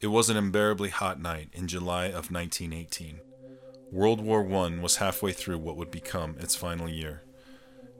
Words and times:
It 0.00 0.06
was 0.06 0.30
an 0.30 0.38
unbearably 0.38 0.88
hot 0.88 1.20
night 1.20 1.50
in 1.52 1.68
July 1.68 2.06
of 2.06 2.30
1918. 2.30 3.20
World 3.92 4.22
War 4.22 4.40
I 4.50 4.80
was 4.80 4.96
halfway 4.96 5.32
through 5.32 5.58
what 5.58 5.76
would 5.76 5.90
become 5.90 6.36
its 6.38 6.56
final 6.56 6.88
year. 6.88 7.22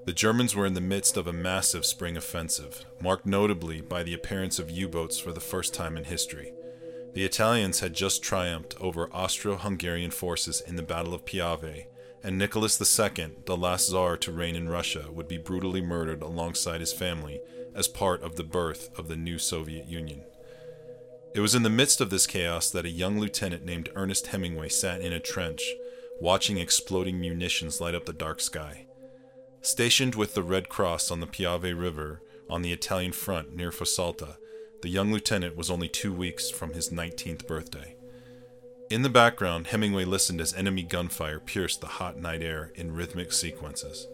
The 0.06 0.14
Germans 0.14 0.56
were 0.56 0.64
in 0.64 0.72
the 0.72 0.80
midst 0.80 1.18
of 1.18 1.26
a 1.26 1.32
massive 1.34 1.84
spring 1.84 2.16
offensive, 2.16 2.86
marked 3.02 3.26
notably 3.26 3.82
by 3.82 4.02
the 4.02 4.14
appearance 4.14 4.58
of 4.58 4.70
U 4.70 4.88
boats 4.88 5.18
for 5.18 5.30
the 5.30 5.40
first 5.40 5.74
time 5.74 5.98
in 5.98 6.04
history. 6.04 6.54
The 7.12 7.24
Italians 7.24 7.80
had 7.80 7.92
just 7.92 8.22
triumphed 8.22 8.80
over 8.80 9.12
Austro 9.12 9.56
Hungarian 9.58 10.10
forces 10.10 10.62
in 10.62 10.76
the 10.76 10.82
Battle 10.82 11.12
of 11.12 11.26
Piave, 11.26 11.84
and 12.24 12.38
Nicholas 12.38 12.80
II, 12.80 13.32
the 13.44 13.58
last 13.58 13.88
Tsar 13.88 14.16
to 14.16 14.32
reign 14.32 14.56
in 14.56 14.70
Russia, 14.70 15.10
would 15.12 15.28
be 15.28 15.36
brutally 15.36 15.82
murdered 15.82 16.22
alongside 16.22 16.80
his 16.80 16.94
family 16.94 17.42
as 17.74 17.88
part 17.88 18.22
of 18.22 18.36
the 18.36 18.44
birth 18.44 18.88
of 18.98 19.08
the 19.08 19.16
new 19.16 19.38
Soviet 19.38 19.86
Union. 19.86 20.22
It 21.32 21.40
was 21.40 21.54
in 21.54 21.62
the 21.62 21.70
midst 21.70 22.00
of 22.00 22.10
this 22.10 22.26
chaos 22.26 22.70
that 22.70 22.84
a 22.84 22.90
young 22.90 23.20
lieutenant 23.20 23.64
named 23.64 23.88
Ernest 23.94 24.28
Hemingway 24.28 24.68
sat 24.68 25.00
in 25.00 25.12
a 25.12 25.20
trench, 25.20 25.62
watching 26.20 26.58
exploding 26.58 27.20
munitions 27.20 27.80
light 27.80 27.94
up 27.94 28.04
the 28.04 28.12
dark 28.12 28.40
sky. 28.40 28.86
Stationed 29.62 30.16
with 30.16 30.34
the 30.34 30.42
Red 30.42 30.68
Cross 30.68 31.10
on 31.10 31.20
the 31.20 31.28
Piave 31.28 31.78
River 31.78 32.20
on 32.48 32.62
the 32.62 32.72
Italian 32.72 33.12
front 33.12 33.54
near 33.54 33.70
Fossalta, 33.70 34.38
the 34.82 34.88
young 34.88 35.12
lieutenant 35.12 35.56
was 35.56 35.70
only 35.70 35.88
two 35.88 36.12
weeks 36.12 36.50
from 36.50 36.72
his 36.72 36.88
19th 36.88 37.46
birthday. 37.46 37.94
In 38.90 39.02
the 39.02 39.08
background, 39.08 39.68
Hemingway 39.68 40.04
listened 40.04 40.40
as 40.40 40.52
enemy 40.52 40.82
gunfire 40.82 41.38
pierced 41.38 41.80
the 41.80 41.86
hot 41.86 42.18
night 42.18 42.42
air 42.42 42.72
in 42.74 42.94
rhythmic 42.94 43.32
sequences. 43.32 44.08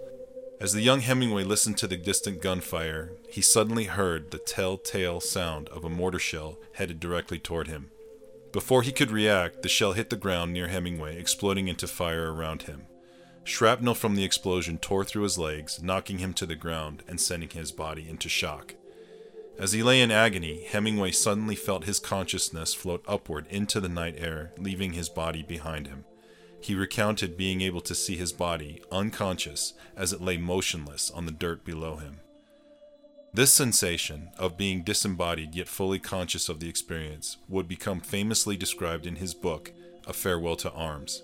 As 0.59 0.73
the 0.73 0.81
young 0.81 1.01
Hemingway 1.01 1.45
listened 1.45 1.77
to 1.79 1.87
the 1.87 1.99
distant 1.99 2.41
gunfire, 2.41 3.13
he 3.29 3.43
suddenly 3.43 3.85
heard 3.85 4.31
the 4.31 4.39
telltale 4.39 5.21
sound 5.21 5.69
of 5.69 5.85
a 5.85 5.91
mortar 5.91 6.19
shell 6.19 6.59
headed 6.73 6.99
directly 6.99 7.39
toward 7.39 7.69
him. 7.69 7.91
Before 8.53 8.81
he 8.81 8.91
could 8.91 9.11
react, 9.11 9.61
the 9.61 9.69
shell 9.69 9.93
hit 9.93 10.09
the 10.09 10.17
ground 10.17 10.55
near 10.55 10.69
Hemingway, 10.69 11.19
exploding 11.19 11.69
into 11.69 11.87
fire 11.87 12.33
around 12.33 12.63
him. 12.63 12.87
Shrapnel 13.45 13.95
from 13.95 14.17
the 14.17 14.25
explosion 14.25 14.79
tore 14.79 15.05
through 15.05 15.25
his 15.25 15.37
legs, 15.37 15.83
knocking 15.83 16.19
him 16.19 16.33
to 16.35 16.47
the 16.47 16.57
ground 16.57 17.03
and 17.07 17.21
sending 17.21 17.51
his 17.51 17.71
body 17.71 18.09
into 18.09 18.31
shock. 18.31 18.75
As 19.59 19.73
he 19.73 19.83
lay 19.83 20.01
in 20.01 20.11
agony, 20.11 20.65
Hemingway 20.65 21.13
suddenly 21.13 21.55
felt 21.55 21.85
his 21.85 22.01
consciousness 22.01 22.73
float 22.73 23.05
upward 23.07 23.47
into 23.51 23.79
the 23.79 23.91
night 23.91 24.15
air, 24.17 24.53
leaving 24.57 24.95
his 24.95 25.11
body 25.11 25.43
behind 25.43 25.87
him. 25.87 26.07
He 26.61 26.75
recounted 26.75 27.37
being 27.37 27.61
able 27.61 27.81
to 27.83 27.95
see 27.95 28.17
his 28.17 28.33
body, 28.33 28.83
unconscious, 28.91 29.75
as 29.97 30.13
it 30.13 30.21
lay 30.21 30.37
motionless 30.37 31.11
on 31.11 31.27
the 31.27 31.33
dirt 31.33 31.65
below 31.65 31.97
him. 31.97 32.21
This 33.33 33.53
sensation 33.53 34.31
of 34.39 34.57
being 34.57 34.83
disembodied 34.83 35.55
yet 35.55 35.69
fully 35.69 35.99
conscious 35.99 36.49
of 36.49 36.59
the 36.59 36.69
experience 36.69 37.37
would 37.49 37.69
become 37.69 38.01
famously 38.01 38.57
described 38.57 39.07
in 39.07 39.17
his 39.17 39.35
book, 39.35 39.73
A 40.07 40.13
Farewell 40.13 40.57
to 40.57 40.73
Arms. 40.73 41.23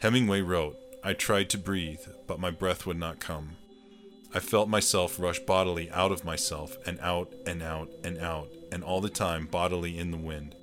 Hemingway 0.00 0.42
wrote, 0.42 0.76
I 1.02 1.14
tried 1.14 1.48
to 1.50 1.58
breathe, 1.58 2.06
but 2.26 2.38
my 2.38 2.50
breath 2.50 2.86
would 2.86 2.98
not 2.98 3.18
come. 3.18 3.56
I 4.34 4.40
felt 4.40 4.68
myself 4.68 5.18
rush 5.18 5.40
bodily 5.40 5.90
out 5.90 6.12
of 6.12 6.24
myself 6.24 6.76
and 6.86 7.00
out 7.00 7.32
and 7.46 7.62
out 7.62 7.90
and 8.04 8.18
out, 8.18 8.48
and 8.70 8.84
all 8.84 9.00
the 9.00 9.08
time 9.08 9.46
bodily 9.46 9.98
in 9.98 10.10
the 10.10 10.16
wind. 10.16 10.54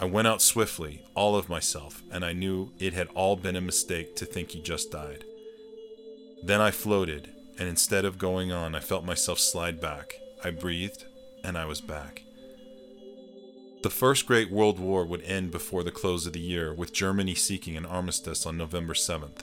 I 0.00 0.04
went 0.04 0.28
out 0.28 0.40
swiftly, 0.40 1.02
all 1.16 1.34
of 1.34 1.48
myself, 1.48 2.02
and 2.12 2.24
I 2.24 2.32
knew 2.32 2.70
it 2.78 2.94
had 2.94 3.08
all 3.14 3.34
been 3.34 3.56
a 3.56 3.60
mistake 3.60 4.14
to 4.16 4.24
think 4.24 4.50
he 4.50 4.62
just 4.62 4.92
died. 4.92 5.24
Then 6.42 6.60
I 6.60 6.70
floated, 6.70 7.30
and 7.58 7.68
instead 7.68 8.04
of 8.04 8.16
going 8.16 8.52
on, 8.52 8.76
I 8.76 8.80
felt 8.80 9.04
myself 9.04 9.40
slide 9.40 9.80
back. 9.80 10.14
I 10.44 10.50
breathed, 10.50 11.04
and 11.42 11.58
I 11.58 11.64
was 11.64 11.80
back. 11.80 12.22
The 13.82 13.90
First 13.90 14.26
Great 14.26 14.52
World 14.52 14.78
War 14.78 15.04
would 15.04 15.22
end 15.22 15.50
before 15.50 15.82
the 15.82 15.90
close 15.90 16.26
of 16.26 16.32
the 16.32 16.40
year, 16.40 16.72
with 16.72 16.92
Germany 16.92 17.34
seeking 17.34 17.76
an 17.76 17.86
armistice 17.86 18.46
on 18.46 18.56
November 18.56 18.94
7th. 18.94 19.42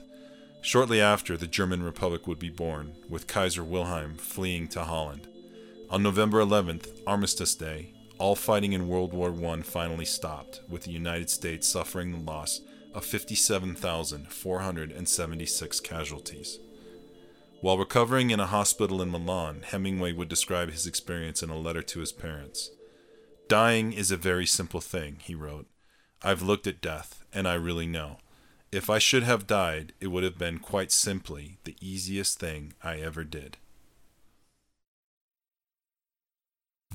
Shortly 0.61 1.01
after, 1.01 1.35
the 1.35 1.47
German 1.47 1.83
Republic 1.83 2.27
would 2.27 2.39
be 2.39 2.49
born, 2.49 2.95
with 3.09 3.27
Kaiser 3.27 3.63
Wilhelm 3.63 4.15
fleeing 4.15 4.69
to 4.69 4.83
Holland. 4.83 5.27
On 5.89 6.01
November 6.01 6.39
11th, 6.39 7.01
Armistice 7.05 7.55
Day, 7.55 7.94
all 8.17 8.35
fighting 8.35 8.73
in 8.73 8.87
World 8.87 9.13
War 9.13 9.33
I 9.33 9.61
finally 9.61 10.05
stopped, 10.05 10.61
with 10.69 10.83
the 10.83 10.91
United 10.91 11.29
States 11.29 11.67
suffering 11.67 12.11
the 12.11 12.19
loss 12.19 12.61
of 12.93 13.05
57,476 13.05 15.79
casualties. 15.81 16.59
While 17.61 17.77
recovering 17.77 18.29
in 18.29 18.39
a 18.39 18.45
hospital 18.45 19.01
in 19.01 19.11
Milan, 19.11 19.63
Hemingway 19.65 20.13
would 20.13 20.29
describe 20.29 20.71
his 20.71 20.87
experience 20.87 21.43
in 21.43 21.49
a 21.49 21.57
letter 21.57 21.81
to 21.81 21.99
his 21.99 22.11
parents. 22.11 22.71
Dying 23.47 23.91
is 23.91 24.11
a 24.11 24.17
very 24.17 24.45
simple 24.45 24.81
thing, 24.81 25.17
he 25.23 25.35
wrote. 25.35 25.67
I've 26.21 26.41
looked 26.41 26.67
at 26.67 26.81
death, 26.81 27.25
and 27.33 27.47
I 27.47 27.55
really 27.55 27.87
know. 27.87 28.17
If 28.71 28.89
I 28.89 28.99
should 28.99 29.23
have 29.23 29.47
died, 29.47 29.93
it 29.99 30.07
would 30.07 30.23
have 30.23 30.37
been 30.37 30.59
quite 30.59 30.91
simply 30.91 31.57
the 31.63 31.75
easiest 31.81 32.39
thing 32.39 32.73
I 32.83 32.97
ever 32.97 33.23
did. 33.23 33.57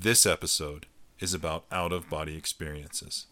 This 0.01 0.25
episode 0.25 0.87
is 1.21 1.35
about 1.35 1.65
out 1.71 1.93
of 1.93 2.09
body 2.09 2.37
experiences. 2.37 3.27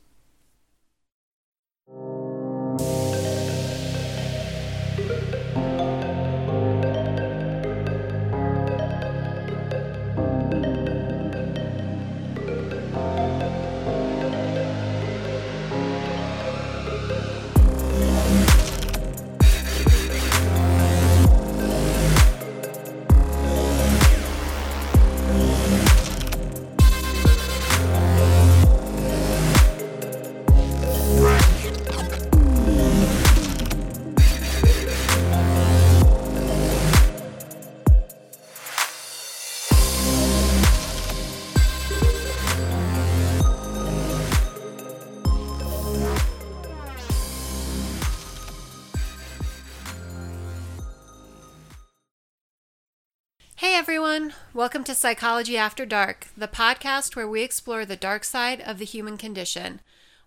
Welcome 54.59 54.83
to 54.83 54.93
Psychology 54.93 55.57
After 55.57 55.87
Dark, 55.87 56.27
the 56.37 56.49
podcast 56.49 57.15
where 57.15 57.29
we 57.29 57.43
explore 57.43 57.85
the 57.85 57.95
dark 57.95 58.25
side 58.25 58.61
of 58.61 58.79
the 58.79 58.85
human 58.85 59.17
condition. 59.17 59.79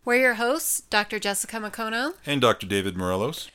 We're 0.05 0.21
your 0.21 0.33
hosts, 0.35 0.79
Dr. 0.89 1.19
Jessica 1.19 1.57
McCono. 1.57 2.13
And 2.25 2.39
Dr. 2.39 2.65
David 2.65 2.95
Morelos. 2.95 3.51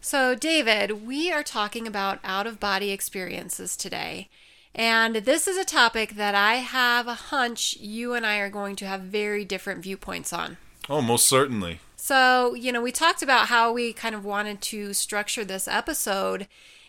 So, 0.00 0.36
David, 0.36 1.04
we 1.04 1.32
are 1.32 1.42
talking 1.42 1.84
about 1.84 2.20
out 2.22 2.46
of 2.46 2.60
body 2.60 2.92
experiences 2.92 3.76
today. 3.76 4.28
And 4.72 5.16
this 5.16 5.48
is 5.48 5.56
a 5.56 5.64
topic 5.64 6.10
that 6.10 6.36
I 6.36 6.58
have 6.58 7.08
a 7.08 7.14
hunch 7.14 7.76
you 7.80 8.14
and 8.14 8.24
I 8.24 8.36
are 8.38 8.50
going 8.50 8.76
to 8.76 8.86
have 8.86 9.00
very 9.00 9.44
different 9.44 9.82
viewpoints 9.82 10.32
on. 10.32 10.58
Oh, 10.88 11.02
most 11.02 11.26
certainly. 11.26 11.80
So, 11.96 12.54
you 12.54 12.70
know, 12.70 12.80
we 12.80 12.92
talked 12.92 13.24
about 13.24 13.48
how 13.48 13.72
we 13.72 13.92
kind 13.92 14.14
of 14.14 14.24
wanted 14.24 14.60
to 14.60 14.94
structure 14.94 15.44
this 15.44 15.66
episode, 15.66 16.46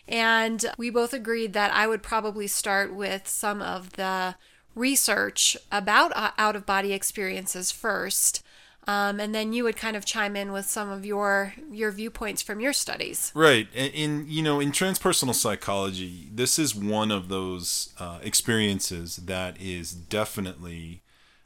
and 0.08 0.64
we 0.76 0.90
both 0.90 1.12
agreed 1.12 1.52
that 1.52 1.72
I 1.72 1.86
would 1.86 2.02
probably 2.02 2.46
start 2.46 2.94
with 2.94 3.28
some 3.28 3.62
of 3.62 3.92
the 3.92 4.34
research 4.74 5.56
about 5.70 6.12
out 6.38 6.56
of 6.56 6.66
body 6.66 6.92
experiences 6.92 7.70
first. 7.70 8.42
Um, 8.88 9.20
and 9.20 9.32
then 9.32 9.52
you 9.52 9.62
would 9.62 9.76
kind 9.76 9.96
of 9.96 10.04
chime 10.04 10.34
in 10.34 10.50
with 10.50 10.66
some 10.66 10.90
of 10.90 11.06
your 11.06 11.54
your 11.70 11.92
viewpoints 11.92 12.42
from 12.42 12.58
your 12.58 12.72
studies. 12.72 13.30
Right. 13.32 13.68
In 13.74 14.26
you 14.28 14.42
know 14.42 14.58
in 14.58 14.72
transpersonal 14.72 15.34
psychology, 15.34 16.28
this 16.32 16.58
is 16.58 16.74
one 16.74 17.12
of 17.12 17.28
those 17.28 17.94
uh, 18.00 18.18
experiences 18.22 19.16
that 19.16 19.60
is 19.60 19.92
definitely 19.92 21.02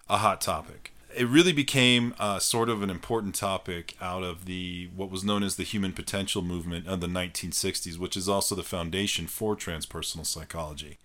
a 0.08 0.18
hot 0.18 0.40
topic. 0.40 0.92
It 1.16 1.28
really 1.28 1.52
became 1.52 2.14
uh, 2.18 2.38
sort 2.38 2.68
of 2.68 2.82
an 2.82 2.90
important 2.90 3.34
topic 3.34 3.96
out 4.00 4.22
of 4.22 4.44
the 4.44 4.90
what 4.94 5.10
was 5.10 5.24
known 5.24 5.42
as 5.42 5.56
the 5.56 5.62
human 5.62 5.92
potential 5.92 6.42
movement 6.42 6.86
of 6.86 7.00
the 7.00 7.06
1960s, 7.06 7.98
which 7.98 8.16
is 8.16 8.28
also 8.28 8.54
the 8.54 8.62
foundation 8.62 9.26
for 9.26 9.56
transpersonal 9.56 10.26
psychology. 10.26 10.98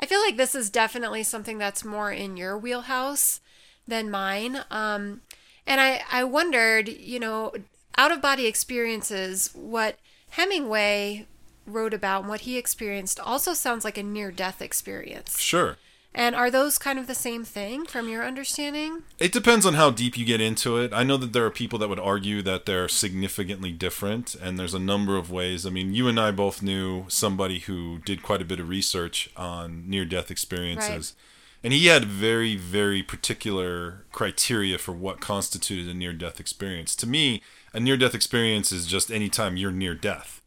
I 0.00 0.06
feel 0.06 0.20
like 0.20 0.36
this 0.36 0.54
is 0.54 0.70
definitely 0.70 1.22
something 1.22 1.58
that's 1.58 1.84
more 1.84 2.10
in 2.10 2.36
your 2.36 2.58
wheelhouse 2.58 3.40
than 3.86 4.10
mine. 4.10 4.64
Um, 4.70 5.20
and 5.66 5.80
I, 5.80 6.02
I 6.10 6.24
wondered, 6.24 6.88
you 6.88 7.20
know, 7.20 7.52
out 7.98 8.10
of 8.10 8.22
body 8.22 8.46
experiences, 8.46 9.50
what 9.54 9.98
Hemingway 10.30 11.26
wrote 11.66 11.94
about 11.94 12.22
and 12.22 12.28
what 12.28 12.40
he 12.40 12.56
experienced 12.56 13.20
also 13.20 13.52
sounds 13.52 13.84
like 13.84 13.98
a 13.98 14.02
near 14.02 14.30
death 14.30 14.62
experience. 14.62 15.38
Sure. 15.38 15.76
And 16.12 16.34
are 16.34 16.50
those 16.50 16.76
kind 16.76 16.98
of 16.98 17.06
the 17.06 17.14
same 17.14 17.44
thing 17.44 17.86
from 17.86 18.08
your 18.08 18.24
understanding? 18.24 19.04
It 19.18 19.30
depends 19.30 19.64
on 19.64 19.74
how 19.74 19.90
deep 19.90 20.18
you 20.18 20.24
get 20.24 20.40
into 20.40 20.76
it. 20.76 20.92
I 20.92 21.04
know 21.04 21.16
that 21.16 21.32
there 21.32 21.46
are 21.46 21.50
people 21.50 21.78
that 21.78 21.88
would 21.88 22.00
argue 22.00 22.42
that 22.42 22.66
they're 22.66 22.88
significantly 22.88 23.70
different, 23.70 24.34
and 24.34 24.58
there's 24.58 24.74
a 24.74 24.80
number 24.80 25.16
of 25.16 25.30
ways. 25.30 25.64
I 25.64 25.70
mean, 25.70 25.94
you 25.94 26.08
and 26.08 26.18
I 26.18 26.32
both 26.32 26.62
knew 26.62 27.04
somebody 27.08 27.60
who 27.60 27.98
did 27.98 28.24
quite 28.24 28.42
a 28.42 28.44
bit 28.44 28.58
of 28.58 28.68
research 28.68 29.30
on 29.36 29.88
near 29.88 30.04
death 30.04 30.32
experiences. 30.32 31.14
Right. 31.16 31.24
And 31.62 31.72
he 31.72 31.86
had 31.86 32.06
very, 32.06 32.56
very 32.56 33.02
particular 33.02 34.04
criteria 34.10 34.78
for 34.78 34.92
what 34.92 35.20
constituted 35.20 35.88
a 35.88 35.94
near 35.94 36.12
death 36.12 36.40
experience. 36.40 36.96
To 36.96 37.06
me, 37.06 37.40
a 37.72 37.78
near 37.78 37.96
death 37.96 38.14
experience 38.14 38.72
is 38.72 38.86
just 38.86 39.12
any 39.12 39.28
time 39.28 39.56
you're 39.56 39.70
near 39.70 39.94
death. 39.94 40.40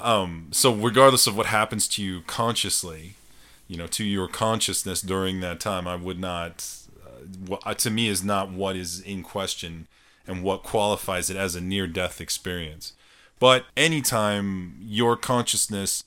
Um, 0.00 0.48
so, 0.52 0.72
regardless 0.72 1.26
of 1.26 1.36
what 1.36 1.46
happens 1.46 1.88
to 1.88 2.02
you 2.02 2.22
consciously, 2.22 3.16
you 3.68 3.76
know 3.76 3.86
to 3.86 4.04
your 4.04 4.26
consciousness 4.26 5.00
during 5.00 5.40
that 5.40 5.60
time 5.60 5.86
i 5.86 5.94
would 5.94 6.18
not 6.18 6.66
uh, 7.62 7.74
to 7.74 7.90
me 7.90 8.08
is 8.08 8.24
not 8.24 8.50
what 8.50 8.74
is 8.74 9.00
in 9.00 9.22
question 9.22 9.86
and 10.28 10.42
what 10.42 10.62
qualifies 10.62 11.30
it 11.30 11.36
as 11.36 11.54
a 11.54 11.60
near 11.60 11.86
death 11.86 12.20
experience. 12.20 12.92
But 13.40 13.64
anytime 13.76 14.76
your 14.80 15.16
consciousness 15.16 16.04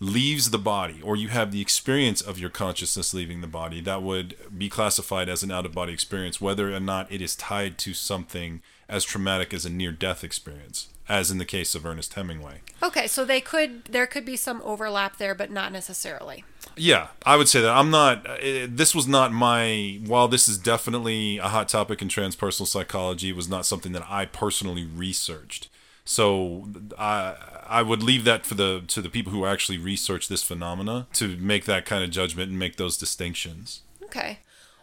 leaves 0.00 0.50
the 0.50 0.58
body 0.58 1.00
or 1.02 1.14
you 1.14 1.28
have 1.28 1.52
the 1.52 1.60
experience 1.60 2.20
of 2.20 2.38
your 2.38 2.50
consciousness 2.50 3.14
leaving 3.14 3.40
the 3.40 3.46
body 3.46 3.80
that 3.80 4.02
would 4.02 4.36
be 4.56 4.68
classified 4.68 5.28
as 5.28 5.42
an 5.42 5.52
out 5.52 5.64
of 5.64 5.72
body 5.72 5.92
experience 5.92 6.40
whether 6.40 6.74
or 6.74 6.80
not 6.80 7.10
it 7.12 7.22
is 7.22 7.36
tied 7.36 7.78
to 7.78 7.94
something 7.94 8.60
as 8.88 9.04
traumatic 9.04 9.54
as 9.54 9.64
a 9.64 9.70
near 9.70 9.92
death 9.92 10.24
experience 10.24 10.88
as 11.08 11.30
in 11.30 11.38
the 11.38 11.44
case 11.44 11.74
of 11.74 11.84
Ernest 11.84 12.14
Hemingway. 12.14 12.60
Okay, 12.82 13.06
so 13.06 13.24
they 13.24 13.40
could 13.40 13.84
there 13.84 14.06
could 14.06 14.24
be 14.24 14.36
some 14.36 14.62
overlap 14.64 15.18
there 15.18 15.34
but 15.34 15.50
not 15.50 15.72
necessarily. 15.72 16.44
Yeah, 16.76 17.08
I 17.24 17.36
would 17.36 17.48
say 17.48 17.60
that 17.60 17.70
I'm 17.70 17.90
not. 17.90 18.26
It, 18.42 18.64
uh, 18.64 18.72
this 18.74 18.94
was 18.94 19.06
not 19.06 19.32
my. 19.32 20.00
While 20.06 20.28
this 20.28 20.48
is 20.48 20.58
definitely 20.58 21.38
a 21.38 21.48
hot 21.48 21.68
topic 21.68 22.02
in 22.02 22.08
transpersonal 22.08 22.66
psychology, 22.66 23.30
it 23.30 23.36
was 23.36 23.48
not 23.48 23.66
something 23.66 23.92
that 23.92 24.06
I 24.08 24.26
personally 24.26 24.84
researched. 24.84 25.68
So 26.04 26.68
I 26.98 27.36
I 27.66 27.82
would 27.82 28.02
leave 28.02 28.24
that 28.24 28.44
for 28.44 28.54
the 28.54 28.82
to 28.88 29.00
the 29.00 29.08
people 29.08 29.32
who 29.32 29.46
actually 29.46 29.78
research 29.78 30.28
this 30.28 30.42
phenomena 30.42 31.06
to 31.14 31.36
make 31.36 31.64
that 31.64 31.86
kind 31.86 32.04
of 32.04 32.10
judgment 32.10 32.50
and 32.50 32.58
make 32.58 32.76
those 32.76 32.96
distinctions. 32.96 33.80
Okay. 34.02 34.40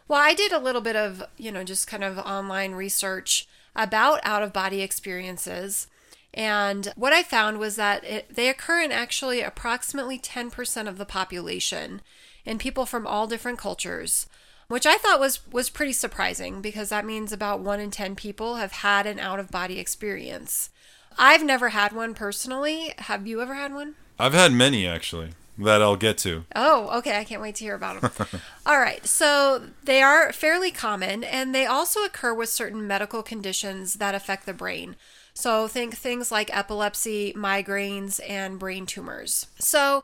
Well, 0.08 0.20
I 0.20 0.34
did 0.34 0.52
a 0.52 0.60
little 0.60 0.82
bit 0.82 0.96
of 0.96 1.24
you 1.38 1.52
know 1.52 1.64
just 1.64 1.88
kind 1.88 2.04
of 2.04 2.18
online 2.20 2.74
research 2.74 3.48
about 3.76 4.20
out 4.24 4.44
of 4.44 4.54
body 4.54 4.82
experiences. 4.82 5.88
And 6.34 6.94
what 6.96 7.14
I 7.14 7.24
found 7.24 7.60
was 7.60 7.76
that 7.76 8.04
it, 8.04 8.36
they 8.36 8.50
occur 8.50 8.82
in 8.82 8.92
actually 8.92 9.42
approximately 9.42 10.18
10% 10.18 10.88
of 10.88 10.98
the 10.98 11.06
population 11.06 12.02
in 12.46 12.58
people 12.58 12.86
from 12.86 13.06
all 13.06 13.28
different 13.28 13.60
cultures, 13.60 14.28
which 14.68 14.86
I 14.86 14.98
thought 14.98 15.20
was, 15.20 15.46
was 15.52 15.70
pretty 15.70 15.94
surprising 15.94 16.62
because 16.62 16.90
that 16.90 17.06
means 17.06 17.34
about 17.34 17.60
1 17.60 17.80
in 17.80 17.92
10 17.92 18.16
people 18.16 18.56
have 18.56 18.72
had 18.72 19.06
an 19.06 19.20
out 19.20 19.40
of 19.40 19.52
body 19.52 19.80
experience. 19.80 20.70
I've 21.18 21.44
never 21.44 21.70
had 21.70 21.92
one 21.92 22.14
personally. 22.14 22.94
Have 22.98 23.28
you 23.28 23.42
ever 23.42 23.56
had 23.56 23.74
one? 23.74 23.96
I've 24.18 24.34
had 24.34 24.54
many 24.54 24.88
actually 24.88 25.32
that 25.58 25.82
I'll 25.82 25.96
get 25.96 26.18
to. 26.20 26.46
Oh, 26.56 26.98
okay. 27.00 27.18
I 27.18 27.24
can't 27.24 27.42
wait 27.42 27.56
to 27.56 27.64
hear 27.64 27.76
about 27.76 28.02
them. 28.02 28.28
All 28.66 28.80
right. 28.80 29.06
So 29.06 29.64
they 29.84 30.02
are 30.02 30.32
fairly 30.32 30.72
common 30.72 31.24
and 31.24 31.54
they 31.54 31.66
also 31.66 32.04
occur 32.04 32.34
with 32.34 32.50
certain 32.50 32.88
medical 32.88 33.22
conditions 33.22 33.96
that 33.96 34.16
affect 34.16 34.46
the 34.46 34.54
brain. 34.54 34.96
So 35.42 35.68
think 35.68 35.96
things 35.96 36.32
like 36.32 36.56
epilepsy, 36.56 37.34
migraines, 37.34 38.20
and 38.30 38.60
brain 38.60 38.86
tumors. 38.86 39.48
So 39.58 40.04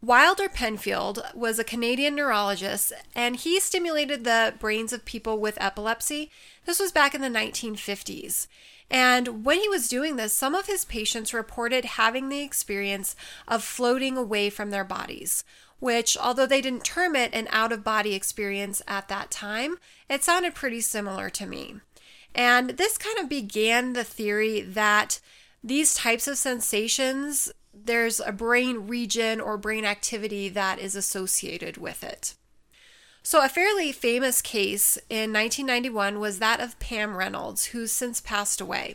Wilder 0.00 0.48
Penfield 0.48 1.22
was 1.34 1.58
a 1.58 1.64
Canadian 1.64 2.14
neurologist 2.14 2.94
and 3.14 3.36
he 3.36 3.60
stimulated 3.60 4.24
the 4.24 4.54
brains 4.58 4.94
of 4.94 5.04
people 5.04 5.38
with 5.38 5.60
epilepsy. 5.60 6.30
This 6.64 6.80
was 6.80 6.92
back 6.92 7.14
in 7.14 7.20
the 7.20 7.28
1950s. 7.28 8.46
And 8.90 9.44
when 9.44 9.60
he 9.60 9.68
was 9.68 9.86
doing 9.86 10.16
this, 10.16 10.32
some 10.32 10.54
of 10.54 10.64
his 10.64 10.86
patients 10.86 11.34
reported 11.34 11.84
having 11.84 12.30
the 12.30 12.40
experience 12.40 13.14
of 13.46 13.62
floating 13.62 14.16
away 14.16 14.48
from 14.48 14.70
their 14.70 14.82
bodies, 14.82 15.44
which, 15.78 16.16
although 16.16 16.46
they 16.46 16.62
didn't 16.62 16.84
term 16.84 17.14
it 17.14 17.34
an 17.34 17.48
out 17.50 17.70
of 17.70 17.84
body 17.84 18.14
experience 18.14 18.80
at 18.88 19.08
that 19.08 19.30
time, 19.30 19.76
it 20.08 20.24
sounded 20.24 20.54
pretty 20.54 20.80
similar 20.80 21.28
to 21.28 21.44
me. 21.44 21.80
And 22.34 22.70
this 22.70 22.96
kind 22.96 23.18
of 23.18 23.28
began 23.28 23.92
the 23.92 24.04
theory 24.04 24.60
that 24.60 25.20
these 25.62 25.94
types 25.94 26.26
of 26.26 26.38
sensations, 26.38 27.52
there's 27.74 28.20
a 28.20 28.32
brain 28.32 28.86
region 28.86 29.40
or 29.40 29.56
brain 29.56 29.84
activity 29.84 30.48
that 30.48 30.78
is 30.78 30.94
associated 30.94 31.76
with 31.76 32.02
it. 32.02 32.34
So, 33.22 33.44
a 33.44 33.48
fairly 33.48 33.92
famous 33.92 34.40
case 34.40 34.96
in 35.10 35.32
1991 35.32 36.18
was 36.18 36.38
that 36.38 36.60
of 36.60 36.78
Pam 36.78 37.16
Reynolds, 37.16 37.66
who's 37.66 37.92
since 37.92 38.20
passed 38.20 38.60
away. 38.60 38.94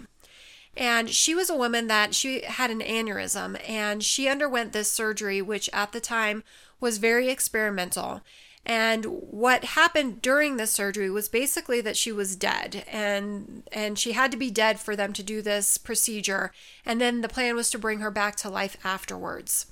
And 0.75 1.09
she 1.09 1.35
was 1.35 1.49
a 1.49 1.55
woman 1.55 1.87
that 1.87 2.13
she 2.13 2.41
had 2.41 2.69
an 2.69 2.81
aneurysm 2.81 3.57
and 3.69 4.03
she 4.03 4.27
underwent 4.27 4.73
this 4.73 4.91
surgery, 4.91 5.41
which 5.41 5.69
at 5.71 5.91
the 5.91 6.01
time 6.01 6.43
was 6.79 6.97
very 6.97 7.29
experimental. 7.29 8.21
And 8.65 9.05
what 9.05 9.63
happened 9.63 10.23
during 10.23 10.57
the 10.57 10.65
surgery 10.65 11.09
was 11.09 11.29
basically 11.29 11.81
that 11.81 11.95
she 11.95 12.11
was 12.11 12.35
dead 12.35 12.83
and 12.91 13.63
and 13.71 13.99
she 13.99 14.13
had 14.13 14.31
to 14.31 14.37
be 14.37 14.49
dead 14.49 14.79
for 14.79 14.95
them 14.95 15.13
to 15.13 15.23
do 15.23 15.41
this 15.41 15.77
procedure. 15.77 16.51
And 16.85 16.99
then 16.99 17.21
the 17.21 17.29
plan 17.29 17.55
was 17.55 17.69
to 17.71 17.79
bring 17.79 17.99
her 17.99 18.09
back 18.09 18.35
to 18.37 18.49
life 18.49 18.77
afterwards. 18.83 19.67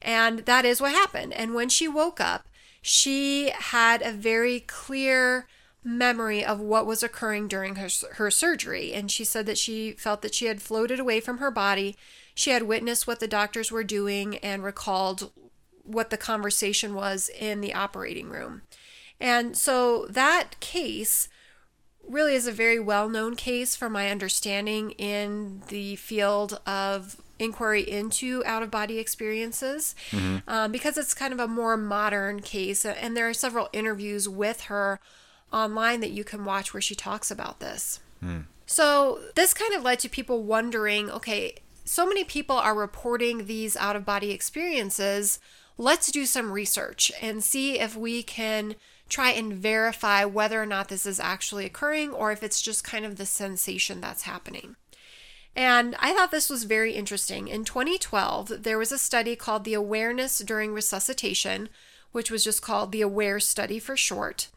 And 0.00 0.40
that 0.40 0.64
is 0.64 0.80
what 0.80 0.92
happened. 0.92 1.32
And 1.32 1.54
when 1.54 1.68
she 1.68 1.88
woke 1.88 2.20
up, 2.20 2.46
she 2.80 3.50
had 3.50 4.00
a 4.02 4.12
very 4.12 4.60
clear 4.60 5.48
memory 5.82 6.44
of 6.44 6.60
what 6.60 6.86
was 6.86 7.02
occurring 7.02 7.48
during 7.48 7.76
her, 7.76 7.88
her 8.14 8.30
surgery. 8.30 8.92
And 8.92 9.10
she 9.10 9.24
said 9.24 9.46
that 9.46 9.58
she 9.58 9.92
felt 9.92 10.22
that 10.22 10.34
she 10.34 10.46
had 10.46 10.62
floated 10.62 11.00
away 11.00 11.20
from 11.20 11.38
her 11.38 11.50
body. 11.50 11.96
She 12.34 12.50
had 12.50 12.64
witnessed 12.64 13.06
what 13.06 13.18
the 13.18 13.28
doctors 13.28 13.72
were 13.72 13.84
doing 13.84 14.36
and 14.38 14.62
recalled 14.62 15.32
what 15.86 16.10
the 16.10 16.16
conversation 16.16 16.94
was 16.94 17.30
in 17.38 17.60
the 17.60 17.74
operating 17.74 18.28
room. 18.28 18.62
And 19.20 19.56
so 19.56 20.06
that 20.10 20.58
case 20.60 21.28
really 22.06 22.34
is 22.34 22.46
a 22.46 22.52
very 22.52 22.78
well 22.78 23.08
known 23.08 23.34
case 23.34 23.74
from 23.74 23.92
my 23.92 24.10
understanding 24.10 24.92
in 24.92 25.62
the 25.68 25.96
field 25.96 26.60
of 26.66 27.20
inquiry 27.38 27.82
into 27.82 28.42
out 28.46 28.62
of 28.62 28.70
body 28.70 28.98
experiences 28.98 29.94
mm-hmm. 30.10 30.38
um, 30.48 30.72
because 30.72 30.96
it's 30.96 31.14
kind 31.14 31.32
of 31.32 31.40
a 31.40 31.48
more 31.48 31.76
modern 31.76 32.40
case. 32.40 32.84
And 32.84 33.16
there 33.16 33.28
are 33.28 33.34
several 33.34 33.68
interviews 33.72 34.28
with 34.28 34.62
her 34.62 35.00
online 35.52 36.00
that 36.00 36.10
you 36.10 36.24
can 36.24 36.44
watch 36.44 36.72
where 36.72 36.80
she 36.80 36.94
talks 36.94 37.30
about 37.30 37.60
this. 37.60 38.00
Mm. 38.24 38.44
So 38.66 39.20
this 39.34 39.54
kind 39.54 39.74
of 39.74 39.82
led 39.82 39.98
to 40.00 40.08
people 40.08 40.42
wondering 40.42 41.10
okay, 41.10 41.56
so 41.84 42.06
many 42.06 42.24
people 42.24 42.56
are 42.56 42.74
reporting 42.74 43.46
these 43.46 43.76
out 43.76 43.96
of 43.96 44.04
body 44.04 44.32
experiences 44.32 45.38
let's 45.78 46.10
do 46.10 46.26
some 46.26 46.52
research 46.52 47.12
and 47.20 47.44
see 47.44 47.78
if 47.78 47.96
we 47.96 48.22
can 48.22 48.76
try 49.08 49.30
and 49.30 49.52
verify 49.52 50.24
whether 50.24 50.60
or 50.60 50.66
not 50.66 50.88
this 50.88 51.06
is 51.06 51.20
actually 51.20 51.64
occurring 51.64 52.10
or 52.10 52.32
if 52.32 52.42
it's 52.42 52.60
just 52.60 52.82
kind 52.82 53.04
of 53.04 53.16
the 53.16 53.26
sensation 53.26 54.00
that's 54.00 54.22
happening. 54.22 54.76
And 55.54 55.96
I 55.98 56.12
thought 56.12 56.30
this 56.30 56.50
was 56.50 56.64
very 56.64 56.92
interesting. 56.92 57.48
In 57.48 57.64
2012, 57.64 58.62
there 58.62 58.78
was 58.78 58.92
a 58.92 58.98
study 58.98 59.36
called 59.36 59.64
the 59.64 59.74
Awareness 59.74 60.40
During 60.40 60.74
Resuscitation, 60.74 61.70
which 62.12 62.30
was 62.30 62.44
just 62.44 62.60
called 62.60 62.92
the 62.92 63.00
AWARE 63.00 63.40
study 63.40 63.78
for 63.78 63.96
short. 63.96 64.48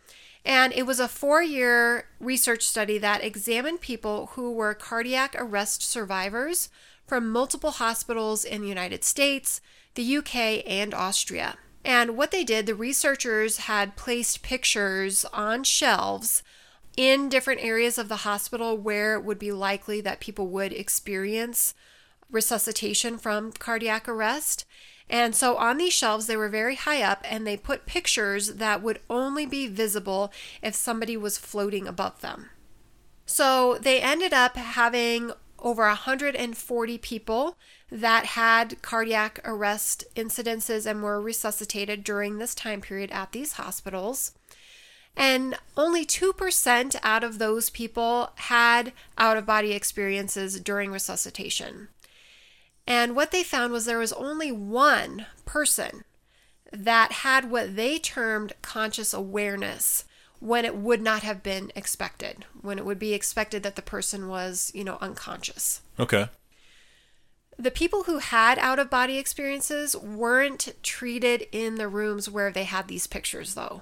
And 0.43 0.73
it 0.73 0.85
was 0.85 0.99
a 0.99 1.07
four 1.07 1.41
year 1.41 2.05
research 2.19 2.67
study 2.67 2.97
that 2.97 3.23
examined 3.23 3.81
people 3.81 4.31
who 4.33 4.51
were 4.51 4.73
cardiac 4.73 5.35
arrest 5.38 5.83
survivors 5.83 6.69
from 7.05 7.29
multiple 7.29 7.71
hospitals 7.71 8.43
in 8.43 8.61
the 8.61 8.67
United 8.67 9.03
States, 9.03 9.61
the 9.96 10.17
UK, 10.17 10.63
and 10.65 10.93
Austria. 10.93 11.58
And 11.84 12.17
what 12.17 12.31
they 12.31 12.43
did, 12.43 12.65
the 12.65 12.75
researchers 12.75 13.58
had 13.58 13.96
placed 13.96 14.43
pictures 14.43 15.25
on 15.25 15.63
shelves 15.63 16.43
in 16.98 17.29
different 17.29 17.63
areas 17.63 17.98
of 17.98 18.10
the 18.10 18.17
hospital 18.17 18.77
where 18.77 19.15
it 19.15 19.24
would 19.24 19.39
be 19.39 19.51
likely 19.51 20.01
that 20.01 20.19
people 20.19 20.48
would 20.48 20.74
experience 20.74 21.74
resuscitation 22.29 23.17
from 23.17 23.51
cardiac 23.51 24.08
arrest. 24.08 24.65
And 25.10 25.36
so 25.36 25.55
on 25.55 25.77
these 25.77 25.93
shelves, 25.93 26.27
they 26.27 26.38
were 26.38 26.50
very 26.50 26.75
high 26.75 27.01
up 27.01 27.22
and 27.24 27.48
they 27.48 27.58
put 27.58 27.86
pictures 27.86 28.55
that 28.55 28.84
would 28.84 29.00
only 29.10 29.46
be 29.46 29.67
visible 29.67 30.31
if 30.62 30.75
somebody 30.75 31.17
was 31.17 31.38
floating 31.38 31.88
above 31.88 32.22
them. 32.22 32.50
So 33.25 33.77
they 33.81 34.01
ended 34.01 34.34
up 34.34 34.55
having 34.55 35.31
over 35.58 35.84
140 35.84 36.98
people 36.98 37.58
that 37.91 38.25
had 38.27 38.81
cardiac 38.81 39.39
arrest 39.43 40.03
incidences 40.15 40.86
and 40.86 41.01
were 41.01 41.22
resuscitated 41.22 42.03
during 42.03 42.38
this 42.38 42.53
time 42.53 42.81
period 42.81 43.12
at 43.12 43.31
these 43.31 43.53
hospitals. 43.53 44.34
And 45.15 45.58
only 45.75 46.05
2% 46.05 46.96
out 47.03 47.24
of 47.24 47.39
those 47.39 47.69
people 47.69 48.31
had 48.36 48.93
out 49.17 49.38
of 49.38 49.46
body 49.46 49.74
experiences 49.74 50.60
during 50.60 50.91
resuscitation. 50.91 51.89
And 52.88 53.15
what 53.15 53.31
they 53.31 53.43
found 53.43 53.74
was 53.74 53.86
there 53.86 54.00
was 54.00 54.13
only 54.13 54.51
one 54.51 55.25
person 55.46 56.03
that 56.72 57.12
had 57.12 57.50
what 57.50 57.75
they 57.75 58.00
termed 58.00 58.53
conscious 58.62 59.13
awareness 59.13 60.05
when 60.39 60.63
it 60.63 60.75
would 60.75 61.01
not 61.01 61.24
have 61.24 61.43
been 61.43 61.72
expected, 61.75 62.46
when 62.62 62.77
it 62.77 62.86
would 62.86 63.00
be 63.00 63.13
expected 63.13 63.62
that 63.63 63.75
the 63.75 63.81
person 63.81 64.27
was, 64.27 64.72
you 64.74 64.84
know, 64.84 64.98
unconscious. 65.01 65.81
Okay. 66.00 66.29
The 67.59 67.71
people 67.71 68.03
who 68.03 68.19
had 68.19 68.57
out 68.57 68.79
of 68.79 68.89
body 68.89 69.17
experiences 69.17 69.93
weren't 69.93 70.73
treated 70.81 71.45
in 71.51 71.75
the 71.75 71.89
rooms 71.89 72.29
where 72.29 72.51
they 72.51 72.63
had 72.63 72.87
these 72.87 73.05
pictures, 73.05 73.53
though, 73.53 73.81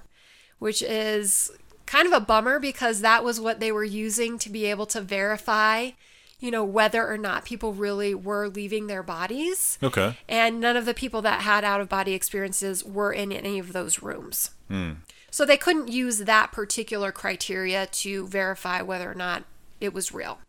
which 0.57 0.81
is 0.81 1.51
kind 1.86 2.07
of 2.07 2.12
a 2.12 2.19
bummer 2.19 2.60
because 2.60 3.01
that 3.01 3.24
was 3.24 3.39
what 3.39 3.60
they 3.60 3.72
were 3.72 3.84
using 3.84 4.39
to 4.39 4.50
be 4.50 4.65
able 4.65 4.88
to 4.88 5.00
verify, 5.00 5.91
you 6.39 6.50
know, 6.50 6.63
whether 6.63 7.07
or 7.07 7.19
not 7.19 7.46
people 7.46 7.72
really 7.72 8.15
were 8.15 8.50
leaving 8.50 8.88
their 8.88 9.03
bodies. 9.03 9.77
Okay. 9.84 10.17
And 10.27 10.60
none 10.60 10.75
of 10.75 10.86
the 10.86 10.96
people 10.96 11.22
that 11.22 11.41
had 11.41 11.63
out 11.63 11.79
of 11.79 11.88
body 11.88 12.13
experiences 12.13 12.84
were 12.84 13.13
in 13.13 13.31
any 13.31 13.60
of 13.60 13.74
those 13.74 14.01
rooms. 14.01 14.51
Hmm. 14.69 14.93
So 15.29 15.46
they 15.46 15.57
couldn't 15.57 15.89
use 15.89 16.19
that 16.19 16.51
particular 16.51 17.12
criteria 17.12 17.86
to 17.86 18.25
verify 18.27 18.81
whether 18.81 19.12
or 19.12 19.15
not 19.15 19.43
it 19.79 19.93
was 19.93 20.12
real. 20.12 20.39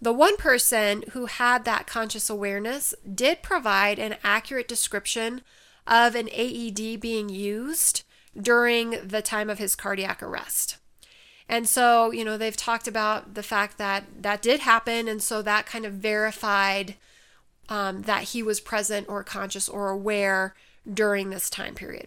The 0.00 0.12
one 0.12 0.36
person 0.36 1.04
who 1.12 1.26
had 1.26 1.64
that 1.64 1.86
conscious 1.86 2.28
awareness 2.28 2.94
did 3.14 3.42
provide 3.42 3.98
an 3.98 4.16
accurate 4.22 4.68
description 4.68 5.42
of 5.86 6.14
an 6.14 6.28
AED 6.32 7.00
being 7.00 7.28
used 7.28 8.02
during 8.38 9.06
the 9.06 9.22
time 9.22 9.48
of 9.48 9.58
his 9.58 9.74
cardiac 9.74 10.22
arrest. 10.22 10.76
And 11.48 11.68
so, 11.68 12.10
you 12.10 12.24
know, 12.24 12.38
they've 12.38 12.56
talked 12.56 12.88
about 12.88 13.34
the 13.34 13.42
fact 13.42 13.78
that 13.78 14.22
that 14.22 14.42
did 14.42 14.60
happen. 14.60 15.08
And 15.08 15.22
so 15.22 15.42
that 15.42 15.66
kind 15.66 15.84
of 15.84 15.92
verified 15.92 16.96
um, 17.68 18.02
that 18.02 18.24
he 18.24 18.42
was 18.42 18.60
present 18.60 19.08
or 19.08 19.22
conscious 19.22 19.68
or 19.68 19.90
aware 19.90 20.54
during 20.90 21.30
this 21.30 21.50
time 21.50 21.74
period. 21.74 22.06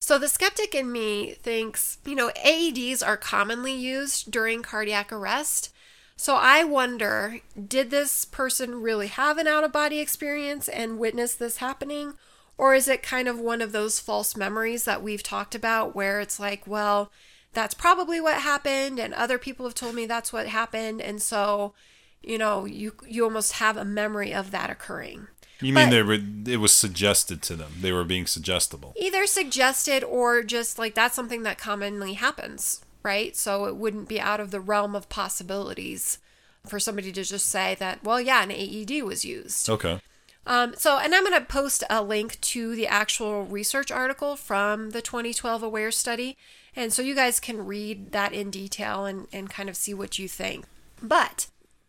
So 0.00 0.18
the 0.18 0.28
skeptic 0.28 0.74
in 0.74 0.90
me 0.90 1.32
thinks, 1.32 1.98
you 2.04 2.14
know, 2.14 2.30
AEDs 2.44 3.06
are 3.06 3.16
commonly 3.16 3.74
used 3.74 4.30
during 4.30 4.62
cardiac 4.62 5.12
arrest. 5.12 5.72
So 6.16 6.36
I 6.36 6.64
wonder 6.64 7.40
did 7.68 7.90
this 7.90 8.24
person 8.24 8.80
really 8.80 9.08
have 9.08 9.38
an 9.38 9.46
out 9.46 9.64
of 9.64 9.72
body 9.72 10.00
experience 10.00 10.68
and 10.68 10.98
witness 10.98 11.34
this 11.34 11.58
happening? 11.58 12.14
Or 12.58 12.74
is 12.74 12.86
it 12.86 13.02
kind 13.02 13.28
of 13.28 13.40
one 13.40 13.62
of 13.62 13.72
those 13.72 13.98
false 13.98 14.36
memories 14.36 14.84
that 14.84 15.02
we've 15.02 15.22
talked 15.22 15.54
about 15.54 15.96
where 15.96 16.20
it's 16.20 16.38
like, 16.38 16.66
well, 16.66 17.10
that's 17.52 17.74
probably 17.74 18.20
what 18.20 18.42
happened 18.42 18.98
and 18.98 19.12
other 19.14 19.38
people 19.38 19.66
have 19.66 19.74
told 19.74 19.94
me 19.94 20.06
that's 20.06 20.32
what 20.32 20.46
happened 20.46 21.00
and 21.00 21.20
so, 21.20 21.74
you 22.22 22.38
know, 22.38 22.64
you 22.64 22.94
you 23.06 23.24
almost 23.24 23.54
have 23.54 23.76
a 23.76 23.84
memory 23.84 24.32
of 24.32 24.50
that 24.52 24.70
occurring. 24.70 25.28
You 25.62 25.72
mean 25.72 25.90
they 25.90 26.02
were? 26.02 26.18
It 26.46 26.58
was 26.58 26.72
suggested 26.72 27.40
to 27.42 27.56
them. 27.56 27.72
They 27.80 27.92
were 27.92 28.04
being 28.04 28.26
suggestible. 28.26 28.94
Either 28.96 29.26
suggested 29.26 30.02
or 30.02 30.42
just 30.42 30.78
like 30.78 30.94
that's 30.94 31.14
something 31.14 31.44
that 31.44 31.58
commonly 31.58 32.14
happens, 32.14 32.84
right? 33.02 33.36
So 33.36 33.66
it 33.66 33.76
wouldn't 33.76 34.08
be 34.08 34.20
out 34.20 34.40
of 34.40 34.50
the 34.50 34.60
realm 34.60 34.94
of 34.94 35.08
possibilities 35.08 36.18
for 36.66 36.78
somebody 36.78 37.12
to 37.12 37.24
just 37.24 37.46
say 37.46 37.76
that, 37.76 38.04
well, 38.04 38.20
yeah, 38.20 38.42
an 38.42 38.50
AED 38.50 39.02
was 39.02 39.24
used. 39.24 39.68
Okay. 39.68 40.00
Um, 40.46 40.74
so, 40.76 40.98
and 40.98 41.14
I'm 41.14 41.24
going 41.24 41.40
to 41.40 41.46
post 41.46 41.84
a 41.88 42.02
link 42.02 42.40
to 42.40 42.74
the 42.74 42.86
actual 42.86 43.44
research 43.44 43.90
article 43.90 44.36
from 44.36 44.90
the 44.90 45.02
2012 45.02 45.62
AWARE 45.62 45.92
study. 45.92 46.36
And 46.74 46.92
so 46.92 47.02
you 47.02 47.14
guys 47.14 47.38
can 47.38 47.64
read 47.64 48.12
that 48.12 48.32
in 48.32 48.50
detail 48.50 49.04
and, 49.04 49.28
and 49.32 49.50
kind 49.50 49.68
of 49.68 49.76
see 49.76 49.94
what 49.94 50.18
you 50.18 50.26
think. 50.26 50.64
But, 51.00 51.46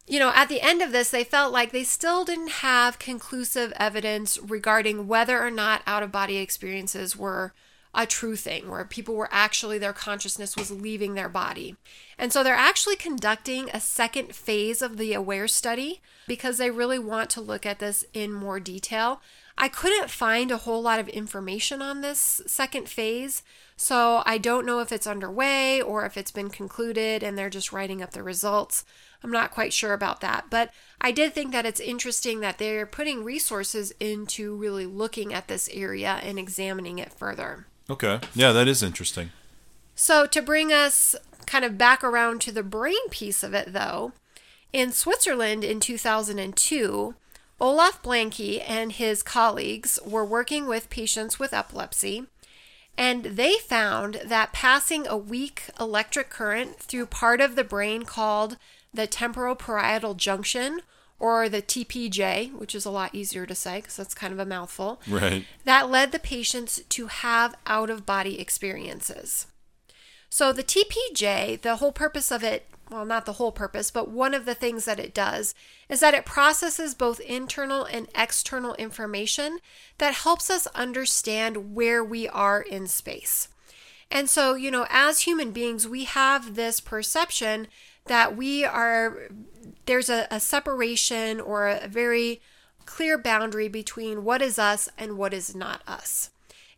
you 0.07 0.19
know, 0.19 0.31
at 0.35 0.49
the 0.49 0.61
end 0.61 0.81
of 0.81 0.91
this, 0.91 1.09
they 1.09 1.23
felt 1.23 1.53
like 1.53 1.71
they 1.71 1.83
still 1.83 2.25
didn't 2.25 2.49
have 2.49 2.99
conclusive 2.99 3.73
evidence 3.77 4.37
regarding 4.37 5.07
whether 5.07 5.43
or 5.43 5.51
not 5.51 5.81
out 5.87 6.03
of 6.03 6.11
body 6.11 6.37
experiences 6.37 7.15
were 7.15 7.53
a 7.93 8.05
true 8.05 8.35
thing, 8.35 8.69
where 8.69 8.85
people 8.85 9.15
were 9.15 9.29
actually, 9.31 9.77
their 9.77 9.93
consciousness 9.93 10.55
was 10.55 10.71
leaving 10.71 11.13
their 11.13 11.29
body. 11.29 11.75
And 12.17 12.33
so 12.33 12.43
they're 12.43 12.55
actually 12.55 12.95
conducting 12.95 13.69
a 13.69 13.79
second 13.79 14.33
phase 14.35 14.81
of 14.81 14.97
the 14.97 15.13
AWARE 15.13 15.47
study 15.47 16.01
because 16.27 16.57
they 16.57 16.71
really 16.71 16.99
want 16.99 17.29
to 17.31 17.41
look 17.41 17.65
at 17.65 17.79
this 17.79 18.03
in 18.13 18.31
more 18.31 18.59
detail. 18.59 19.21
I 19.57 19.67
couldn't 19.67 20.09
find 20.09 20.49
a 20.49 20.57
whole 20.57 20.81
lot 20.81 20.99
of 20.99 21.07
information 21.09 21.81
on 21.81 22.01
this 22.01 22.41
second 22.47 22.89
phase, 22.89 23.43
so 23.75 24.23
I 24.25 24.39
don't 24.39 24.65
know 24.65 24.79
if 24.79 24.91
it's 24.91 25.05
underway 25.05 25.79
or 25.79 26.05
if 26.05 26.17
it's 26.17 26.31
been 26.31 26.49
concluded 26.49 27.21
and 27.21 27.37
they're 27.37 27.51
just 27.51 27.71
writing 27.71 28.01
up 28.01 28.11
the 28.11 28.23
results. 28.23 28.83
I'm 29.21 29.31
not 29.31 29.51
quite 29.51 29.71
sure 29.71 29.93
about 29.93 30.21
that, 30.21 30.45
but 30.49 30.71
I 30.99 31.11
did 31.11 31.33
think 31.33 31.51
that 31.51 31.65
it's 31.67 31.79
interesting 31.79 32.39
that 32.39 32.57
they're 32.57 32.87
putting 32.87 33.23
resources 33.23 33.93
into 33.99 34.55
really 34.55 34.87
looking 34.87 35.33
at 35.33 35.47
this 35.47 35.69
area 35.71 36.19
and 36.23 36.39
examining 36.39 36.97
it 36.97 37.13
further. 37.13 37.67
Okay. 37.89 38.19
Yeah, 38.33 38.51
that 38.51 38.67
is 38.67 38.81
interesting. 38.81 39.31
So, 39.95 40.25
to 40.25 40.41
bring 40.41 40.71
us 40.71 41.15
kind 41.45 41.65
of 41.65 41.77
back 41.77 42.03
around 42.03 42.41
to 42.41 42.51
the 42.51 42.63
brain 42.63 43.09
piece 43.09 43.43
of 43.43 43.53
it, 43.53 43.73
though, 43.73 44.13
in 44.71 44.91
Switzerland 44.91 45.63
in 45.63 45.79
2002, 45.79 47.15
Olaf 47.59 48.01
Blanke 48.01 48.63
and 48.67 48.91
his 48.91 49.21
colleagues 49.21 49.99
were 50.05 50.25
working 50.25 50.67
with 50.67 50.89
patients 50.89 51.39
with 51.39 51.53
epilepsy, 51.53 52.25
and 52.97 53.23
they 53.23 53.53
found 53.57 54.15
that 54.25 54.53
passing 54.53 55.07
a 55.07 55.17
weak 55.17 55.69
electric 55.79 56.29
current 56.29 56.79
through 56.79 57.05
part 57.05 57.39
of 57.39 57.55
the 57.55 57.63
brain 57.63 58.03
called 58.03 58.57
the 58.93 59.07
temporoparietal 59.07 60.17
junction, 60.17 60.81
or 61.23 61.47
the 61.47 61.61
TPJ, 61.61 62.51
which 62.51 62.75
is 62.75 62.83
a 62.83 62.91
lot 62.91 63.15
easier 63.15 63.45
to 63.45 63.55
say 63.55 63.77
because 63.77 63.95
that's 63.95 64.13
kind 64.13 64.33
of 64.33 64.39
a 64.39 64.45
mouthful, 64.45 64.99
Right. 65.07 65.45
that 65.63 65.89
led 65.89 66.11
the 66.11 66.19
patients 66.19 66.81
to 66.89 67.07
have 67.07 67.55
out 67.65 67.89
of 67.89 68.05
body 68.05 68.41
experiences. 68.41 69.47
So, 70.29 70.51
the 70.51 70.63
TPJ, 70.63 71.61
the 71.61 71.77
whole 71.77 71.93
purpose 71.93 72.29
of 72.29 72.43
it, 72.43 72.67
well, 72.91 73.05
not 73.05 73.25
the 73.25 73.33
whole 73.39 73.53
purpose, 73.53 73.89
but 73.89 74.09
one 74.09 74.33
of 74.33 74.43
the 74.43 74.53
things 74.53 74.83
that 74.83 74.99
it 74.99 75.13
does 75.13 75.55
is 75.87 76.01
that 76.01 76.13
it 76.13 76.25
processes 76.25 76.93
both 76.93 77.21
internal 77.21 77.85
and 77.85 78.09
external 78.13 78.75
information 78.75 79.59
that 79.99 80.13
helps 80.13 80.49
us 80.49 80.67
understand 80.75 81.73
where 81.73 82.03
we 82.03 82.27
are 82.27 82.61
in 82.61 82.85
space. 82.87 83.47
And 84.11 84.29
so, 84.29 84.55
you 84.55 84.69
know, 84.71 84.85
as 84.89 85.21
human 85.21 85.51
beings, 85.51 85.87
we 85.87 86.03
have 86.03 86.55
this 86.55 86.81
perception 86.81 87.67
that 88.07 88.35
we 88.35 88.65
are, 88.65 89.29
there's 89.85 90.09
a, 90.09 90.27
a 90.31 90.39
separation 90.39 91.39
or 91.39 91.67
a 91.67 91.87
very 91.87 92.41
clear 92.85 93.17
boundary 93.17 93.67
between 93.67 94.23
what 94.23 94.41
is 94.41 94.59
us 94.59 94.89
and 94.97 95.17
what 95.17 95.33
is 95.33 95.55
not 95.55 95.81
us. 95.87 96.29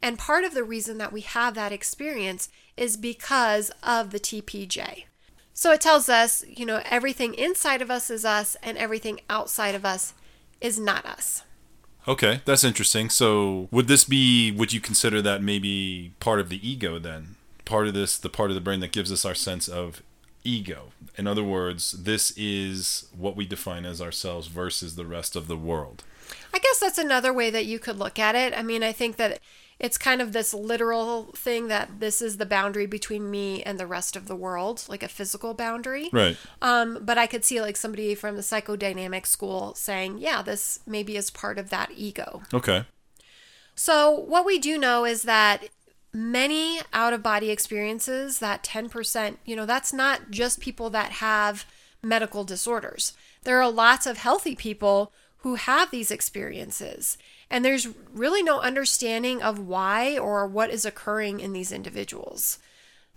And 0.02 0.20
part 0.20 0.44
of 0.44 0.54
the 0.54 0.64
reason 0.64 0.98
that 1.00 1.14
we 1.14 1.22
have 1.22 1.56
that 1.56 1.72
experience 1.72 2.50
is 2.78 2.98
because 2.98 3.72
of 3.82 4.12
the 4.12 4.20
TPJ. 4.20 5.06
So 5.54 5.72
it 5.72 5.82
tells 5.82 6.10
us, 6.10 6.44
you 6.48 6.66
know, 6.66 6.82
everything 6.86 7.34
inside 7.34 7.82
of 7.82 7.90
us 7.90 8.10
is 8.10 8.26
us 8.26 8.58
and 8.62 8.78
everything 8.78 9.22
outside 9.30 9.74
of 9.74 9.86
us 9.86 10.14
is 10.60 10.78
not 10.78 11.06
us. 11.06 11.44
Okay, 12.08 12.42
that's 12.46 12.64
interesting. 12.64 13.10
So, 13.10 13.68
would 13.72 13.88
this 13.88 14.04
be? 14.04 14.52
Would 14.52 14.74
you 14.74 14.80
consider 14.80 15.24
that 15.24 15.42
maybe 15.42 16.14
part 16.20 16.40
of 16.40 16.50
the 16.50 16.68
ego 16.68 17.00
then? 17.00 17.36
Part 17.64 17.88
of 17.88 17.96
this, 17.96 18.18
the 18.18 18.30
part 18.30 18.52
of 18.52 18.56
the 18.56 18.62
brain 18.62 18.80
that 18.82 18.92
gives 18.92 19.12
us 19.12 19.26
our 19.26 19.34
sense 19.34 19.68
of 19.68 20.04
ego. 20.46 20.92
In 21.18 21.28
other 21.28 21.44
words, 21.44 21.92
this 21.92 22.32
is 22.38 23.08
what 23.18 23.36
we 23.36 23.46
define 23.46 23.86
as 23.86 24.02
ourselves 24.02 24.48
versus 24.48 24.96
the 24.96 25.06
rest 25.06 25.36
of 25.36 25.48
the 25.48 25.58
world. 25.58 26.04
I 26.54 26.60
guess 26.60 26.80
that's 26.80 26.98
another 26.98 27.34
way 27.34 27.50
that 27.50 27.66
you 27.66 27.80
could 27.80 28.00
look 28.00 28.18
at 28.18 28.36
it. 28.36 28.58
I 28.58 28.64
mean, 28.64 28.84
I 28.84 28.92
think 28.92 29.18
that 29.18 29.40
it's 29.80 29.98
kind 29.98 30.22
of 30.22 30.32
this 30.32 30.54
literal 30.54 31.24
thing 31.36 31.68
that 31.68 32.00
this 32.00 32.22
is 32.22 32.38
the 32.38 32.46
boundary 32.46 32.86
between 32.86 33.30
me 33.30 33.62
and 33.64 33.78
the 33.78 33.88
rest 33.88 34.16
of 34.16 34.28
the 34.28 34.36
world, 34.36 34.86
like 34.88 35.04
a 35.04 35.08
physical 35.10 35.54
boundary. 35.54 36.10
Right. 36.14 36.38
Um, 36.62 37.00
but 37.02 37.18
I 37.18 37.28
could 37.28 37.44
see 37.44 37.62
like 37.62 37.76
somebody 37.76 38.16
from 38.16 38.36
the 38.36 38.42
psychodynamic 38.42 39.26
school 39.26 39.74
saying, 39.76 40.20
yeah, 40.20 40.42
this 40.42 40.80
maybe 40.88 41.18
is 41.18 41.30
part 41.30 41.58
of 41.58 41.70
that 41.72 41.92
ego. 41.96 42.44
Okay. 42.54 42.86
So, 43.78 44.10
what 44.10 44.46
we 44.46 44.58
do 44.58 44.78
know 44.78 45.04
is 45.04 45.24
that 45.24 45.68
many 46.16 46.80
out 46.94 47.12
of 47.14 47.22
body 47.22 47.52
experiences, 47.52 48.40
that 48.40 48.64
10%, 48.64 49.38
you 49.46 49.56
know, 49.56 49.66
that's 49.66 49.92
not 49.92 50.32
just 50.32 50.62
people 50.62 50.90
that 50.90 51.14
have 51.14 51.66
medical 52.02 52.44
disorders. 52.46 53.14
There 53.44 53.62
are 53.62 53.70
lots 53.70 54.06
of 54.06 54.18
healthy 54.18 54.56
people 54.56 55.12
who 55.40 55.56
have 55.56 55.92
these 55.92 56.12
experiences, 56.12 57.18
and 57.50 57.64
there's 57.64 57.90
really 58.14 58.42
no 58.42 58.62
understanding 58.62 59.44
of 59.44 59.60
why 59.60 60.18
or 60.18 60.48
what 60.48 60.70
is 60.70 60.86
occurring 60.86 61.40
in 61.40 61.54
these 61.54 61.72
individuals. 61.72 62.60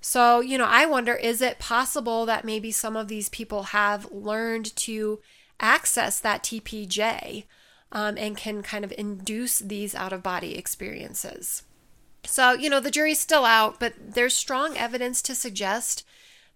So, 0.01 0.41
you 0.41 0.59
know, 0.59 0.67
I 0.67 0.85
wonder 0.85 1.15
is 1.15 1.41
it 1.41 1.59
possible 1.59 2.27
that 2.27 2.45
maybe 2.45 2.71
some 2.71 2.97
of 2.97 3.09
these 3.09 3.29
people 3.29 3.65
have 3.65 4.11
learned 4.13 4.75
to 4.77 5.21
access 5.61 6.21
that 6.21 6.43
TPJ 6.43 7.45
um, 7.91 8.19
and 8.19 8.37
can 8.37 8.63
kind 8.63 8.85
of 8.85 8.93
induce 8.99 9.61
these 9.61 9.95
out 9.95 10.13
of 10.13 10.23
body 10.23 10.57
experiences? 10.57 11.63
So, 12.31 12.53
you 12.53 12.69
know, 12.69 12.79
the 12.79 12.91
jury's 12.91 13.19
still 13.19 13.47
out, 13.47 13.81
but 13.81 13.95
there's 13.99 14.35
strong 14.37 14.77
evidence 14.77 15.23
to 15.23 15.35
suggest 15.35 16.05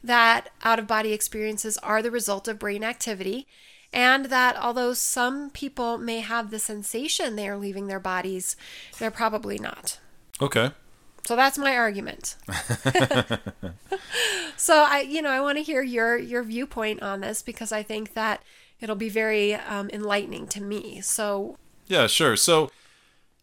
that 0.04 0.50
out 0.62 0.78
of 0.78 0.86
body 0.86 1.12
experiences 1.12 1.78
are 1.78 2.02
the 2.02 2.10
result 2.10 2.46
of 2.46 2.58
brain 2.58 2.84
activity, 2.84 3.46
and 3.90 4.26
that 4.26 4.54
although 4.56 4.92
some 4.92 5.48
people 5.48 5.96
may 5.96 6.20
have 6.20 6.50
the 6.50 6.58
sensation 6.58 7.36
they 7.36 7.48
are 7.48 7.56
leaving 7.56 7.86
their 7.86 7.98
bodies, 7.98 8.54
they're 8.98 9.10
probably 9.10 9.58
not. 9.58 9.98
Okay. 10.42 10.72
So 11.24 11.36
that's 11.36 11.56
my 11.56 11.74
argument. 11.76 12.36
so 14.56 14.84
I, 14.86 15.06
you 15.08 15.22
know, 15.22 15.30
I 15.30 15.40
want 15.40 15.56
to 15.56 15.64
hear 15.64 15.82
your 15.82 16.18
your 16.18 16.42
viewpoint 16.42 17.02
on 17.02 17.20
this 17.20 17.42
because 17.42 17.72
I 17.72 17.82
think 17.82 18.14
that 18.14 18.42
it'll 18.80 18.96
be 18.96 19.08
very 19.08 19.54
um, 19.54 19.88
enlightening 19.90 20.48
to 20.48 20.60
me. 20.60 21.00
So 21.00 21.56
Yeah, 21.86 22.08
sure. 22.08 22.36
So, 22.36 22.70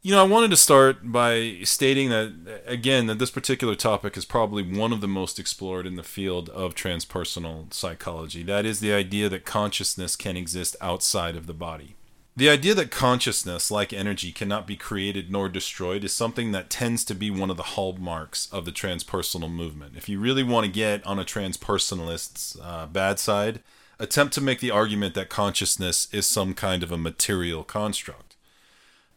you 0.02 0.14
know, 0.14 0.24
I 0.24 0.28
wanted 0.28 0.50
to 0.52 0.58
start 0.58 1.12
by 1.12 1.58
stating 1.64 2.10
that 2.10 2.64
again 2.66 3.08
that 3.08 3.20
this 3.20 3.32
particular 3.32 3.76
topic 3.76 4.16
is 4.16 4.24
probably 4.24 4.64
one 4.64 4.94
of 4.94 5.02
the 5.02 5.10
most 5.10 5.40
explored 5.40 5.86
in 5.86 5.96
the 5.96 6.04
field 6.04 6.48
of 6.50 6.74
transpersonal 6.74 7.74
psychology. 7.74 8.42
That 8.44 8.66
is 8.66 8.80
the 8.80 8.94
idea 8.94 9.28
that 9.28 9.44
consciousness 9.44 10.16
can 10.16 10.38
exist 10.38 10.78
outside 10.80 11.36
of 11.36 11.48
the 11.48 11.54
body. 11.54 11.96
The 12.38 12.50
idea 12.50 12.74
that 12.76 12.92
consciousness, 12.92 13.70
like 13.70 13.92
energy, 13.92 14.32
cannot 14.32 14.66
be 14.66 14.78
created 14.78 15.30
nor 15.30 15.50
destroyed 15.50 16.06
is 16.06 16.16
something 16.16 16.54
that 16.54 16.70
tends 16.70 17.04
to 17.06 17.14
be 17.14 17.30
one 17.30 17.50
of 17.50 17.58
the 17.58 17.64
hallmarks 17.64 18.48
of 18.54 18.64
the 18.64 18.72
transpersonal 18.72 19.52
movement. 19.52 19.98
If 19.98 20.08
you 20.08 20.22
really 20.22 20.44
want 20.44 20.66
to 20.66 20.72
get 20.72 21.06
on 21.06 21.20
a 21.20 21.26
transpersonalist's 21.26 22.58
uh, 22.64 22.86
bad 22.86 23.20
side, 23.20 23.60
attempt 24.00 24.34
to 24.36 24.42
make 24.42 24.62
the 24.62 24.72
argument 24.72 25.16
that 25.16 25.28
consciousness 25.28 26.08
is 26.14 26.26
some 26.26 26.54
kind 26.54 26.82
of 26.82 26.94
a 26.94 26.98
material 26.98 27.66
construct. 27.66 28.29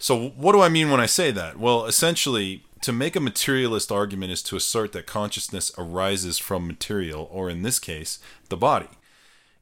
So, 0.03 0.31
what 0.31 0.51
do 0.51 0.61
I 0.61 0.69
mean 0.69 0.91
when 0.91 0.99
I 0.99 1.07
say 1.07 1.31
that? 1.31 1.61
Well, 1.61 1.87
essentially, 1.87 2.65
to 2.81 2.93
make 2.93 3.15
a 3.15 3.21
materialist 3.21 3.93
argument 3.93 4.33
is 4.33 4.43
to 4.43 4.57
assert 4.57 4.91
that 4.95 5.07
consciousness 5.07 5.71
arises 5.79 6.39
from 6.39 6.67
material, 6.67 7.29
or 7.31 7.49
in 7.49 7.63
this 7.63 7.79
case, 7.79 8.19
the 8.49 8.57
body. 8.57 8.89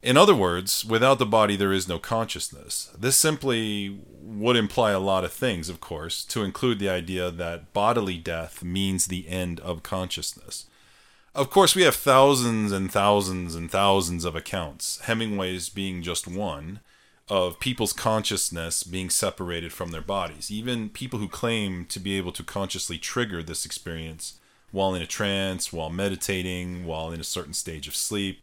In 0.01 0.17
other 0.17 0.33
words, 0.33 0.83
without 0.83 1.19
the 1.19 1.27
body, 1.27 1.55
there 1.55 1.71
is 1.71 1.87
no 1.87 1.99
consciousness. 1.99 2.89
This 2.97 3.17
simply 3.17 3.99
would 4.19 4.55
imply 4.55 4.89
a 4.89 4.99
lot 4.99 5.23
of 5.23 5.31
things, 5.31 5.69
of 5.69 5.79
course, 5.79 6.25
to 6.25 6.41
include 6.41 6.79
the 6.79 6.89
idea 6.89 7.29
that 7.29 7.71
bodily 7.71 8.17
death 8.17 8.63
means 8.63 9.05
the 9.05 9.27
end 9.27 9.59
of 9.59 9.83
consciousness. 9.83 10.65
Of 11.35 11.51
course, 11.51 11.75
we 11.75 11.83
have 11.83 11.93
thousands 11.93 12.71
and 12.71 12.91
thousands 12.91 13.53
and 13.53 13.69
thousands 13.69 14.25
of 14.25 14.35
accounts, 14.35 15.01
Hemingway's 15.01 15.69
being 15.69 16.01
just 16.01 16.27
one, 16.27 16.79
of 17.31 17.59
people's 17.59 17.93
consciousness 17.93 18.83
being 18.83 19.09
separated 19.09 19.71
from 19.71 19.91
their 19.91 20.01
bodies. 20.01 20.51
Even 20.51 20.89
people 20.89 21.19
who 21.19 21.27
claim 21.27 21.85
to 21.85 21.99
be 21.99 22.17
able 22.17 22.31
to 22.33 22.43
consciously 22.43 22.97
trigger 22.97 23.41
this 23.41 23.65
experience 23.65 24.39
while 24.71 24.93
in 24.93 25.01
a 25.01 25.07
trance, 25.07 25.71
while 25.71 25.89
meditating, 25.89 26.85
while 26.85 27.11
in 27.11 27.19
a 27.19 27.23
certain 27.23 27.53
stage 27.53 27.87
of 27.87 27.95
sleep 27.95 28.41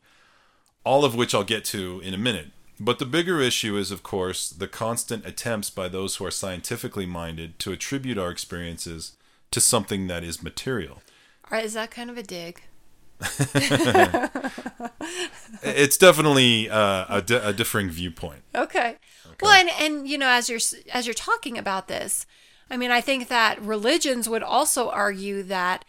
all 0.89 1.05
of 1.05 1.15
which 1.15 1.35
I'll 1.35 1.45
get 1.45 1.67
to 1.67 2.01
in 2.03 2.15
a 2.15 2.19
minute. 2.19 2.47
But 2.81 2.99
the 2.99 3.05
bigger 3.05 3.43
issue 3.43 3.77
is, 3.77 3.91
of 3.91 4.03
course, 4.03 4.49
the 4.49 4.67
constant 4.67 5.27
attempts 5.27 5.69
by 5.69 5.87
those 5.87 6.17
who 6.17 6.25
are 6.25 6.31
scientifically 6.31 7.05
minded 7.05 7.59
to 7.59 7.73
attribute 7.73 8.17
our 8.17 8.31
experiences 8.31 9.13
to 9.51 9.61
something 9.61 10.07
that 10.07 10.25
is 10.25 10.43
material. 10.43 11.03
is 11.53 11.75
that 11.75 11.91
kind 11.91 12.09
of 12.09 12.17
a 12.17 12.23
dig? 12.23 12.63
it's 15.63 15.97
definitely 15.97 16.71
uh, 16.71 17.07
a, 17.09 17.23
di- 17.23 17.35
a 17.35 17.53
differing 17.53 17.91
viewpoint. 17.91 18.43
Okay. 18.55 18.97
okay. 19.27 19.37
Well, 19.43 19.53
and 19.53 19.71
and 19.81 20.09
you 20.09 20.19
know, 20.19 20.29
as 20.29 20.49
you're 20.49 20.61
as 20.93 21.07
you're 21.07 21.15
talking 21.15 21.59
about 21.59 21.89
this, 21.89 22.27
I 22.71 22.77
mean, 22.77 22.91
I 22.91 23.01
think 23.01 23.29
that 23.29 23.61
religions 23.61 24.29
would 24.29 24.43
also 24.43 24.91
argue 24.91 25.43
that 25.45 25.85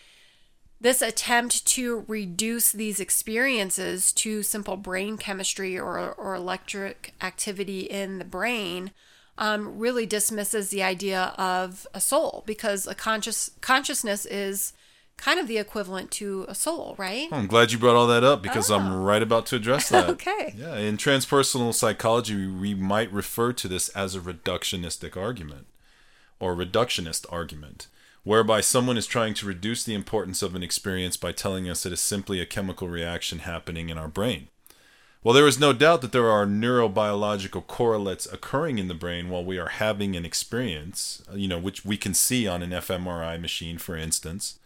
this 0.82 1.02
attempt 1.02 1.66
to 1.66 2.06
reduce 2.08 2.72
these 2.72 3.00
experiences 3.00 4.14
to 4.14 4.44
simple 4.44 4.78
brain 4.78 5.18
chemistry 5.18 5.78
or, 5.78 6.14
or 6.14 6.36
electric 6.36 7.14
activity 7.22 7.82
in 7.82 8.18
the 8.18 8.26
brain 8.26 8.92
um, 9.38 9.78
really 9.78 10.06
dismisses 10.06 10.70
the 10.70 10.84
idea 10.84 11.34
of 11.38 11.86
a 11.94 12.00
soul 12.00 12.44
because 12.46 12.88
a 12.88 12.96
conscious 12.96 13.52
consciousness 13.62 14.26
is 14.26 14.74
kind 15.20 15.40
of 15.40 15.48
the 15.48 15.58
equivalent 15.58 16.12
to 16.12 16.46
a 16.48 16.56
soul, 16.56 16.96
right? 16.98 17.28
I'm 17.32 17.48
glad 17.48 17.72
you 17.72 17.78
brought 17.78 17.96
all 17.96 18.08
that 18.08 18.24
up 18.24 18.42
because 18.42 18.72
oh. 18.72 18.76
I'm 18.78 19.02
right 19.04 19.22
about 19.22 19.46
to 19.48 19.56
address 19.56 19.90
that. 19.90 20.10
okay. 20.10 20.54
Yeah, 20.58 20.78
in 20.78 20.98
transpersonal 20.98 21.74
psychology, 21.74 22.48
we 22.48 22.74
might 22.74 23.12
refer 23.12 23.54
to 23.54 23.68
this 23.68 23.90
as 23.90 24.16
a 24.16 24.20
reductionistic 24.20 25.16
argument 25.16 25.68
or 26.40 26.56
reductionist 26.56 27.26
argument 27.32 27.88
whereby 28.24 28.62
someone 28.62 28.98
is 28.98 29.08
trying 29.08 29.34
to 29.34 29.46
reduce 29.46 29.84
the 29.84 29.94
importance 29.94 30.42
of 30.42 30.56
an 30.56 30.64
experience 30.64 31.18
by 31.18 31.32
telling 31.32 31.70
us 31.70 31.86
it 31.86 31.94
is 31.94 32.02
simply 32.02 32.40
a 32.40 32.46
chemical 32.46 32.88
reaction 32.88 33.40
happening 33.40 33.90
in 33.90 33.98
our 33.98 34.08
brain. 34.08 34.48
Well, 35.24 35.34
there 35.36 35.48
is 35.48 35.60
no 35.60 35.74
doubt 35.74 36.02
that 36.02 36.14
there 36.14 36.30
are 36.30 36.46
neurobiological 36.46 37.68
correlates 37.68 38.26
occurring 38.32 38.78
in 38.78 38.88
the 38.88 38.94
brain 38.94 39.30
while 39.30 39.44
we 39.44 39.58
are 39.58 39.70
having 39.70 40.16
an 40.16 40.24
experience, 40.24 41.22
uh, 41.30 41.36
you 41.36 41.48
know, 41.48 41.60
which 41.60 41.84
we 41.84 41.98
can 41.98 42.14
see 42.14 42.48
on 42.48 42.64
an 42.64 42.70
fMRI 42.70 43.40
machine, 43.42 43.78
for 43.78 43.98
instance. 43.98 44.60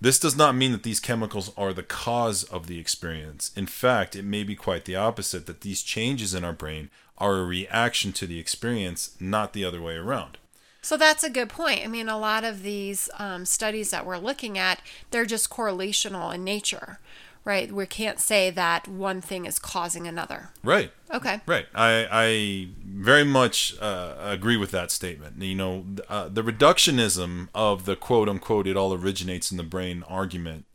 This 0.00 0.18
does 0.18 0.36
not 0.36 0.54
mean 0.54 0.72
that 0.72 0.82
these 0.82 0.98
chemicals 0.98 1.52
are 1.58 1.74
the 1.74 1.82
cause 1.82 2.42
of 2.44 2.66
the 2.66 2.78
experience. 2.78 3.52
In 3.54 3.66
fact, 3.66 4.16
it 4.16 4.24
may 4.24 4.44
be 4.44 4.56
quite 4.56 4.86
the 4.86 4.96
opposite 4.96 5.46
that 5.46 5.60
these 5.60 5.82
changes 5.82 6.32
in 6.32 6.42
our 6.42 6.54
brain 6.54 6.88
are 7.18 7.36
a 7.36 7.44
reaction 7.44 8.12
to 8.14 8.26
the 8.26 8.38
experience, 8.38 9.14
not 9.20 9.52
the 9.52 9.64
other 9.64 9.82
way 9.82 9.96
around. 9.96 10.38
So 10.80 10.96
that's 10.96 11.22
a 11.22 11.28
good 11.28 11.50
point. 11.50 11.84
I 11.84 11.88
mean, 11.88 12.08
a 12.08 12.18
lot 12.18 12.44
of 12.44 12.62
these 12.62 13.10
um, 13.18 13.44
studies 13.44 13.90
that 13.90 14.06
we're 14.06 14.16
looking 14.16 14.56
at, 14.56 14.80
they're 15.10 15.26
just 15.26 15.50
correlational 15.50 16.34
in 16.34 16.42
nature, 16.44 16.98
right? 17.44 17.72
We 17.72 17.86
can't 17.86 18.20
say 18.20 18.50
that 18.50 18.86
one 18.86 19.20
thing 19.20 19.46
is 19.46 19.58
causing 19.58 20.06
another. 20.06 20.50
Right. 20.62 20.92
Okay. 21.12 21.40
Right. 21.46 21.66
I, 21.74 22.06
I 22.10 22.68
very 22.84 23.24
much 23.24 23.76
uh, 23.80 24.14
agree 24.20 24.56
with 24.56 24.70
that 24.72 24.90
statement. 24.90 25.40
You 25.42 25.54
know, 25.54 25.84
uh, 26.08 26.28
the 26.28 26.42
reductionism 26.42 27.48
of 27.54 27.84
the 27.84 27.96
quote 27.96 28.28
unquote, 28.28 28.66
it 28.66 28.76
all 28.76 28.92
originates 28.94 29.50
in 29.50 29.56
the 29.56 29.62
brain 29.62 30.04
argument 30.08 30.66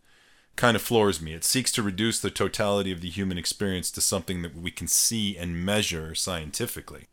kind 0.55 0.75
of 0.75 0.81
floors 0.81 1.21
me. 1.21 1.33
It 1.33 1.43
seeks 1.43 1.71
to 1.73 1.83
reduce 1.83 2.19
the 2.19 2.31
totality 2.31 2.91
of 2.91 3.01
the 3.01 3.09
human 3.09 3.37
experience 3.37 3.91
to 3.91 4.01
something 4.01 4.41
that 4.41 4.55
we 4.55 4.71
can 4.71 4.87
see 4.87 5.37
and 5.37 5.65
measure 5.65 6.15
scientifically. 6.15 7.07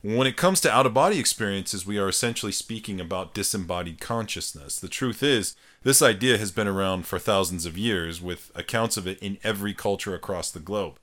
When 0.00 0.26
it 0.26 0.36
comes 0.36 0.60
to 0.60 0.72
out 0.72 0.86
of 0.86 0.94
body 0.94 1.18
experiences, 1.18 1.86
we 1.86 1.98
are 1.98 2.08
essentially 2.08 2.52
speaking 2.52 3.00
about 3.00 3.34
disembodied 3.34 4.00
consciousness. 4.00 4.78
The 4.78 4.88
truth 4.88 5.22
is, 5.22 5.56
this 5.88 6.02
idea 6.02 6.36
has 6.36 6.50
been 6.50 6.68
around 6.68 7.06
for 7.06 7.18
thousands 7.18 7.64
of 7.64 7.78
years, 7.78 8.20
with 8.20 8.52
accounts 8.54 8.98
of 8.98 9.06
it 9.06 9.18
in 9.20 9.38
every 9.42 9.72
culture 9.72 10.14
across 10.14 10.50
the 10.50 10.60
globe. 10.60 10.98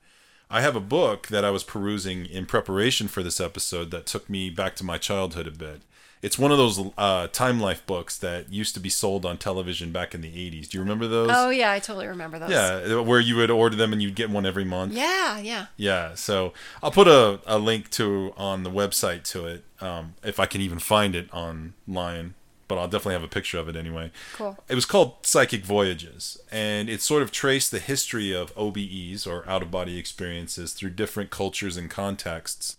I 0.48 0.60
have 0.60 0.76
a 0.76 0.80
book 0.80 1.26
that 1.26 1.44
I 1.44 1.50
was 1.50 1.64
perusing 1.64 2.24
in 2.24 2.46
preparation 2.46 3.08
for 3.08 3.24
this 3.24 3.40
episode 3.40 3.90
that 3.90 4.06
took 4.06 4.30
me 4.30 4.48
back 4.48 4.76
to 4.76 4.84
my 4.84 4.96
childhood 4.96 5.48
a 5.48 5.50
bit. 5.50 5.82
It's 6.22 6.38
one 6.38 6.52
of 6.52 6.58
those 6.58 6.80
uh, 6.96 7.26
Time 7.26 7.58
Life 7.58 7.84
books 7.84 8.16
that 8.18 8.52
used 8.52 8.74
to 8.74 8.80
be 8.80 8.88
sold 8.88 9.26
on 9.26 9.38
television 9.38 9.90
back 9.90 10.14
in 10.14 10.20
the 10.20 10.30
80s. 10.30 10.68
Do 10.68 10.78
you 10.78 10.82
remember 10.82 11.08
those? 11.08 11.30
Oh, 11.32 11.50
yeah, 11.50 11.72
I 11.72 11.80
totally 11.80 12.06
remember 12.06 12.38
those. 12.38 12.50
Yeah, 12.50 13.00
where 13.00 13.18
you 13.18 13.34
would 13.36 13.50
order 13.50 13.74
them 13.74 13.92
and 13.92 14.00
you'd 14.00 14.14
get 14.14 14.30
one 14.30 14.46
every 14.46 14.64
month. 14.64 14.92
Yeah, 14.92 15.40
yeah. 15.40 15.66
Yeah, 15.76 16.14
so 16.14 16.52
I'll 16.80 16.92
put 16.92 17.08
a, 17.08 17.40
a 17.44 17.58
link 17.58 17.90
to 17.90 18.32
on 18.36 18.62
the 18.62 18.70
website 18.70 19.24
to 19.32 19.46
it 19.46 19.64
um, 19.80 20.14
if 20.22 20.38
I 20.38 20.46
can 20.46 20.60
even 20.60 20.78
find 20.78 21.16
it 21.16 21.28
online, 21.34 22.34
but 22.68 22.78
I'll 22.78 22.88
definitely 22.88 23.14
have 23.14 23.22
a 23.22 23.28
picture 23.28 23.58
of 23.58 23.68
it 23.68 23.76
anyway. 23.76 24.10
Cool. 24.34 24.58
It 24.68 24.74
was 24.74 24.86
called 24.86 25.26
Psychic 25.26 25.64
Voyages, 25.64 26.38
and 26.50 26.88
it 26.88 27.00
sort 27.00 27.22
of 27.22 27.30
traced 27.30 27.70
the 27.70 27.78
history 27.78 28.32
of 28.32 28.54
OBEs 28.56 29.26
or 29.26 29.48
out 29.48 29.62
of 29.62 29.70
body 29.70 29.98
experiences 29.98 30.72
through 30.72 30.90
different 30.90 31.30
cultures 31.30 31.76
and 31.76 31.90
contexts 31.90 32.76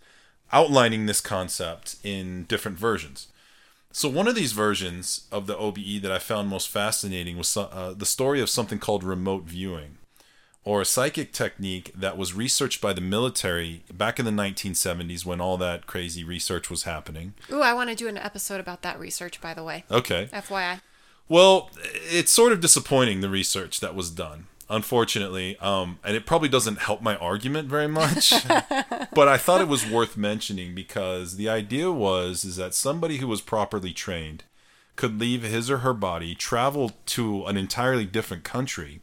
outlining 0.52 1.06
this 1.06 1.22
concept 1.22 1.98
in 2.04 2.44
different 2.46 2.78
versions. 2.78 3.28
So, 3.92 4.10
one 4.10 4.28
of 4.28 4.36
these 4.36 4.52
versions 4.52 5.28
of 5.32 5.48
the 5.48 5.58
OBE 5.58 6.02
that 6.02 6.12
I 6.12 6.20
found 6.20 6.50
most 6.50 6.70
fascinating 6.70 7.38
was 7.38 7.56
uh, 7.58 7.94
the 7.98 8.06
story 8.06 8.42
of 8.42 8.50
something 8.50 8.80
called 8.80 9.04
remote 9.04 9.44
viewing, 9.44 9.97
or 10.68 10.82
a 10.82 10.86
psychic 10.86 11.32
technique 11.32 11.94
that 11.96 12.18
was 12.18 12.34
researched 12.34 12.82
by 12.82 12.92
the 12.92 13.00
military 13.00 13.84
back 13.94 14.20
in 14.20 14.26
the 14.26 14.32
1970s 14.32 15.26
when 15.26 15.40
all 15.40 15.56
that 15.56 15.88
crazy 15.88 16.26
research 16.26 16.70
was 16.70 16.84
happening. 16.84 17.34
Ooh, 17.50 17.62
I 17.62 17.74
want 17.74 17.90
to 17.90 17.96
do 17.96 18.10
an 18.10 18.18
episode 18.18 18.60
about 18.60 18.82
that 18.82 19.00
research, 19.00 19.40
by 19.40 19.54
the 19.54 19.64
way. 19.64 19.86
Okay. 19.90 20.28
FYI. 20.34 20.82
Well, 21.30 21.70
it's 22.12 22.32
sort 22.32 22.52
of 22.52 22.60
disappointing 22.60 23.22
the 23.22 23.30
research 23.30 23.80
that 23.80 23.96
was 23.96 24.12
done 24.12 24.48
unfortunately. 24.70 25.58
Um, 25.60 25.98
and 26.04 26.18
it 26.18 26.26
probably 26.26 26.50
doesn't 26.50 26.80
help 26.80 27.02
my 27.02 27.16
argument 27.16 27.70
very 27.70 27.88
much. 27.88 28.34
but 29.14 29.30
I 29.30 29.38
thought 29.38 29.62
it 29.62 29.70
was 29.70 29.90
worth 29.90 30.18
mentioning 30.18 30.76
because 30.76 31.38
the 31.38 31.48
idea 31.48 31.90
was 31.90 32.44
is 32.44 32.58
that 32.58 32.74
somebody 32.74 33.20
who 33.20 33.30
was 33.30 33.40
properly 33.40 33.94
trained 33.94 34.44
could 34.98 35.22
leave 35.22 35.44
his 35.44 35.72
or 35.72 35.78
her 35.78 35.94
body, 35.94 36.36
travel 36.36 36.92
to 37.06 37.46
an 37.46 37.56
entirely 37.56 38.04
different 38.04 38.44
country, 38.44 39.00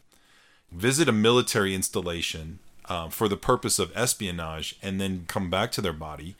visit 0.71 1.07
a 1.07 1.11
military 1.11 1.73
installation 1.73 2.59
um, 2.87 3.09
for 3.09 3.27
the 3.27 3.37
purpose 3.37 3.79
of 3.79 3.91
espionage, 3.95 4.77
and 4.81 4.99
then 5.01 5.25
come 5.27 5.49
back 5.49 5.71
to 5.71 5.81
their 5.81 5.93
body, 5.93 6.35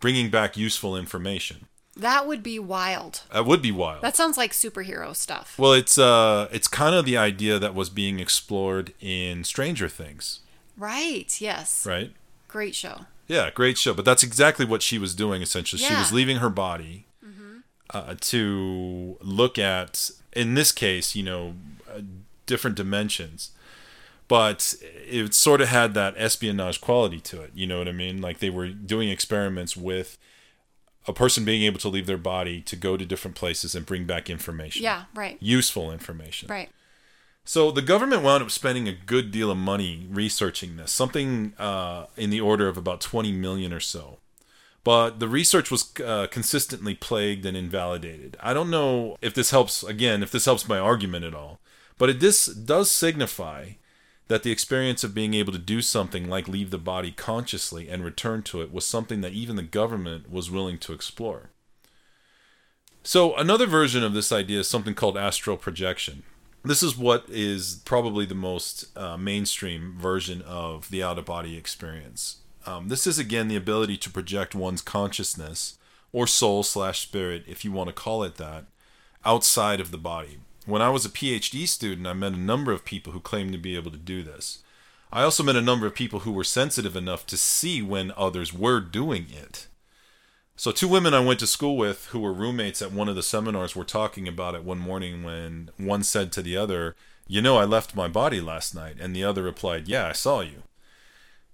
bringing 0.00 0.30
back 0.30 0.56
useful 0.56 0.96
information. 0.96 1.66
That 1.96 2.26
would 2.26 2.42
be 2.42 2.58
wild. 2.58 3.22
That 3.32 3.46
would 3.46 3.62
be 3.62 3.70
wild. 3.70 4.02
That 4.02 4.16
sounds 4.16 4.36
like 4.36 4.52
superhero 4.52 5.14
stuff. 5.14 5.56
Well, 5.58 5.72
it's 5.72 5.96
uh 5.96 6.48
it's 6.50 6.66
kind 6.66 6.94
of 6.94 7.04
the 7.04 7.16
idea 7.16 7.58
that 7.60 7.74
was 7.74 7.88
being 7.88 8.18
explored 8.18 8.92
in 9.00 9.44
Stranger 9.44 9.88
Things. 9.88 10.40
Right. 10.76 11.40
Yes. 11.40 11.86
Right? 11.86 12.12
Great 12.48 12.74
show. 12.74 13.06
Yeah, 13.28 13.50
great 13.50 13.78
show. 13.78 13.94
But 13.94 14.04
that's 14.04 14.24
exactly 14.24 14.66
what 14.66 14.82
she 14.82 14.98
was 14.98 15.14
doing 15.14 15.40
essentially. 15.40 15.82
Yeah. 15.82 15.88
She 15.88 15.94
was 15.94 16.12
leaving 16.12 16.38
her 16.38 16.50
body. 16.50 17.06
Mm-hmm. 17.24 17.58
uh, 17.90 18.14
to 18.20 19.16
look 19.20 19.58
at, 19.58 20.10
in 20.32 20.54
this 20.54 20.72
case, 20.72 21.14
you 21.14 21.22
know, 21.22 21.54
uh, 21.88 22.00
different 22.46 22.76
dimensions. 22.76 23.50
But 24.26 24.74
it 24.82 25.34
sort 25.34 25.60
of 25.60 25.68
had 25.68 25.94
that 25.94 26.14
espionage 26.16 26.80
quality 26.80 27.20
to 27.20 27.42
it. 27.42 27.50
You 27.54 27.66
know 27.66 27.78
what 27.78 27.88
I 27.88 27.92
mean? 27.92 28.22
Like 28.22 28.38
they 28.38 28.50
were 28.50 28.68
doing 28.68 29.10
experiments 29.10 29.76
with 29.76 30.16
a 31.06 31.12
person 31.12 31.44
being 31.44 31.62
able 31.62 31.78
to 31.80 31.88
leave 31.88 32.06
their 32.06 32.16
body 32.16 32.62
to 32.62 32.76
go 32.76 32.96
to 32.96 33.04
different 33.04 33.36
places 33.36 33.74
and 33.74 33.84
bring 33.84 34.04
back 34.04 34.30
information. 34.30 34.82
Yeah, 34.82 35.04
right. 35.14 35.36
Useful 35.40 35.92
information. 35.92 36.48
Right. 36.48 36.70
So 37.44 37.70
the 37.70 37.82
government 37.82 38.22
wound 38.22 38.42
up 38.42 38.50
spending 38.50 38.88
a 38.88 38.92
good 38.92 39.30
deal 39.30 39.50
of 39.50 39.58
money 39.58 40.06
researching 40.10 40.76
this, 40.76 40.90
something 40.90 41.52
uh, 41.58 42.06
in 42.16 42.30
the 42.30 42.40
order 42.40 42.68
of 42.68 42.78
about 42.78 43.02
20 43.02 43.32
million 43.32 43.72
or 43.72 43.80
so. 43.80 44.18
But 44.82 45.20
the 45.20 45.28
research 45.28 45.70
was 45.70 45.92
uh, 46.04 46.26
consistently 46.30 46.94
plagued 46.94 47.44
and 47.44 47.56
invalidated. 47.56 48.36
I 48.40 48.54
don't 48.54 48.70
know 48.70 49.16
if 49.20 49.34
this 49.34 49.50
helps, 49.50 49.82
again, 49.82 50.22
if 50.22 50.30
this 50.30 50.44
helps 50.46 50.68
my 50.68 50.78
argument 50.78 51.24
at 51.24 51.34
all, 51.34 51.60
but 51.98 52.10
it 52.10 52.20
this 52.20 52.46
does 52.46 52.90
signify 52.90 53.72
that 54.28 54.42
the 54.42 54.50
experience 54.50 55.04
of 55.04 55.14
being 55.14 55.34
able 55.34 55.52
to 55.52 55.58
do 55.58 55.82
something 55.82 56.28
like 56.28 56.48
leave 56.48 56.70
the 56.70 56.78
body 56.78 57.10
consciously 57.10 57.88
and 57.88 58.04
return 58.04 58.42
to 58.42 58.62
it 58.62 58.72
was 58.72 58.86
something 58.86 59.20
that 59.20 59.32
even 59.32 59.56
the 59.56 59.62
government 59.62 60.30
was 60.30 60.50
willing 60.50 60.78
to 60.78 60.92
explore. 60.92 61.50
So, 63.02 63.36
another 63.36 63.66
version 63.66 64.02
of 64.02 64.14
this 64.14 64.32
idea 64.32 64.60
is 64.60 64.68
something 64.68 64.94
called 64.94 65.18
astral 65.18 65.58
projection. 65.58 66.22
This 66.64 66.82
is 66.82 66.96
what 66.96 67.26
is 67.28 67.82
probably 67.84 68.24
the 68.24 68.34
most 68.34 68.96
uh, 68.96 69.18
mainstream 69.18 69.94
version 69.98 70.40
of 70.40 70.88
the 70.88 71.02
out 71.02 71.18
of 71.18 71.26
body 71.26 71.58
experience. 71.58 72.38
Um, 72.64 72.88
this 72.88 73.06
is 73.06 73.18
again 73.18 73.48
the 73.48 73.56
ability 73.56 73.98
to 73.98 74.10
project 74.10 74.54
one's 74.54 74.80
consciousness 74.80 75.76
or 76.12 76.26
soul 76.26 76.62
slash 76.62 77.00
spirit, 77.00 77.44
if 77.46 77.62
you 77.62 77.72
want 77.72 77.88
to 77.88 77.92
call 77.92 78.22
it 78.22 78.36
that, 78.36 78.64
outside 79.26 79.80
of 79.80 79.90
the 79.90 79.98
body. 79.98 80.38
When 80.66 80.80
I 80.80 80.88
was 80.88 81.04
a 81.04 81.10
PhD 81.10 81.68
student, 81.68 82.06
I 82.06 82.14
met 82.14 82.32
a 82.32 82.38
number 82.38 82.72
of 82.72 82.86
people 82.86 83.12
who 83.12 83.20
claimed 83.20 83.52
to 83.52 83.58
be 83.58 83.76
able 83.76 83.90
to 83.90 83.98
do 83.98 84.22
this. 84.22 84.62
I 85.12 85.22
also 85.22 85.42
met 85.42 85.56
a 85.56 85.62
number 85.62 85.86
of 85.86 85.94
people 85.94 86.20
who 86.20 86.32
were 86.32 86.44
sensitive 86.44 86.96
enough 86.96 87.26
to 87.26 87.36
see 87.36 87.82
when 87.82 88.12
others 88.16 88.52
were 88.52 88.80
doing 88.80 89.26
it. 89.30 89.68
So, 90.56 90.72
two 90.72 90.88
women 90.88 91.12
I 91.12 91.20
went 91.20 91.40
to 91.40 91.46
school 91.46 91.76
with 91.76 92.06
who 92.06 92.20
were 92.20 92.32
roommates 92.32 92.80
at 92.80 92.92
one 92.92 93.08
of 93.08 93.16
the 93.16 93.22
seminars 93.22 93.76
were 93.76 93.84
talking 93.84 94.26
about 94.26 94.54
it 94.54 94.64
one 94.64 94.78
morning 94.78 95.22
when 95.22 95.70
one 95.76 96.02
said 96.02 96.32
to 96.32 96.42
the 96.42 96.56
other, 96.56 96.96
You 97.26 97.42
know, 97.42 97.58
I 97.58 97.64
left 97.64 97.94
my 97.94 98.08
body 98.08 98.40
last 98.40 98.74
night. 98.74 98.96
And 98.98 99.14
the 99.14 99.24
other 99.24 99.42
replied, 99.42 99.88
Yeah, 99.88 100.06
I 100.06 100.12
saw 100.12 100.40
you. 100.40 100.62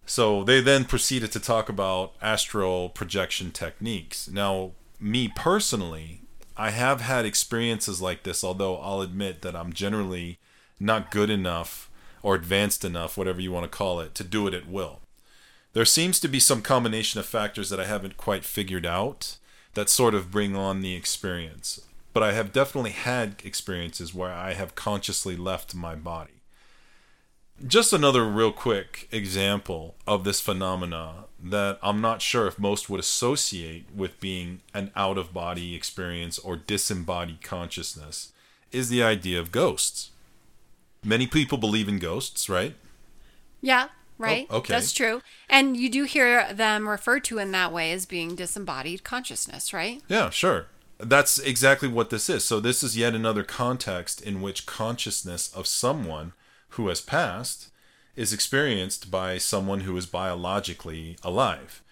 So, 0.06 0.44
they 0.44 0.60
then 0.60 0.84
proceeded 0.84 1.32
to 1.32 1.40
talk 1.40 1.68
about 1.68 2.12
astral 2.22 2.90
projection 2.90 3.50
techniques. 3.50 4.28
Now, 4.28 4.72
me 5.00 5.28
personally, 5.34 6.20
I 6.56 6.70
have 6.70 7.00
had 7.00 7.24
experiences 7.24 8.00
like 8.00 8.22
this, 8.22 8.44
although 8.44 8.76
I'll 8.78 9.00
admit 9.00 9.42
that 9.42 9.56
I'm 9.56 9.72
generally 9.72 10.38
not 10.78 11.10
good 11.10 11.30
enough 11.30 11.90
or 12.22 12.34
advanced 12.34 12.84
enough, 12.84 13.16
whatever 13.16 13.40
you 13.40 13.52
want 13.52 13.64
to 13.64 13.76
call 13.76 14.00
it, 14.00 14.14
to 14.16 14.24
do 14.24 14.46
it 14.46 14.54
at 14.54 14.68
will. 14.68 15.00
There 15.72 15.84
seems 15.84 16.18
to 16.20 16.28
be 16.28 16.40
some 16.40 16.62
combination 16.62 17.20
of 17.20 17.26
factors 17.26 17.70
that 17.70 17.80
I 17.80 17.86
haven't 17.86 18.16
quite 18.16 18.44
figured 18.44 18.84
out 18.84 19.36
that 19.74 19.88
sort 19.88 20.14
of 20.14 20.30
bring 20.30 20.56
on 20.56 20.80
the 20.80 20.94
experience. 20.94 21.80
But 22.12 22.24
I 22.24 22.32
have 22.32 22.52
definitely 22.52 22.90
had 22.90 23.36
experiences 23.44 24.12
where 24.12 24.32
I 24.32 24.54
have 24.54 24.74
consciously 24.74 25.36
left 25.36 25.74
my 25.74 25.94
body. 25.94 26.39
Just 27.66 27.92
another 27.92 28.24
real 28.24 28.52
quick 28.52 29.06
example 29.12 29.94
of 30.06 30.24
this 30.24 30.40
phenomena 30.40 31.24
that 31.42 31.78
I'm 31.82 32.00
not 32.00 32.22
sure 32.22 32.46
if 32.46 32.58
most 32.58 32.88
would 32.88 33.00
associate 33.00 33.86
with 33.94 34.18
being 34.18 34.60
an 34.72 34.90
out 34.96 35.18
of 35.18 35.34
body 35.34 35.74
experience 35.74 36.38
or 36.38 36.56
disembodied 36.56 37.42
consciousness 37.42 38.32
is 38.72 38.88
the 38.88 39.02
idea 39.02 39.38
of 39.38 39.52
ghosts. 39.52 40.10
Many 41.04 41.26
people 41.26 41.58
believe 41.58 41.88
in 41.88 41.98
ghosts, 41.98 42.48
right? 42.48 42.74
Yeah, 43.60 43.88
right. 44.16 44.46
Oh, 44.48 44.58
okay. 44.58 44.74
That's 44.74 44.92
true. 44.92 45.20
And 45.48 45.76
you 45.76 45.90
do 45.90 46.04
hear 46.04 46.52
them 46.52 46.88
referred 46.88 47.24
to 47.24 47.38
in 47.38 47.52
that 47.52 47.72
way 47.72 47.92
as 47.92 48.06
being 48.06 48.36
disembodied 48.36 49.04
consciousness, 49.04 49.72
right? 49.72 50.02
Yeah, 50.08 50.30
sure. 50.30 50.66
That's 50.98 51.38
exactly 51.38 51.88
what 51.88 52.10
this 52.10 52.28
is. 52.28 52.44
So, 52.44 52.60
this 52.60 52.82
is 52.82 52.96
yet 52.96 53.14
another 53.14 53.42
context 53.42 54.20
in 54.20 54.42
which 54.42 54.66
consciousness 54.66 55.50
of 55.54 55.66
someone 55.66 56.32
who 56.70 56.88
has 56.88 57.00
passed 57.00 57.70
is 58.16 58.32
experienced 58.32 59.10
by 59.10 59.38
someone 59.38 59.80
who 59.80 59.96
is 59.96 60.06
biologically 60.06 61.16
alive. 61.22 61.82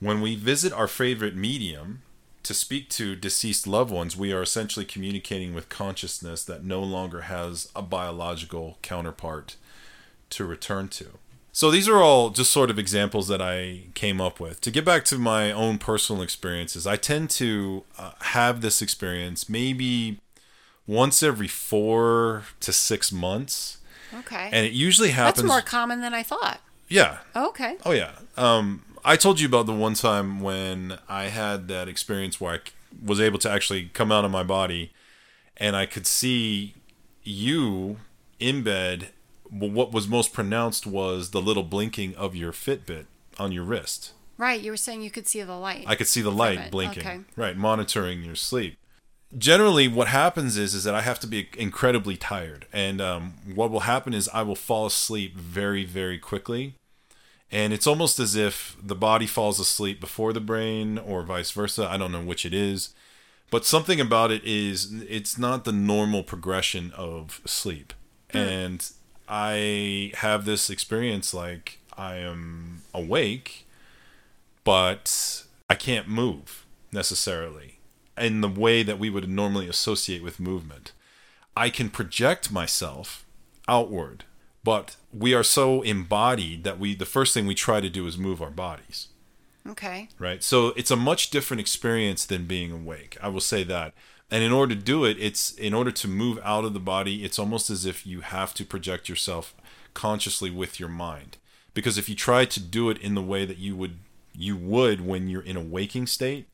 When 0.00 0.20
we 0.20 0.36
visit 0.36 0.72
our 0.72 0.88
favorite 0.88 1.36
medium 1.36 2.02
to 2.42 2.54
speak 2.54 2.88
to 2.90 3.14
deceased 3.14 3.66
loved 3.66 3.90
ones, 3.90 4.16
we 4.16 4.32
are 4.32 4.42
essentially 4.42 4.84
communicating 4.84 5.54
with 5.54 5.68
consciousness 5.68 6.44
that 6.44 6.64
no 6.64 6.82
longer 6.82 7.22
has 7.22 7.70
a 7.74 7.82
biological 7.82 8.78
counterpart 8.82 9.56
to 10.30 10.44
return 10.44 10.88
to. 10.88 11.18
So 11.54 11.70
these 11.70 11.86
are 11.86 11.98
all 11.98 12.30
just 12.30 12.50
sort 12.50 12.70
of 12.70 12.78
examples 12.78 13.28
that 13.28 13.42
I 13.42 13.82
came 13.94 14.22
up 14.22 14.40
with. 14.40 14.62
To 14.62 14.70
get 14.70 14.86
back 14.86 15.04
to 15.06 15.18
my 15.18 15.52
own 15.52 15.76
personal 15.76 16.22
experiences, 16.22 16.86
I 16.86 16.96
tend 16.96 17.28
to 17.30 17.84
uh, 17.98 18.12
have 18.20 18.62
this 18.62 18.80
experience 18.80 19.50
maybe 19.50 20.18
once 20.86 21.22
every 21.22 21.48
four 21.48 22.44
to 22.60 22.72
six 22.72 23.12
months. 23.12 23.78
Okay. 24.14 24.50
And 24.52 24.66
it 24.66 24.72
usually 24.72 25.10
happens. 25.10 25.42
That's 25.42 25.48
more 25.48 25.60
common 25.62 26.00
than 26.00 26.14
I 26.14 26.22
thought. 26.22 26.60
Yeah. 26.88 27.18
Okay. 27.34 27.76
Oh, 27.84 27.92
yeah. 27.92 28.12
Um, 28.36 28.84
I 29.04 29.16
told 29.16 29.40
you 29.40 29.46
about 29.48 29.66
the 29.66 29.72
one 29.72 29.94
time 29.94 30.40
when 30.40 30.98
I 31.08 31.24
had 31.24 31.68
that 31.68 31.88
experience 31.88 32.40
where 32.40 32.54
I 32.54 32.58
was 33.04 33.20
able 33.20 33.38
to 33.40 33.50
actually 33.50 33.86
come 33.94 34.12
out 34.12 34.24
of 34.24 34.30
my 34.30 34.42
body 34.42 34.92
and 35.56 35.74
I 35.74 35.86
could 35.86 36.06
see 36.06 36.74
you 37.22 37.98
in 38.38 38.62
bed. 38.62 39.08
What 39.48 39.92
was 39.92 40.08
most 40.08 40.32
pronounced 40.32 40.86
was 40.86 41.30
the 41.30 41.42
little 41.42 41.62
blinking 41.62 42.14
of 42.16 42.36
your 42.36 42.52
Fitbit 42.52 43.06
on 43.38 43.52
your 43.52 43.64
wrist. 43.64 44.12
Right. 44.38 44.60
You 44.60 44.70
were 44.70 44.76
saying 44.76 45.02
you 45.02 45.10
could 45.10 45.26
see 45.26 45.42
the 45.42 45.56
light. 45.56 45.84
I 45.86 45.94
could 45.94 46.08
see 46.08 46.20
the 46.22 46.32
light 46.32 46.70
blinking. 46.70 47.06
Okay. 47.06 47.20
Right, 47.36 47.56
monitoring 47.56 48.22
your 48.22 48.34
sleep. 48.34 48.76
Generally, 49.36 49.88
what 49.88 50.08
happens 50.08 50.56
is 50.56 50.74
is 50.74 50.84
that 50.84 50.94
I 50.94 51.00
have 51.02 51.18
to 51.20 51.26
be 51.26 51.48
incredibly 51.56 52.16
tired, 52.16 52.66
and 52.72 53.00
um, 53.00 53.34
what 53.54 53.70
will 53.70 53.80
happen 53.80 54.12
is 54.12 54.28
I 54.32 54.42
will 54.42 54.56
fall 54.56 54.86
asleep 54.86 55.36
very 55.36 55.84
very 55.84 56.18
quickly, 56.18 56.74
and 57.50 57.72
it's 57.72 57.86
almost 57.86 58.18
as 58.18 58.36
if 58.36 58.76
the 58.82 58.94
body 58.94 59.26
falls 59.26 59.58
asleep 59.58 60.00
before 60.00 60.32
the 60.32 60.40
brain, 60.40 60.98
or 60.98 61.22
vice 61.22 61.50
versa. 61.50 61.88
I 61.88 61.96
don't 61.96 62.12
know 62.12 62.22
which 62.22 62.44
it 62.44 62.52
is, 62.52 62.90
but 63.50 63.64
something 63.64 64.00
about 64.00 64.30
it 64.30 64.44
is 64.44 64.92
it's 65.08 65.38
not 65.38 65.64
the 65.64 65.72
normal 65.72 66.22
progression 66.22 66.92
of 66.94 67.40
sleep, 67.46 67.94
and 68.30 68.86
I 69.28 70.12
have 70.16 70.44
this 70.44 70.68
experience 70.68 71.32
like 71.32 71.78
I 71.96 72.16
am 72.16 72.82
awake 72.92 73.66
but 74.64 75.44
I 75.68 75.74
can't 75.74 76.08
move 76.08 76.66
necessarily 76.92 77.71
in 78.18 78.40
the 78.40 78.48
way 78.48 78.82
that 78.82 78.98
we 78.98 79.10
would 79.10 79.28
normally 79.28 79.68
associate 79.68 80.22
with 80.22 80.40
movement. 80.40 80.92
I 81.56 81.70
can 81.70 81.90
project 81.90 82.52
myself 82.52 83.24
outward, 83.68 84.24
but 84.64 84.96
we 85.12 85.34
are 85.34 85.42
so 85.42 85.82
embodied 85.82 86.64
that 86.64 86.78
we 86.78 86.94
the 86.94 87.06
first 87.06 87.34
thing 87.34 87.46
we 87.46 87.54
try 87.54 87.80
to 87.80 87.90
do 87.90 88.06
is 88.06 88.16
move 88.16 88.40
our 88.40 88.50
bodies, 88.50 89.08
okay. 89.68 90.08
right? 90.18 90.42
So 90.42 90.68
it's 90.68 90.90
a 90.90 90.96
much 90.96 91.30
different 91.30 91.60
experience 91.60 92.24
than 92.24 92.46
being 92.46 92.72
awake. 92.72 93.16
I 93.22 93.28
will 93.28 93.40
say 93.40 93.64
that. 93.64 93.94
And 94.30 94.42
in 94.42 94.50
order 94.50 94.74
to 94.74 94.80
do 94.80 95.04
it, 95.04 95.18
it's 95.20 95.52
in 95.52 95.74
order 95.74 95.90
to 95.90 96.08
move 96.08 96.38
out 96.42 96.64
of 96.64 96.72
the 96.72 96.80
body, 96.80 97.22
it's 97.22 97.38
almost 97.38 97.68
as 97.68 97.84
if 97.84 98.06
you 98.06 98.22
have 98.22 98.54
to 98.54 98.64
project 98.64 99.08
yourself 99.08 99.54
consciously 99.92 100.50
with 100.50 100.80
your 100.80 100.88
mind. 100.88 101.36
Because 101.74 101.98
if 101.98 102.08
you 102.08 102.14
try 102.14 102.46
to 102.46 102.60
do 102.60 102.88
it 102.88 102.98
in 102.98 103.14
the 103.14 103.22
way 103.22 103.44
that 103.44 103.58
you 103.58 103.76
would 103.76 103.98
you 104.34 104.56
would 104.56 105.06
when 105.06 105.28
you're 105.28 105.42
in 105.42 105.58
a 105.58 105.62
waking 105.62 106.06
state, 106.06 106.48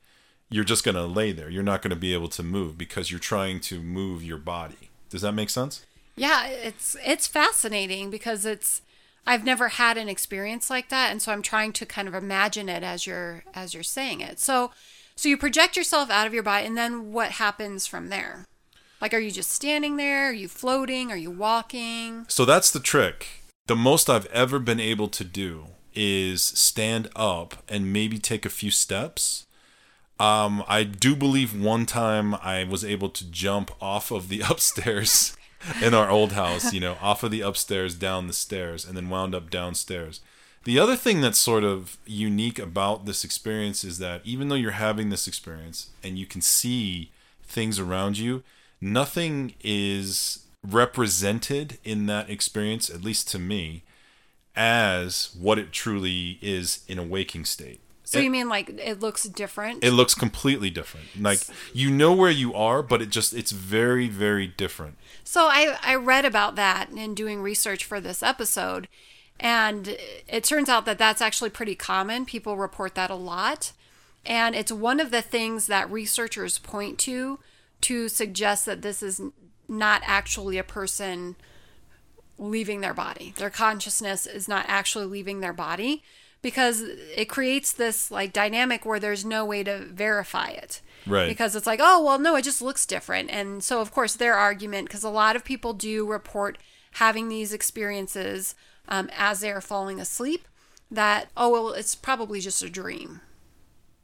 you're 0.51 0.65
just 0.65 0.85
going 0.85 0.95
to 0.95 1.05
lay 1.05 1.33
there. 1.33 1.51
You're 1.51 1.63
not 1.63 1.83
going 1.83 1.91
to 1.91 1.97
be 1.97 2.15
able 2.15 2.29
to 2.29 2.43
move 2.43 2.79
because 2.79 3.11
you're 3.11 3.21
trying 3.21 3.61
to 3.61 3.83
move 3.83 4.23
your 4.23 4.39
body. 4.39 4.91
Does 5.11 5.23
that 5.23 5.33
make 5.33 5.51
sense? 5.51 5.85
Yeah, 6.17 6.49
it's 6.49 6.97
it's 7.05 7.27
fascinating 7.27 8.11
because 8.11 8.45
it's 8.45 8.83
I've 9.27 9.45
never 9.45 9.69
had 9.69 9.97
an 9.97 10.09
experience 10.09 10.69
like 10.69 10.89
that 10.89 11.11
and 11.11 11.23
so 11.23 11.33
I'm 11.33 11.43
trying 11.43 11.73
to 11.75 11.87
kind 11.87 12.09
of 12.09 12.15
imagine 12.15 12.69
it 12.69 12.83
as 12.83 13.07
you're 13.07 13.45
as 13.55 13.73
you're 13.73 13.83
saying 13.83 14.21
it. 14.21 14.41
So 14.41 14.73
so 15.15 15.29
you 15.29 15.37
project 15.37 15.77
yourself 15.77 16.11
out 16.11 16.27
of 16.27 16.35
your 16.35 16.43
body 16.43 16.67
and 16.67 16.77
then 16.77 17.13
what 17.13 17.33
happens 17.33 17.87
from 17.87 18.09
there? 18.09 18.47
Like 19.01 19.15
are 19.15 19.19
you 19.19 19.31
just 19.31 19.53
standing 19.53 19.97
there? 19.97 20.31
Are 20.31 20.33
you 20.33 20.49
floating? 20.49 21.13
Are 21.13 21.17
you 21.17 21.31
walking? 21.31 22.27
So 22.29 22.45
that's 22.45 22.71
the 22.71 22.81
trick. 22.81 23.45
The 23.69 23.77
most 23.77 24.11
I've 24.11 24.27
ever 24.27 24.59
been 24.59 24.81
able 24.81 25.09
to 25.09 25.25
do 25.25 25.67
is 25.95 26.43
stand 26.43 27.09
up 27.15 27.63
and 27.69 27.93
maybe 27.93 28.19
take 28.19 28.45
a 28.45 28.51
few 28.51 28.71
steps. 28.71 29.47
Um, 30.21 30.65
I 30.67 30.83
do 30.83 31.15
believe 31.15 31.59
one 31.59 31.87
time 31.87 32.35
I 32.35 32.65
was 32.65 32.85
able 32.85 33.09
to 33.11 33.31
jump 33.31 33.71
off 33.81 34.11
of 34.11 34.29
the 34.29 34.41
upstairs 34.49 35.37
in 35.83 35.95
our 35.95 36.11
old 36.11 36.33
house, 36.33 36.73
you 36.73 36.81
know, 36.81 36.97
off 37.01 37.23
of 37.23 37.31
the 37.31 37.41
upstairs 37.41 37.95
down 37.95 38.27
the 38.27 38.33
stairs 38.33 38.85
and 38.85 38.97
then 38.97 39.09
wound 39.09 39.35
up 39.35 39.51
downstairs. 39.51 40.21
The 40.65 40.79
other 40.79 40.97
thing 40.97 41.21
that's 41.21 41.39
sort 41.39 41.65
of 41.65 41.97
unique 42.05 42.59
about 42.59 43.07
this 43.07 43.25
experience 43.25 43.85
is 43.85 43.99
that 43.99 44.21
even 44.25 44.49
though 44.49 44.55
you're 44.55 44.73
having 44.73 45.09
this 45.09 45.27
experience 45.27 45.91
and 46.03 46.19
you 46.19 46.27
can 46.27 46.41
see 46.41 47.11
things 47.43 47.79
around 47.79 48.19
you, 48.19 48.43
nothing 48.81 49.55
is 49.63 50.45
represented 50.67 51.79
in 51.85 52.07
that 52.07 52.29
experience, 52.29 52.91
at 52.91 53.03
least 53.03 53.29
to 53.31 53.39
me, 53.39 53.83
as 54.57 55.35
what 55.39 55.59
it 55.59 55.73
truly 55.73 56.39
is 56.43 56.85
in 56.89 56.99
a 56.99 57.05
waking 57.05 57.45
state. 57.45 57.81
So 58.09 58.21
you 58.21 58.31
mean 58.31 58.49
like 58.49 58.71
it 58.71 59.01
looks 59.01 59.25
different? 59.25 59.85
It 59.85 59.91
looks 59.91 60.15
completely 60.15 60.71
different. 60.71 61.09
Like 61.21 61.41
you 61.75 61.91
know 61.91 62.15
where 62.15 62.31
you 62.31 62.55
are, 62.55 62.83
but 62.83 63.03
it 63.03 63.11
just 63.11 63.35
it's 63.35 63.53
very 63.53 64.09
very 64.09 64.47
different. 64.47 64.97
So 65.25 65.43
I 65.43 65.77
I 65.83 65.95
read 65.95 66.25
about 66.25 66.57
that 66.57 66.89
in 66.89 67.15
doing 67.15 67.43
research 67.43 67.85
for 67.85 68.01
this 68.01 68.23
episode 68.23 68.89
and 69.39 69.99
it 70.27 70.43
turns 70.43 70.71
out 70.71 70.87
that 70.87 70.97
that's 70.97 71.21
actually 71.21 71.51
pretty 71.51 71.75
common. 71.75 72.25
People 72.25 72.57
report 72.57 72.95
that 72.95 73.11
a 73.11 73.15
lot. 73.15 73.73
And 74.25 74.55
it's 74.55 74.73
one 74.73 75.01
of 75.01 75.11
the 75.11 75.23
things 75.23 75.67
that 75.67 75.91
researchers 75.91 76.59
point 76.59 76.99
to 77.01 77.39
to 77.83 78.09
suggest 78.09 78.65
that 78.65 78.81
this 78.81 79.03
is 79.03 79.21
not 79.69 80.01
actually 80.07 80.57
a 80.57 80.65
person 80.65 81.37
leaving 82.39 82.81
their 82.81 82.95
body. 82.95 83.35
Their 83.37 83.51
consciousness 83.51 84.27
is 84.27 84.49
not 84.49 84.65
actually 84.67 85.05
leaving 85.05 85.41
their 85.41 85.53
body 85.53 86.03
because 86.43 86.83
it 86.83 87.29
creates 87.29 87.73
this 87.73 88.11
like 88.11 88.33
dynamic 88.33 88.85
where 88.87 89.01
there's 89.01 89.25
no 89.25 89.45
way 89.45 89.63
to 89.65 89.79
verify 89.79 90.49
it. 90.49 90.81
Right. 91.07 91.29
Because 91.29 91.57
it's 91.57 91.67
like, 91.67 91.81
oh, 91.83 92.05
well, 92.05 92.19
no, 92.19 92.37
it 92.37 92.43
just 92.43 92.63
looks 92.63 92.87
different. 92.87 93.31
And 93.31 93.63
so, 93.63 93.81
of 93.81 93.93
course, 93.93 94.15
their 94.15 94.35
argument, 94.35 94.89
because 94.89 95.05
a 95.05 95.11
lot 95.11 95.37
of 95.37 95.45
people 95.45 95.73
do 95.73 96.07
report 96.07 96.59
having 96.93 97.29
these 97.29 97.53
experiences 97.53 98.55
um, 98.89 99.09
as 99.17 99.41
they're 99.41 99.61
falling 99.61 100.01
asleep, 100.01 100.47
that, 100.91 101.29
oh, 101.37 101.51
well, 101.51 101.73
it's 101.73 101.95
probably 101.95 102.41
just 102.41 102.63
a 102.63 102.71
dream. 102.71 103.21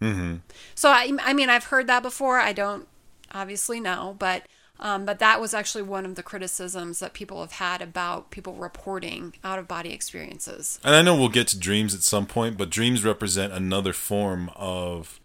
Mm-hmm. 0.00 0.36
So, 0.74 0.88
I, 0.90 1.12
I 1.22 1.34
mean, 1.34 1.50
I've 1.50 1.64
heard 1.64 1.86
that 1.88 2.02
before. 2.02 2.38
I 2.38 2.52
don't 2.52 2.88
obviously 3.32 3.80
know, 3.80 4.16
but. 4.18 4.44
Um, 4.80 5.04
but 5.04 5.20
that 5.20 5.40
was 5.40 5.54
actually 5.54 5.82
one 5.82 6.04
of 6.04 6.16
the 6.16 6.22
criticisms 6.22 6.98
that 6.98 7.12
people 7.12 7.40
have 7.40 7.52
had 7.52 7.80
about 7.80 8.30
people 8.30 8.54
reporting 8.54 9.34
out 9.44 9.58
of 9.58 9.68
body 9.68 9.92
experiences. 9.92 10.80
And 10.82 10.94
I 10.94 11.02
know 11.02 11.16
we'll 11.16 11.28
get 11.28 11.48
to 11.48 11.58
dreams 11.58 11.94
at 11.94 12.02
some 12.02 12.26
point, 12.26 12.56
but 12.56 12.70
dreams 12.70 13.04
represent 13.04 13.52
another 13.52 13.92
form 13.92 14.50
of 14.56 15.20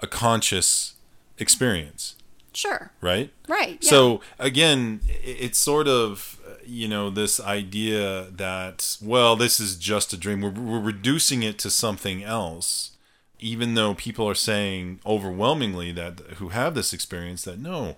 a 0.00 0.06
conscious 0.06 0.94
experience. 1.38 2.16
Sure. 2.54 2.90
Right? 3.00 3.30
Right. 3.48 3.78
Yeah. 3.82 3.90
So 3.90 4.20
again, 4.38 5.00
it's 5.22 5.58
sort 5.58 5.88
of 5.88 6.38
you 6.64 6.88
know 6.88 7.10
this 7.10 7.40
idea 7.40 8.28
that 8.30 8.96
well, 9.02 9.36
this 9.36 9.60
is 9.60 9.76
just 9.76 10.12
a 10.12 10.16
dream. 10.16 10.40
We're, 10.40 10.50
we're 10.50 10.80
reducing 10.80 11.42
it 11.42 11.58
to 11.60 11.70
something 11.70 12.22
else, 12.22 12.92
even 13.38 13.74
though 13.74 13.94
people 13.94 14.28
are 14.28 14.34
saying 14.34 15.00
overwhelmingly 15.04 15.92
that 15.92 16.20
who 16.36 16.48
have 16.50 16.74
this 16.74 16.92
experience 16.92 17.42
that 17.44 17.58
no, 17.58 17.96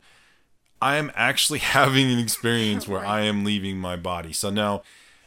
I 0.84 0.96
am 0.96 1.10
actually 1.14 1.58
having 1.78 2.12
an 2.12 2.18
experience 2.18 2.86
where 2.86 3.00
Right. 3.00 3.08
I 3.08 3.20
am 3.22 3.42
leaving 3.42 3.78
my 3.78 3.96
body. 3.96 4.32
So 4.34 4.50
now, 4.50 4.82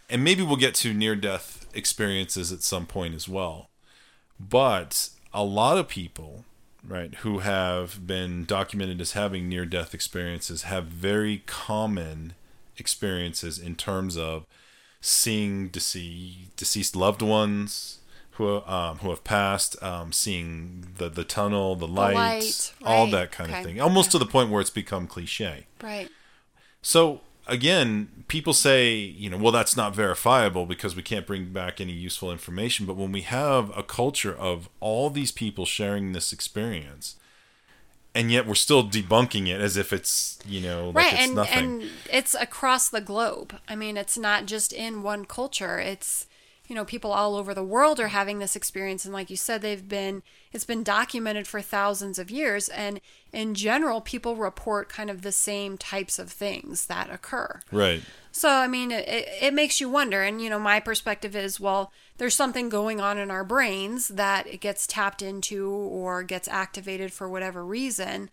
and 0.07 0.23
maybe 0.23 0.43
we'll 0.43 0.55
get 0.55 0.75
to 0.75 0.93
near 0.93 1.15
death 1.15 1.67
experiences 1.73 2.51
at 2.51 2.61
some 2.61 2.85
point 2.85 3.15
as 3.15 3.27
well. 3.27 3.69
But 4.39 5.09
a 5.33 5.43
lot 5.43 5.79
of 5.79 5.87
people, 5.87 6.45
right, 6.87 7.13
who 7.15 7.39
have 7.39 8.05
been 8.05 8.45
documented 8.45 9.01
as 9.01 9.13
having 9.13 9.49
near 9.49 9.65
death 9.65 9.95
experiences 9.95 10.61
have 10.63 10.85
very 10.85 11.43
common 11.47 12.33
experiences 12.77 13.57
in 13.57 13.75
terms 13.75 14.15
of 14.15 14.45
seeing 15.01 15.69
dece- 15.71 16.55
deceased 16.55 16.95
loved 16.95 17.23
ones 17.23 17.99
who 18.37 18.61
um, 18.65 18.99
who 18.99 19.09
have 19.09 19.23
passed, 19.23 19.81
um, 19.83 20.11
seeing 20.11 20.87
the 20.97 21.09
the 21.09 21.23
tunnel, 21.23 21.75
the 21.75 21.87
light, 21.87 22.15
light, 22.15 22.73
all 22.83 23.03
right, 23.03 23.11
that 23.11 23.31
kind 23.31 23.49
okay, 23.49 23.59
of 23.59 23.65
thing. 23.65 23.81
Almost 23.81 24.11
to 24.11 24.19
the 24.19 24.25
point 24.25 24.49
where 24.49 24.61
it's 24.61 24.69
become 24.69 25.07
cliche. 25.07 25.65
right. 25.81 26.09
So 26.81 27.21
again, 27.47 28.23
people 28.27 28.53
say, 28.53 28.93
you 28.95 29.29
know, 29.29 29.37
well, 29.37 29.51
that's 29.51 29.75
not 29.75 29.95
verifiable 29.95 30.65
because 30.65 30.95
we 30.95 31.01
can't 31.01 31.25
bring 31.25 31.51
back 31.51 31.81
any 31.81 31.93
useful 31.93 32.31
information. 32.31 32.85
But 32.85 32.95
when 32.95 33.11
we 33.11 33.21
have 33.21 33.75
a 33.75 33.83
culture 33.83 34.35
of 34.35 34.69
all 34.79 35.09
these 35.09 35.31
people 35.31 35.65
sharing 35.65 36.11
this 36.11 36.31
experience, 36.31 37.15
and 38.13 38.31
yet 38.31 38.45
we're 38.47 38.55
still 38.55 38.83
debunking 38.87 39.47
it 39.47 39.59
as 39.59 39.77
if 39.77 39.91
it's, 39.91 40.37
you 40.47 40.61
know, 40.61 40.87
like 40.89 40.95
right 40.95 41.13
it's 41.13 41.23
and 41.23 41.35
nothing. 41.35 41.57
and 41.57 41.83
it's 42.11 42.35
across 42.35 42.89
the 42.89 43.01
globe 43.01 43.59
i 43.67 43.75
mean 43.75 43.95
it's 43.97 44.17
not 44.17 44.45
just 44.45 44.73
in 44.73 45.03
one 45.03 45.25
culture 45.25 45.77
it's 45.79 46.26
you 46.67 46.75
know 46.75 46.85
people 46.85 47.11
all 47.11 47.35
over 47.35 47.53
the 47.53 47.63
world 47.63 47.99
are 47.99 48.09
having 48.09 48.39
this 48.39 48.55
experience 48.55 49.05
and 49.05 49.13
like 49.13 49.29
you 49.29 49.37
said 49.37 49.61
they've 49.61 49.87
been 49.87 50.21
it's 50.51 50.65
been 50.65 50.83
documented 50.83 51.47
for 51.47 51.61
thousands 51.61 52.19
of 52.19 52.29
years 52.29 52.69
and 52.69 52.99
in 53.31 53.55
general 53.55 54.01
people 54.01 54.35
report 54.35 54.89
kind 54.89 55.09
of 55.09 55.21
the 55.21 55.31
same 55.31 55.77
types 55.77 56.19
of 56.19 56.29
things 56.29 56.85
that 56.87 57.09
occur 57.09 57.59
right. 57.71 58.01
so 58.31 58.49
I 58.49 58.67
mean, 58.67 58.91
it, 58.91 59.27
it 59.41 59.53
makes 59.53 59.79
you 59.79 59.89
wonder. 59.89 60.23
And 60.23 60.41
you 60.41 60.49
know, 60.49 60.59
my 60.59 60.79
perspective 60.79 61.35
is, 61.35 61.59
well, 61.59 61.91
there's 62.17 62.35
something 62.35 62.69
going 62.69 62.99
on 62.99 63.17
in 63.17 63.31
our 63.31 63.43
brains 63.43 64.09
that 64.09 64.47
it 64.47 64.59
gets 64.59 64.87
tapped 64.87 65.21
into 65.21 65.69
or 65.69 66.23
gets 66.23 66.47
activated 66.47 67.13
for 67.13 67.29
whatever 67.29 67.65
reason. 67.65 68.29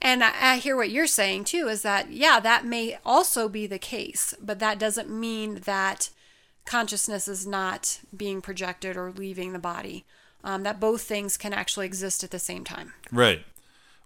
And 0.00 0.22
I, 0.22 0.32
I 0.40 0.56
hear 0.56 0.76
what 0.76 0.90
you're 0.90 1.06
saying 1.06 1.44
too. 1.44 1.68
Is 1.68 1.82
that 1.82 2.10
yeah, 2.10 2.40
that 2.40 2.64
may 2.64 2.98
also 3.04 3.48
be 3.48 3.66
the 3.66 3.78
case, 3.78 4.34
but 4.40 4.58
that 4.58 4.78
doesn't 4.78 5.10
mean 5.10 5.60
that 5.64 6.10
consciousness 6.68 7.26
is 7.26 7.46
not 7.46 8.00
being 8.16 8.40
projected 8.40 8.96
or 8.96 9.10
leaving 9.10 9.52
the 9.52 9.58
body. 9.58 10.04
Um, 10.44 10.62
that 10.62 10.78
both 10.78 11.02
things 11.02 11.36
can 11.36 11.52
actually 11.52 11.86
exist 11.86 12.22
at 12.22 12.30
the 12.30 12.38
same 12.38 12.62
time. 12.62 12.92
Right. 13.10 13.44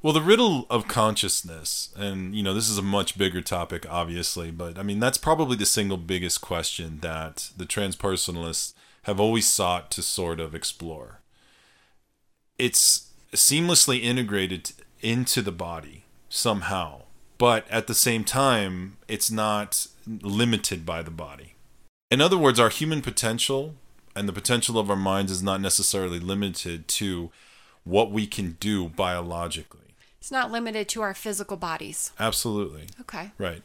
Well, 0.00 0.14
the 0.14 0.22
riddle 0.22 0.66
of 0.70 0.88
consciousness, 0.88 1.92
and 1.94 2.34
you 2.34 2.42
know, 2.42 2.54
this 2.54 2.70
is 2.70 2.78
a 2.78 2.82
much 2.82 3.18
bigger 3.18 3.42
topic, 3.42 3.86
obviously, 3.88 4.50
but 4.50 4.78
I 4.78 4.82
mean, 4.82 4.98
that's 4.98 5.18
probably 5.18 5.56
the 5.56 5.66
single 5.66 5.98
biggest 5.98 6.40
question 6.40 7.00
that 7.02 7.50
the 7.56 7.66
transpersonalists 7.66 8.72
have 9.02 9.20
always 9.20 9.46
sought 9.46 9.90
to 9.92 10.02
sort 10.02 10.40
of 10.40 10.54
explore. 10.54 11.20
It's 12.58 13.10
seamlessly 13.32 14.02
integrated 14.02 14.72
into 15.00 15.42
the 15.42 15.52
body 15.52 16.04
somehow, 16.28 17.02
but 17.38 17.68
at 17.70 17.86
the 17.86 17.94
same 17.94 18.24
time, 18.24 18.96
it's 19.06 19.30
not 19.30 19.86
limited 20.06 20.86
by 20.86 21.02
the 21.02 21.10
body. 21.10 21.54
In 22.12 22.20
other 22.20 22.36
words, 22.36 22.60
our 22.60 22.68
human 22.68 23.00
potential 23.00 23.74
and 24.14 24.28
the 24.28 24.34
potential 24.34 24.78
of 24.78 24.90
our 24.90 24.96
minds 24.96 25.32
is 25.32 25.42
not 25.42 25.62
necessarily 25.62 26.20
limited 26.20 26.86
to 26.88 27.30
what 27.84 28.10
we 28.10 28.26
can 28.26 28.58
do 28.60 28.90
biologically. 28.90 29.94
It's 30.20 30.30
not 30.30 30.52
limited 30.52 30.90
to 30.90 31.00
our 31.00 31.14
physical 31.14 31.56
bodies. 31.56 32.12
Absolutely. 32.20 32.88
Okay. 33.00 33.30
Right. 33.38 33.62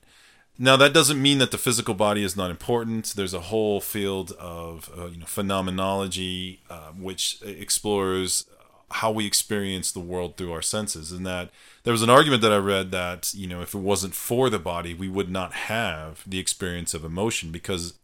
Now 0.57 0.77
that 0.77 0.93
doesn't 0.93 1.21
mean 1.21 1.39
that 1.39 1.51
the 1.51 1.57
physical 1.57 1.93
body 1.93 2.23
is 2.23 2.37
not 2.37 2.49
important. 2.49 3.15
There's 3.17 3.33
a 3.33 3.41
whole 3.41 3.81
field 3.81 4.31
of 4.39 4.89
uh, 4.97 5.07
you 5.07 5.17
know 5.17 5.25
phenomenology 5.25 6.61
uh, 6.69 6.91
which 6.97 7.39
explores 7.43 8.45
how 8.91 9.11
we 9.11 9.27
experience 9.27 9.91
the 9.91 9.99
world 9.99 10.37
through 10.37 10.53
our 10.53 10.61
senses. 10.61 11.11
And 11.11 11.25
that 11.25 11.49
there 11.83 11.91
was 11.91 12.01
an 12.01 12.09
argument 12.09 12.41
that 12.43 12.53
I 12.53 12.57
read 12.59 12.91
that 12.91 13.33
you 13.35 13.45
know 13.45 13.59
if 13.59 13.75
it 13.75 13.79
wasn't 13.79 14.15
for 14.15 14.49
the 14.49 14.57
body, 14.57 14.93
we 14.93 15.09
would 15.09 15.29
not 15.29 15.51
have 15.53 16.23
the 16.25 16.39
experience 16.39 16.93
of 16.93 17.03
emotion 17.03 17.51
because 17.51 17.95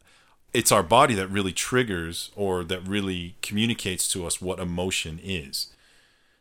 it's 0.53 0.71
our 0.71 0.83
body 0.83 1.13
that 1.15 1.27
really 1.27 1.51
triggers 1.51 2.31
or 2.35 2.63
that 2.63 2.87
really 2.87 3.35
communicates 3.41 4.07
to 4.09 4.25
us 4.25 4.41
what 4.41 4.59
emotion 4.59 5.19
is. 5.23 5.67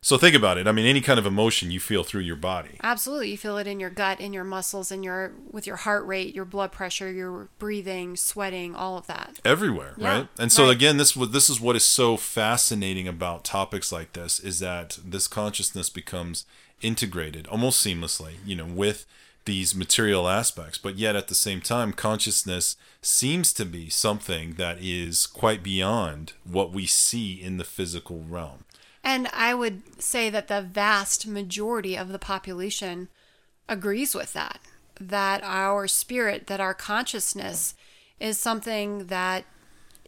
So 0.05 0.18
think 0.18 0.35
about 0.35 0.59
it. 0.59 0.66
I 0.66 0.72
mean, 0.72 0.85
any 0.85 1.01
kind 1.01 1.20
of 1.20 1.27
emotion 1.27 1.70
you 1.70 1.79
feel 1.79 2.03
through 2.03 2.22
your 2.22 2.35
body. 2.35 2.70
Absolutely. 2.83 3.31
You 3.31 3.38
feel 3.38 3.57
it 3.57 3.68
in 3.68 3.79
your 3.79 3.88
gut, 3.88 4.18
in 4.20 4.33
your 4.33 4.42
muscles, 4.42 4.90
in 4.90 5.05
your 5.05 5.33
with 5.53 5.64
your 5.64 5.77
heart 5.77 6.05
rate, 6.05 6.35
your 6.35 6.44
blood 6.44 6.72
pressure, 6.72 7.09
your 7.11 7.48
breathing, 7.61 8.16
sweating, 8.16 8.75
all 8.75 8.98
of 8.98 9.07
that. 9.07 9.38
everywhere 9.44 9.94
Yeah, 9.96 10.09
right 10.18 10.29
and 10.40 10.51
so 10.51 10.64
right. 10.64 10.75
again 10.75 10.96
this 10.96 11.12
this 11.12 11.48
is 11.48 11.61
what 11.61 11.77
is 11.77 11.85
so 11.85 12.16
fascinating 12.16 13.07
about 13.07 13.44
topics 13.44 13.92
like 13.92 14.12
this 14.14 14.40
is 14.40 14.59
that 14.59 14.98
this 15.05 15.29
consciousness 15.29 15.88
becomes 15.88 16.46
integrated 16.81 17.46
almost 17.46 17.85
seamlessly 17.85 18.33
you 18.44 18.57
know 18.57 18.66
with 18.66 19.07
these 19.44 19.74
material 19.74 20.28
aspects 20.28 20.78
but 20.78 20.96
yet 20.96 21.16
at 21.16 21.28
the 21.28 21.35
same 21.35 21.61
time 21.61 21.92
consciousness 21.92 22.76
seems 23.00 23.52
to 23.52 23.64
be 23.64 23.88
something 23.88 24.55
that 24.55 24.78
is 24.81 25.26
quite 25.26 25.62
beyond 25.62 26.33
what 26.44 26.72
we 26.72 26.87
see 26.87 27.35
in 27.42 27.57
the 27.57 27.64
physical 27.64 28.24
realm 28.28 28.64
And 29.05 29.28
I 29.33 29.55
would 29.55 30.00
say 30.02 30.31
that 30.31 30.48
the 30.48 30.62
vast 30.62 31.26
majority 31.26 31.96
of 31.96 32.11
the 32.11 32.18
population 32.18 33.09
agrees 33.68 34.14
with 34.14 34.33
that. 34.33 34.61
That 35.00 35.42
our 35.42 35.88
spirit, 35.88 36.46
that 36.46 36.61
our 36.61 36.74
consciousness 36.74 37.74
is 38.20 38.38
something 38.38 39.07
that 39.07 39.44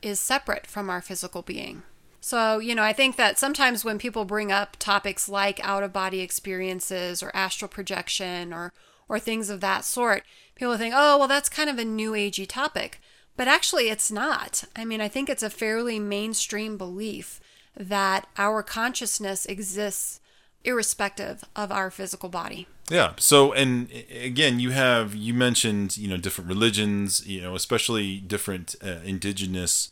is 0.02 0.20
separate 0.20 0.66
from 0.66 0.88
our 0.88 1.00
physical 1.00 1.42
being. 1.42 1.82
So, 2.20 2.58
you 2.58 2.74
know, 2.74 2.82
I 2.84 2.92
think 2.92 3.16
that 3.16 3.38
sometimes 3.38 3.84
when 3.84 3.98
people 3.98 4.24
bring 4.24 4.52
up 4.52 4.76
topics 4.78 5.28
like 5.28 5.58
out 5.66 5.82
of 5.82 5.92
body 5.92 6.20
experiences 6.20 7.22
or 7.22 7.30
astral 7.34 7.68
projection 7.68 8.52
or 8.52 8.72
or 9.08 9.18
things 9.18 9.50
of 9.50 9.60
that 9.60 9.84
sort, 9.84 10.24
people 10.54 10.76
think, 10.76 10.94
"Oh, 10.96 11.18
well 11.18 11.28
that's 11.28 11.48
kind 11.48 11.70
of 11.70 11.78
a 11.78 11.84
new 11.84 12.12
agey 12.12 12.48
topic." 12.48 13.00
But 13.36 13.48
actually 13.48 13.88
it's 13.88 14.10
not. 14.10 14.64
I 14.76 14.84
mean, 14.84 15.00
I 15.00 15.08
think 15.08 15.28
it's 15.28 15.42
a 15.42 15.50
fairly 15.50 15.98
mainstream 15.98 16.76
belief 16.76 17.40
that 17.76 18.26
our 18.38 18.62
consciousness 18.62 19.46
exists 19.46 20.20
irrespective 20.64 21.44
of 21.54 21.70
our 21.70 21.90
physical 21.90 22.28
body. 22.28 22.66
Yeah. 22.90 23.12
So, 23.16 23.52
and 23.52 23.88
again, 24.10 24.60
you 24.60 24.70
have 24.70 25.14
you 25.14 25.34
mentioned 25.34 25.96
you 25.96 26.08
know 26.08 26.16
different 26.16 26.48
religions, 26.48 27.26
you 27.26 27.40
know, 27.40 27.54
especially 27.54 28.18
different 28.18 28.74
uh, 28.82 29.00
indigenous 29.04 29.90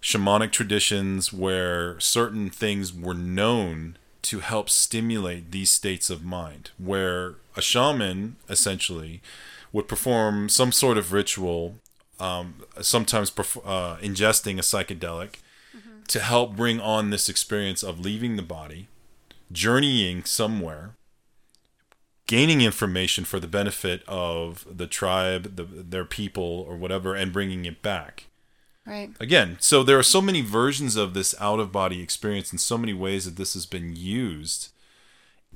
shamanic 0.00 0.52
traditions 0.52 1.32
where 1.32 1.98
certain 2.00 2.50
things 2.50 2.92
were 2.92 3.14
known 3.14 3.96
to 4.22 4.40
help 4.40 4.70
stimulate 4.70 5.50
these 5.50 5.70
states 5.70 6.08
of 6.10 6.24
mind, 6.24 6.70
where 6.78 7.34
a 7.56 7.62
shaman 7.62 8.36
essentially 8.48 9.20
would 9.72 9.88
perform 9.88 10.48
some 10.48 10.72
sort 10.72 10.96
of 10.96 11.12
ritual, 11.12 11.76
um, 12.20 12.62
sometimes 12.80 13.30
perf- 13.30 13.60
uh, 13.64 13.96
ingesting 13.98 14.58
a 14.58 14.62
psychedelic 14.62 15.40
mm-hmm. 15.76 16.02
to 16.06 16.20
help 16.20 16.56
bring 16.56 16.80
on 16.80 17.10
this 17.10 17.28
experience 17.28 17.82
of 17.82 18.00
leaving 18.00 18.36
the 18.36 18.42
body, 18.42 18.88
journeying 19.50 20.24
somewhere, 20.24 20.94
gaining 22.26 22.60
information 22.60 23.24
for 23.24 23.40
the 23.40 23.46
benefit 23.46 24.02
of 24.06 24.66
the 24.70 24.86
tribe, 24.86 25.56
the, 25.56 25.64
their 25.64 26.04
people, 26.04 26.64
or 26.68 26.76
whatever, 26.76 27.14
and 27.14 27.32
bringing 27.32 27.64
it 27.64 27.82
back. 27.82 28.26
Right. 28.86 29.10
Again, 29.18 29.56
so 29.60 29.82
there 29.82 29.98
are 29.98 30.02
so 30.02 30.20
many 30.20 30.42
versions 30.42 30.94
of 30.94 31.14
this 31.14 31.34
out 31.40 31.58
of 31.58 31.72
body 31.72 32.02
experience 32.02 32.52
in 32.52 32.58
so 32.58 32.76
many 32.76 32.92
ways 32.92 33.24
that 33.24 33.36
this 33.36 33.54
has 33.54 33.64
been 33.64 33.96
used 33.96 34.68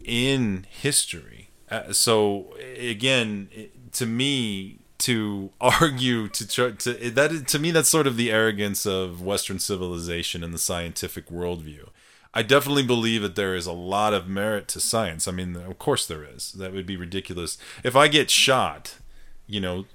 in 0.02 0.66
history. 0.68 1.47
Uh, 1.70 1.92
so 1.92 2.54
again, 2.78 3.48
to 3.92 4.06
me, 4.06 4.78
to 4.98 5.50
argue 5.60 6.28
to 6.28 6.46
try 6.46 6.70
to 6.72 6.92
that 7.10 7.48
to 7.48 7.58
me 7.58 7.70
that's 7.70 7.88
sort 7.88 8.06
of 8.06 8.16
the 8.16 8.30
arrogance 8.30 8.84
of 8.84 9.22
Western 9.22 9.58
civilization 9.58 10.42
and 10.42 10.52
the 10.52 10.58
scientific 10.58 11.28
worldview. 11.28 11.88
I 12.34 12.42
definitely 12.42 12.82
believe 12.84 13.22
that 13.22 13.36
there 13.36 13.54
is 13.54 13.66
a 13.66 13.72
lot 13.72 14.12
of 14.12 14.28
merit 14.28 14.68
to 14.68 14.80
science. 14.80 15.26
I 15.26 15.32
mean, 15.32 15.56
of 15.56 15.78
course 15.78 16.06
there 16.06 16.22
is. 16.22 16.52
That 16.52 16.72
would 16.72 16.86
be 16.86 16.96
ridiculous 16.96 17.56
if 17.82 17.96
I 17.96 18.06
get 18.08 18.30
shot. 18.30 18.96
You 19.46 19.60
know, 19.60 19.86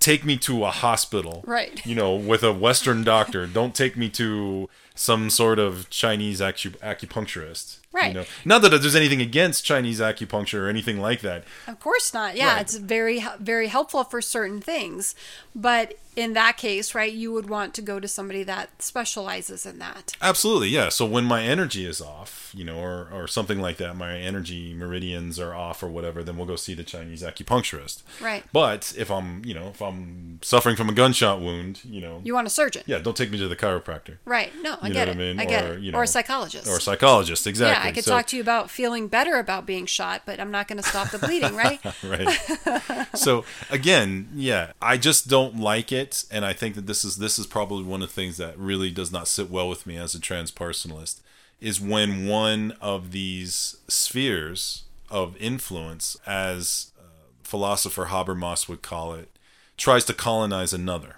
take 0.00 0.24
me 0.24 0.36
to 0.36 0.64
a 0.64 0.70
hospital 0.70 1.42
right 1.44 1.84
you 1.84 1.94
know 1.94 2.14
with 2.14 2.44
a 2.44 2.52
western 2.52 3.02
doctor 3.02 3.46
don't 3.46 3.74
take 3.74 3.96
me 3.96 4.08
to 4.08 4.68
some 4.94 5.28
sort 5.28 5.58
of 5.58 5.90
chinese 5.90 6.40
acu- 6.40 6.78
acupuncturist 6.78 7.78
right 7.96 8.08
you 8.08 8.20
know 8.20 8.26
not 8.44 8.62
that 8.62 8.68
there's 8.68 8.94
anything 8.94 9.20
against 9.20 9.64
chinese 9.64 10.00
acupuncture 10.00 10.60
or 10.60 10.68
anything 10.68 11.00
like 11.00 11.20
that 11.20 11.44
of 11.66 11.80
course 11.80 12.12
not 12.12 12.36
yeah 12.36 12.54
right. 12.54 12.60
it's 12.60 12.76
very 12.76 13.24
very 13.40 13.68
helpful 13.68 14.04
for 14.04 14.20
certain 14.20 14.60
things 14.60 15.14
but 15.54 15.94
in 16.16 16.32
that 16.32 16.56
case, 16.56 16.94
right, 16.94 17.12
you 17.12 17.30
would 17.30 17.48
want 17.48 17.74
to 17.74 17.82
go 17.82 18.00
to 18.00 18.08
somebody 18.08 18.42
that 18.42 18.82
specializes 18.82 19.66
in 19.66 19.78
that. 19.80 20.16
Absolutely, 20.22 20.68
yeah. 20.68 20.88
So 20.88 21.04
when 21.04 21.24
my 21.24 21.42
energy 21.42 21.84
is 21.84 22.00
off, 22.00 22.52
you 22.56 22.64
know, 22.64 22.78
or, 22.78 23.08
or 23.12 23.28
something 23.28 23.60
like 23.60 23.76
that, 23.76 23.96
my 23.96 24.16
energy 24.16 24.72
meridians 24.72 25.38
are 25.38 25.54
off 25.54 25.82
or 25.82 25.88
whatever, 25.88 26.24
then 26.24 26.38
we'll 26.38 26.46
go 26.46 26.56
see 26.56 26.72
the 26.72 26.82
Chinese 26.84 27.22
acupuncturist. 27.22 28.02
Right. 28.20 28.44
But 28.50 28.94
if 28.96 29.10
I'm, 29.10 29.44
you 29.44 29.52
know, 29.52 29.68
if 29.68 29.82
I'm 29.82 30.38
suffering 30.42 30.74
from 30.74 30.88
a 30.88 30.94
gunshot 30.94 31.42
wound, 31.42 31.84
you 31.84 32.00
know, 32.00 32.22
you 32.24 32.32
want 32.32 32.46
a 32.46 32.50
surgeon. 32.50 32.82
Yeah, 32.86 32.98
don't 32.98 33.16
take 33.16 33.30
me 33.30 33.36
to 33.36 33.46
the 33.46 33.56
chiropractor. 33.56 34.16
Right. 34.24 34.50
No, 34.62 34.78
I 34.80 34.88
you 34.88 34.94
get 34.94 35.08
it. 35.08 35.16
I, 35.16 35.18
mean? 35.18 35.38
I 35.38 35.44
get 35.44 35.64
or, 35.64 35.74
it. 35.74 35.82
You 35.82 35.92
know, 35.92 35.98
or 35.98 36.04
a 36.04 36.08
psychologist. 36.08 36.66
Or 36.66 36.78
a 36.78 36.80
psychologist, 36.80 37.46
exactly. 37.46 37.85
I 37.86 37.92
could 37.92 38.04
so, 38.04 38.10
talk 38.12 38.26
to 38.28 38.36
you 38.36 38.42
about 38.42 38.70
feeling 38.70 39.08
better 39.08 39.38
about 39.38 39.66
being 39.66 39.86
shot, 39.86 40.22
but 40.26 40.40
I'm 40.40 40.50
not 40.50 40.68
going 40.68 40.82
to 40.82 40.88
stop 40.88 41.10
the 41.10 41.18
bleeding, 41.18 41.54
right? 41.54 41.80
right. 42.04 43.06
so 43.14 43.44
again, 43.70 44.28
yeah, 44.34 44.72
I 44.80 44.96
just 44.96 45.28
don't 45.28 45.58
like 45.58 45.92
it, 45.92 46.24
and 46.30 46.44
I 46.44 46.52
think 46.52 46.74
that 46.74 46.86
this 46.86 47.04
is 47.04 47.16
this 47.16 47.38
is 47.38 47.46
probably 47.46 47.84
one 47.84 48.02
of 48.02 48.08
the 48.08 48.14
things 48.14 48.36
that 48.36 48.58
really 48.58 48.90
does 48.90 49.12
not 49.12 49.28
sit 49.28 49.50
well 49.50 49.68
with 49.68 49.86
me 49.86 49.96
as 49.96 50.14
a 50.14 50.18
transpersonalist 50.18 51.20
is 51.60 51.80
when 51.80 52.26
one 52.26 52.72
of 52.80 53.12
these 53.12 53.76
spheres 53.88 54.84
of 55.10 55.36
influence, 55.38 56.16
as 56.26 56.92
uh, 56.98 57.02
philosopher 57.42 58.06
Habermas 58.06 58.68
would 58.68 58.82
call 58.82 59.14
it, 59.14 59.30
tries 59.76 60.04
to 60.04 60.14
colonize 60.14 60.72
another. 60.72 61.16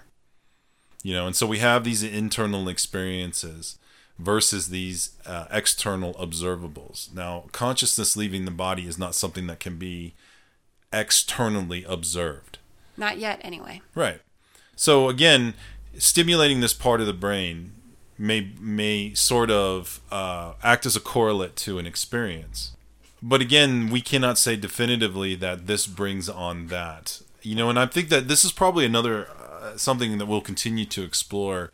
You 1.03 1.13
know, 1.13 1.27
and 1.27 1.35
so 1.35 1.47
we 1.47 1.59
have 1.59 1.83
these 1.83 2.03
internal 2.03 2.67
experiences 2.67 3.77
versus 4.19 4.67
these 4.67 5.11
uh, 5.25 5.45
external 5.49 6.13
observables. 6.15 7.13
Now, 7.13 7.45
consciousness 7.51 8.17
leaving 8.17 8.45
the 8.45 8.51
body 8.51 8.85
is 8.85 8.99
not 8.99 9.15
something 9.15 9.47
that 9.47 9.59
can 9.61 9.77
be 9.77 10.13
externally 10.91 11.85
observed. 11.85 12.59
Not 12.97 13.17
yet, 13.17 13.39
anyway. 13.43 13.81
Right. 13.95 14.21
So 14.75 15.07
again, 15.09 15.53
stimulating 15.97 16.59
this 16.59 16.73
part 16.73 17.01
of 17.01 17.07
the 17.07 17.13
brain 17.13 17.73
may 18.17 18.51
may 18.59 19.13
sort 19.13 19.49
of 19.49 20.01
uh, 20.11 20.53
act 20.61 20.85
as 20.85 20.95
a 20.95 20.99
correlate 20.99 21.55
to 21.55 21.79
an 21.79 21.85
experience. 21.85 22.73
But 23.21 23.41
again, 23.41 23.89
we 23.89 24.01
cannot 24.01 24.37
say 24.37 24.55
definitively 24.55 25.35
that 25.35 25.67
this 25.67 25.87
brings 25.87 26.29
on 26.29 26.67
that. 26.67 27.21
You 27.41 27.55
know, 27.55 27.69
and 27.69 27.79
I 27.79 27.85
think 27.85 28.09
that 28.09 28.27
this 28.27 28.43
is 28.43 28.51
probably 28.51 28.85
another 28.85 29.27
uh, 29.27 29.77
something 29.77 30.17
that 30.17 30.25
we'll 30.25 30.41
continue 30.41 30.85
to 30.85 31.03
explore. 31.03 31.71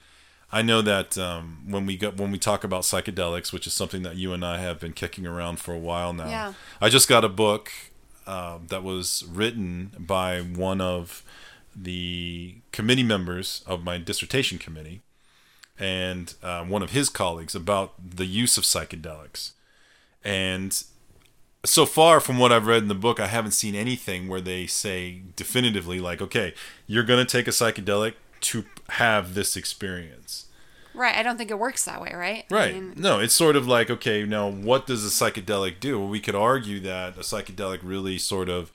I 0.51 0.62
know 0.62 0.81
that 0.81 1.17
um, 1.17 1.63
when 1.67 1.86
we 1.86 1.97
got 1.97 2.17
when 2.17 2.31
we 2.31 2.38
talk 2.38 2.63
about 2.63 2.84
psychedelics, 2.84 3.51
which 3.51 3.67
is 3.67 3.73
something 3.73 4.03
that 4.03 4.15
you 4.15 4.31
and 4.31 4.45
I 4.45 4.60
have 4.60 4.79
been 4.79 4.93
kicking 4.93 5.25
around 5.25 5.60
for 5.60 5.73
a 5.73 5.79
while 5.79 6.13
now. 6.13 6.29
Yeah. 6.29 6.53
I 6.79 6.89
just 6.89 7.10
got 7.10 7.25
a 7.25 7.29
book 7.29 7.71
uh, 8.27 8.60
that 8.67 8.84
was 8.84 9.23
written 9.29 9.91
by 9.99 10.39
one 10.39 10.81
of 10.81 11.23
the 11.75 12.55
committee 12.71 13.03
members 13.03 13.63
of 13.67 13.84
my 13.84 13.97
dissertation 13.97 14.58
committee 14.58 15.01
and 15.77 16.36
uh, 16.41 16.63
one 16.63 16.81
of 16.81 16.91
his 16.91 17.10
colleagues 17.10 17.53
about 17.53 17.93
the 18.15 18.25
use 18.25 18.58
of 18.58 18.63
psychedelics. 18.63 19.51
And 20.23 20.81
so 21.65 21.86
far 21.86 22.19
from 22.19 22.38
what 22.38 22.51
I've 22.51 22.67
read 22.67 22.84
in 22.84 22.88
the 22.88 22.95
book, 22.95 23.19
I 23.19 23.27
haven't 23.27 23.51
seen 23.51 23.75
anything 23.75 24.27
where 24.27 24.41
they 24.41 24.67
say 24.67 25.21
definitively, 25.36 25.99
like, 25.99 26.21
okay, 26.21 26.53
you're 26.88 27.03
going 27.03 27.23
to 27.25 27.29
take 27.29 27.47
a 27.47 27.51
psychedelic 27.51 28.13
to 28.41 28.63
have 28.89 29.34
this 29.34 29.56
experience. 29.56 30.45
Right. 30.93 31.15
I 31.15 31.24
don't 31.24 31.38
think 31.38 31.52
it 31.52 31.60
works 31.60 31.86
that 31.86 32.02
way, 32.02 32.13
right? 32.13 32.45
Right. 32.50 32.74
I 32.74 32.80
mean, 32.80 32.93
no, 32.95 33.19
it's 33.19 33.34
sort 33.34 33.56
of 33.56 33.67
like, 33.67 33.89
okay, 33.89 34.24
now 34.24 34.50
what 34.50 34.88
does 34.88 35.06
a 35.06 35.10
psychedelic 35.10 35.80
do? 35.80 36.00
Well, 36.00 36.08
we 36.08 36.21
could 36.21 36.36
argue 36.36 36.80
that 36.82 37.17
a 37.17 37.21
psychedelic 37.21 37.80
really 37.84 38.17
sort 38.17 38.48
of 38.48 38.71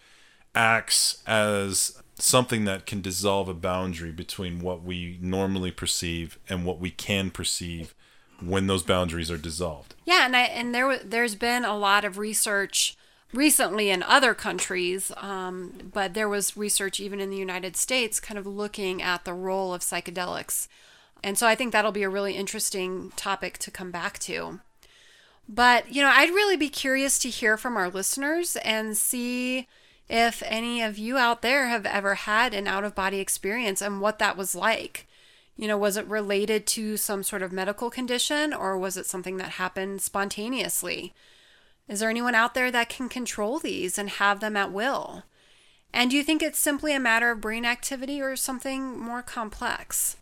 acts 0.55 1.23
as 1.27 2.01
something 2.17 2.65
that 2.67 2.85
can 2.85 3.01
dissolve 3.01 3.49
a 3.49 3.55
boundary 3.55 4.13
between 4.13 4.61
what 4.61 4.83
we 4.83 5.19
normally 5.23 5.71
perceive 5.71 6.39
and 6.49 6.67
what 6.67 6.79
we 6.79 6.91
can 6.91 7.31
perceive 7.31 7.95
when 8.43 8.67
those 8.67 8.83
boundaries 8.83 9.31
are 9.31 9.39
dissolved. 9.39 9.95
Yeah, 10.05 10.27
and 10.27 10.37
I, 10.37 10.43
and 10.43 10.75
there 10.75 10.99
there's 10.99 11.35
been 11.35 11.65
a 11.65 11.77
lot 11.77 12.05
of 12.05 12.19
research 12.19 12.97
recently 13.33 13.91
in 13.91 14.03
other 14.03 14.35
countries, 14.35 15.13
um, 15.17 15.91
but 15.93 16.15
there 16.15 16.29
was 16.29 16.57
research 16.57 17.01
even 17.01 17.21
in 17.21 17.31
the 17.31 17.37
United 17.37 17.77
States, 17.77 18.21
kind 18.21 18.39
of 18.39 18.47
looking 18.47 19.01
at 19.01 19.25
the 19.25 19.35
role 19.35 19.73
of 19.73 19.83
psychedelics, 19.83 20.69
and 21.23 21.37
so 21.37 21.47
I 21.47 21.55
think 21.55 21.73
that'll 21.73 21.93
be 21.93 22.03
a 22.03 22.09
really 22.09 22.35
interesting 22.35 23.13
topic 23.17 23.59
to 23.59 23.71
come 23.71 23.91
back 23.91 24.19
to. 24.21 24.61
But 25.49 25.93
you 25.93 26.03
know, 26.03 26.09
I'd 26.09 26.31
really 26.31 26.57
be 26.57 26.69
curious 26.69 27.19
to 27.21 27.29
hear 27.29 27.57
from 27.57 27.77
our 27.77 27.91
listeners 27.91 28.57
and 28.57 28.97
see 28.97 29.67
if 30.09 30.43
any 30.47 30.83
of 30.83 30.99
you 30.99 31.19
out 31.19 31.43
there 31.43 31.69
have 31.69 31.87
ever 31.87 32.15
had 32.15 32.55
an 32.55 32.67
out 32.67 32.85
of 32.85 32.95
body 32.95 33.21
experience 33.21 33.81
and 33.81 34.01
what 34.01 34.19
that 34.19 34.37
was 34.37 34.55
like. 34.55 35.07
You 35.57 35.69
know, 35.69 35.77
was 35.77 35.97
it 35.97 36.07
related 36.07 36.67
to 36.69 36.97
some 36.97 37.23
sort 37.23 37.43
of 37.43 37.53
medical 37.53 37.91
condition 37.91 38.53
or 38.53 38.79
was 38.79 38.97
it 38.97 39.07
something 39.07 39.37
that 39.37 39.51
happened 39.51 40.01
spontaneously? 40.01 41.13
Is 41.91 41.99
there 41.99 42.09
anyone 42.09 42.37
out 42.37 42.55
there 42.55 42.71
that 42.71 42.89
can 42.89 43.09
control 43.09 43.59
these 43.59 43.99
and 43.99 44.09
have 44.09 44.39
them 44.39 44.57
at 44.57 44.71
will? 44.71 45.25
And 45.93 46.09
do 46.09 46.17
you 46.17 46.23
think 46.23 46.41
it's 46.41 46.61
simply 46.61 46.95
a 46.95 47.01
matter 47.01 47.33
of 47.33 47.41
brain 47.41 47.65
activity 47.65 48.23
or 48.23 48.37
something 48.37 48.97
more 48.97 49.23
complex? 49.23 50.17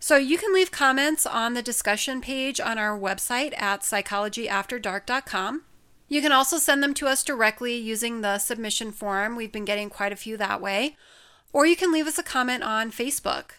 So 0.00 0.16
you 0.16 0.36
can 0.36 0.52
leave 0.52 0.72
comments 0.72 1.24
on 1.24 1.54
the 1.54 1.62
discussion 1.62 2.20
page 2.20 2.58
on 2.60 2.76
our 2.76 2.98
website 2.98 3.54
at 3.56 3.82
psychologyafterdark.com. 3.82 5.62
You 6.08 6.20
can 6.20 6.32
also 6.32 6.58
send 6.58 6.82
them 6.82 6.94
to 6.94 7.06
us 7.06 7.22
directly 7.22 7.76
using 7.76 8.20
the 8.20 8.38
submission 8.38 8.90
form. 8.90 9.36
We've 9.36 9.52
been 9.52 9.64
getting 9.64 9.88
quite 9.88 10.12
a 10.12 10.16
few 10.16 10.36
that 10.38 10.60
way. 10.60 10.96
Or 11.52 11.66
you 11.66 11.76
can 11.76 11.92
leave 11.92 12.08
us 12.08 12.18
a 12.18 12.24
comment 12.24 12.64
on 12.64 12.90
Facebook. 12.90 13.52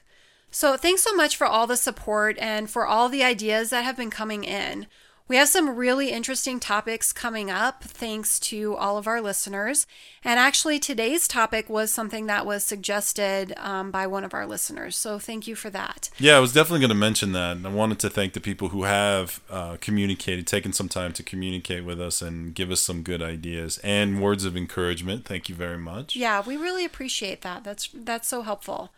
So, 0.52 0.76
thanks 0.76 1.02
so 1.02 1.14
much 1.14 1.38
for 1.38 1.48
all 1.48 1.66
the 1.68 1.78
support 1.78 2.38
and 2.40 2.70
for 2.70 2.86
all 2.86 3.08
the 3.08 3.24
ideas 3.24 3.70
that 3.70 3.86
have 3.86 3.98
been 3.98 4.10
coming 4.10 4.44
in. 4.44 4.88
We 5.28 5.36
have 5.36 5.50
some 5.50 5.76
really 5.76 6.12
interesting 6.12 6.60
topics 6.60 7.12
coming 7.12 7.52
up 7.52 7.84
thanks 7.84 8.40
to 8.40 8.76
all 8.76 8.98
of 8.98 9.08
our 9.08 9.20
listeners. 9.20 9.86
And 10.24 10.40
actually, 10.40 10.80
today's 10.80 11.28
topic 11.28 11.70
was 11.70 11.92
something 11.92 12.28
that 12.28 12.46
was 12.46 12.64
suggested 12.64 13.54
um, 13.58 13.92
by 13.92 14.08
one 14.08 14.24
of 14.24 14.34
our 14.34 14.46
listeners. 14.46 14.96
So 14.96 15.20
thank 15.20 15.46
you 15.46 15.56
for 15.56 15.70
that. 15.72 16.10
Yeah, 16.18 16.38
I 16.38 16.40
was 16.40 16.54
definitely 16.54 16.80
going 16.80 16.90
to 16.90 16.96
mention 16.96 17.34
that. 17.34 17.58
I 17.66 17.70
wanted 17.70 18.00
to 18.00 18.10
thank 18.10 18.34
the 18.34 18.40
people 18.40 18.70
who 18.70 18.84
have 18.84 19.42
uh, 19.50 19.76
communicated, 19.82 20.48
taken 20.48 20.72
some 20.72 20.88
time 20.88 21.12
to 21.14 21.24
communicate 21.24 21.84
with 21.84 22.00
us 22.00 22.22
and 22.22 22.56
give 22.56 22.72
us 22.72 22.82
some 22.82 23.04
good 23.04 23.22
ideas 23.22 23.80
and 23.80 24.22
words 24.22 24.46
of 24.46 24.56
encouragement. 24.56 25.26
Thank 25.26 25.50
you 25.50 25.56
very 25.56 25.78
much. 25.78 26.16
Yeah, 26.16 26.42
we 26.46 26.56
really 26.56 26.86
appreciate 26.86 27.42
that. 27.42 27.66
That's 27.66 27.90
that's 27.94 28.30
so 28.30 28.44
helpful. 28.44 28.92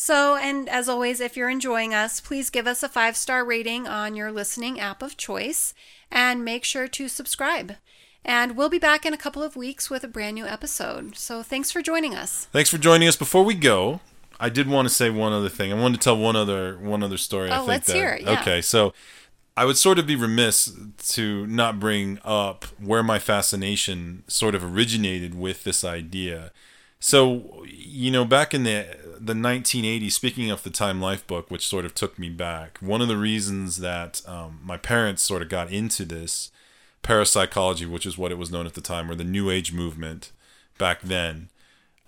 So, 0.00 0.36
and 0.36 0.68
as 0.68 0.88
always, 0.88 1.20
if 1.20 1.36
you're 1.36 1.50
enjoying 1.50 1.92
us, 1.92 2.20
please 2.20 2.50
give 2.50 2.68
us 2.68 2.84
a 2.84 2.88
five 2.88 3.16
star 3.16 3.44
rating 3.44 3.88
on 3.88 4.14
your 4.14 4.30
listening 4.30 4.78
app 4.78 5.02
of 5.02 5.16
choice 5.16 5.74
and 6.08 6.44
make 6.44 6.62
sure 6.62 6.86
to 6.86 7.08
subscribe. 7.08 7.74
And 8.24 8.56
we'll 8.56 8.68
be 8.68 8.78
back 8.78 9.04
in 9.04 9.12
a 9.12 9.18
couple 9.18 9.42
of 9.42 9.56
weeks 9.56 9.90
with 9.90 10.04
a 10.04 10.08
brand 10.08 10.36
new 10.36 10.46
episode. 10.46 11.16
So 11.16 11.42
thanks 11.42 11.72
for 11.72 11.82
joining 11.82 12.14
us. 12.14 12.44
Thanks 12.52 12.70
for 12.70 12.78
joining 12.78 13.08
us. 13.08 13.16
Before 13.16 13.42
we 13.42 13.54
go, 13.54 13.98
I 14.38 14.50
did 14.50 14.68
want 14.68 14.86
to 14.86 14.94
say 14.94 15.10
one 15.10 15.32
other 15.32 15.48
thing. 15.48 15.72
I 15.72 15.74
wanted 15.74 16.00
to 16.00 16.04
tell 16.04 16.16
one 16.16 16.36
other 16.36 16.78
one 16.78 17.02
other 17.02 17.18
story. 17.18 17.50
I 17.50 17.56
Oh, 17.56 17.58
think 17.62 17.68
let's 17.68 17.86
that, 17.88 17.96
hear 17.96 18.10
it, 18.10 18.22
yeah. 18.22 18.40
Okay, 18.40 18.62
so 18.62 18.94
I 19.56 19.64
would 19.64 19.76
sort 19.76 19.98
of 19.98 20.06
be 20.06 20.14
remiss 20.14 20.72
to 21.08 21.44
not 21.48 21.80
bring 21.80 22.20
up 22.24 22.66
where 22.78 23.02
my 23.02 23.18
fascination 23.18 24.22
sort 24.28 24.54
of 24.54 24.62
originated 24.62 25.34
with 25.34 25.64
this 25.64 25.82
idea. 25.82 26.52
So, 27.00 27.64
you 27.66 28.12
know, 28.12 28.24
back 28.24 28.54
in 28.54 28.62
the 28.62 29.07
the 29.20 29.34
1980s, 29.34 30.12
speaking 30.12 30.50
of 30.50 30.62
the 30.62 30.70
Time 30.70 31.00
Life 31.00 31.26
book, 31.26 31.50
which 31.50 31.66
sort 31.66 31.84
of 31.84 31.94
took 31.94 32.18
me 32.18 32.28
back, 32.28 32.78
one 32.80 33.00
of 33.00 33.08
the 33.08 33.16
reasons 33.16 33.78
that 33.78 34.22
um, 34.26 34.60
my 34.64 34.76
parents 34.76 35.22
sort 35.22 35.42
of 35.42 35.48
got 35.48 35.70
into 35.70 36.04
this 36.04 36.50
parapsychology, 37.02 37.86
which 37.86 38.06
is 38.06 38.18
what 38.18 38.32
it 38.32 38.38
was 38.38 38.50
known 38.50 38.66
at 38.66 38.74
the 38.74 38.80
time, 38.80 39.10
or 39.10 39.14
the 39.14 39.24
New 39.24 39.50
Age 39.50 39.72
movement 39.72 40.32
back 40.78 41.00
then, 41.02 41.48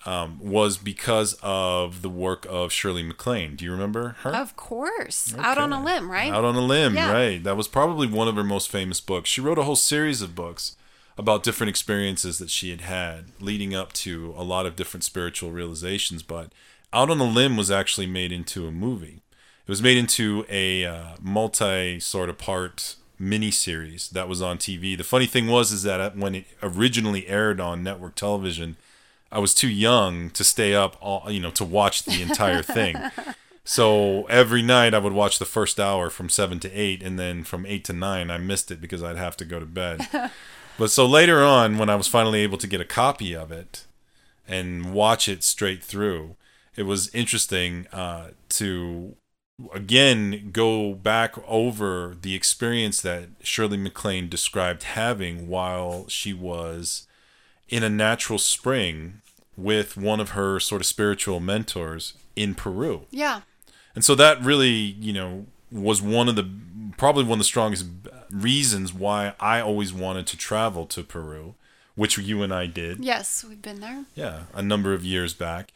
um, 0.07 0.39
was 0.41 0.79
because 0.79 1.37
of 1.43 2.03
the 2.03 2.09
work 2.09 2.47
of 2.49 2.73
Shirley 2.73 3.03
MacLaine. 3.03 3.57
Do 3.57 3.65
you 3.65 3.73
remember 3.73 4.17
her? 4.21 4.35
Of 4.35 4.57
course. 4.57 5.35
Out 5.39 5.59
on 5.59 5.73
a 5.73 5.83
limb, 5.83 6.11
right? 6.11 6.33
Out 6.33 6.45
on 6.45 6.57
a 6.57 6.61
limb, 6.61 6.95
Yeah. 6.95 7.13
right. 7.13 7.43
That 7.43 7.57
was 7.57 7.69
probably 7.69 8.07
one 8.07 8.27
of 8.29 8.37
her 8.37 8.45
most 8.45 8.71
famous 8.71 9.01
books. 9.01 9.29
She 9.29 9.41
wrote 9.41 9.59
a 9.59 9.65
whole 9.65 9.77
series 9.77 10.23
of 10.23 10.35
books 10.35 10.77
about 11.19 11.43
different 11.43 11.69
experiences 11.69 12.39
that 12.39 12.49
she 12.49 12.71
had 12.71 12.81
had 12.81 13.27
leading 13.41 13.75
up 13.75 13.93
to 13.93 14.33
a 14.39 14.43
lot 14.43 14.65
of 14.65 14.75
different 14.75 15.05
spiritual 15.05 15.51
realizations. 15.51 16.23
But 16.23 16.51
Out 16.93 17.11
on 17.11 17.21
a 17.21 17.25
Limb 17.25 17.57
was 17.57 17.71
actually 17.71 18.07
made 18.07 18.33
into 18.33 18.67
a 18.67 18.73
movie. 18.73 19.23
It 19.67 19.69
was 19.71 19.83
made 19.83 19.97
into 19.97 20.45
a 20.49 20.85
uh, 20.85 21.17
multi 21.21 22.01
sort 22.01 22.29
of 22.29 22.39
part 22.39 22.97
mini 23.19 23.51
series 23.51 24.09
that 24.11 24.29
was 24.29 24.43
on 24.43 24.59
TV. 24.59 24.97
The 24.97 25.05
funny 25.05 25.27
thing 25.27 25.47
was 25.47 25.71
is 25.71 25.83
that 25.85 26.17
when 26.17 26.35
it 26.35 26.47
originally 26.63 27.29
aired 27.29 27.61
on 27.61 27.85
network 27.85 28.17
television, 28.17 28.77
I 29.31 29.39
was 29.39 29.55
too 29.55 29.69
young 29.69 30.31
to 30.31 30.43
stay 30.43 30.75
up 30.75 30.97
all 31.01 31.31
you 31.31 31.41
know 31.41 31.51
to 31.53 31.65
watch 31.65 32.05
the 32.05 32.23
entire 32.23 32.63
thing. 32.63 32.97
So 33.63 34.25
every 34.25 34.63
night 34.63 34.95
I 34.95 34.99
would 34.99 35.13
watch 35.13 35.39
the 35.39 35.45
first 35.45 35.79
hour 35.79 36.11
from 36.11 36.29
seven 36.29 36.59
to 36.61 36.73
eight, 36.73 37.05
and 37.05 37.19
then 37.19 37.45
from 37.45 37.67
eight 37.67 37.85
to 37.85 37.93
nine 37.93 38.29
I 38.29 38.39
missed 38.39 38.73
it 38.73 38.81
because 38.81 39.01
I'd 39.01 39.17
have 39.17 39.37
to 39.37 39.45
go 39.45 39.61
to 39.61 39.67
bed. 39.67 40.09
but 40.79 40.91
so 40.91 41.07
later 41.07 41.45
on, 41.45 41.79
when 41.79 41.89
I 41.89 41.95
was 41.95 42.09
finally 42.09 42.41
able 42.41 42.59
to 42.59 42.67
get 42.67 42.81
a 42.81 42.85
copy 42.85 43.33
of 43.33 43.53
it 43.53 43.85
and 44.49 44.93
watch 44.93 45.29
it 45.29 45.45
straight 45.45 45.85
through, 45.85 46.35
it 46.81 46.87
was 46.87 47.15
interesting 47.15 47.87
uh, 47.93 48.29
to 48.49 49.15
again 49.75 50.49
go 50.51 50.95
back 50.95 51.35
over 51.47 52.17
the 52.23 52.35
experience 52.35 53.03
that 53.03 53.29
Shirley 53.43 53.77
MacLaine 53.77 54.31
described 54.31 54.85
having 54.85 55.47
while 55.47 56.09
she 56.09 56.33
was 56.33 57.07
in 57.69 57.83
a 57.83 57.91
natural 57.91 58.39
spring 58.39 59.21
with 59.59 59.99
one 59.99 60.21
of 60.21 60.31
her 60.31 60.59
sort 60.59 60.81
of 60.81 60.87
spiritual 60.87 61.39
mentors 61.39 62.15
in 62.35 62.55
Peru. 62.55 63.03
Yeah. 63.11 63.43
And 63.95 64.03
so 64.03 64.15
that 64.15 64.43
really, 64.43 64.71
you 64.71 65.13
know, 65.13 65.45
was 65.71 66.01
one 66.01 66.31
of 66.31 66.35
the 66.37 66.49
probably 66.97 67.25
one 67.25 67.33
of 67.33 67.41
the 67.41 67.45
strongest 67.45 67.85
reasons 68.31 68.95
why 68.95 69.35
I 69.39 69.61
always 69.61 69.93
wanted 69.93 70.27
to 70.29 70.39
travel 70.39 70.87
to 70.87 71.03
Peru, 71.03 71.57
which 71.95 72.17
you 72.17 72.43
and 72.43 72.55
I 72.55 72.65
did. 72.65 73.05
Yes, 73.05 73.45
we've 73.47 73.61
been 73.61 73.81
there. 73.81 74.07
Yeah, 74.15 74.45
a 74.55 74.63
number 74.63 74.95
of 74.95 75.05
years 75.05 75.35
back. 75.35 75.75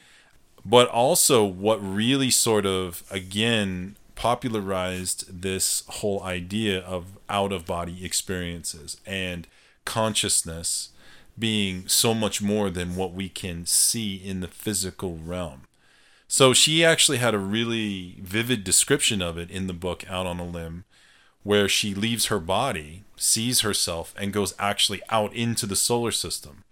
But 0.64 0.88
also 0.88 1.44
what 1.44 1.76
really 1.76 2.30
sort 2.30 2.64
of 2.64 3.02
again 3.10 3.96
popularized 4.14 5.42
this 5.42 5.82
whole 5.88 6.22
idea 6.22 6.80
of 6.80 7.18
out 7.28 7.52
of 7.52 7.66
body 7.66 8.04
experiences 8.04 8.96
and 9.04 9.46
consciousness 9.84 10.90
being 11.38 11.86
so 11.88 12.14
much 12.14 12.40
more 12.40 12.70
than 12.70 12.96
what 12.96 13.12
we 13.12 13.28
can 13.28 13.66
see 13.66 14.16
in 14.16 14.40
the 14.40 14.48
physical 14.48 15.18
realm. 15.22 15.62
So 16.28 16.52
she 16.52 16.84
actually 16.84 17.18
had 17.18 17.34
a 17.34 17.38
really 17.38 18.16
vivid 18.20 18.64
description 18.64 19.20
of 19.20 19.36
it 19.36 19.50
in 19.50 19.66
the 19.66 19.72
book 19.72 20.04
Out 20.08 20.26
on 20.26 20.40
a 20.40 20.44
Limb, 20.44 20.84
where 21.42 21.68
she 21.68 21.94
leaves 21.94 22.26
her 22.26 22.38
body, 22.38 23.04
sees 23.16 23.60
herself, 23.60 24.14
and 24.18 24.32
goes 24.32 24.54
actually 24.58 25.02
out 25.10 25.34
into 25.34 25.66
the 25.66 25.76
solar 25.76 26.12
system. 26.12 26.64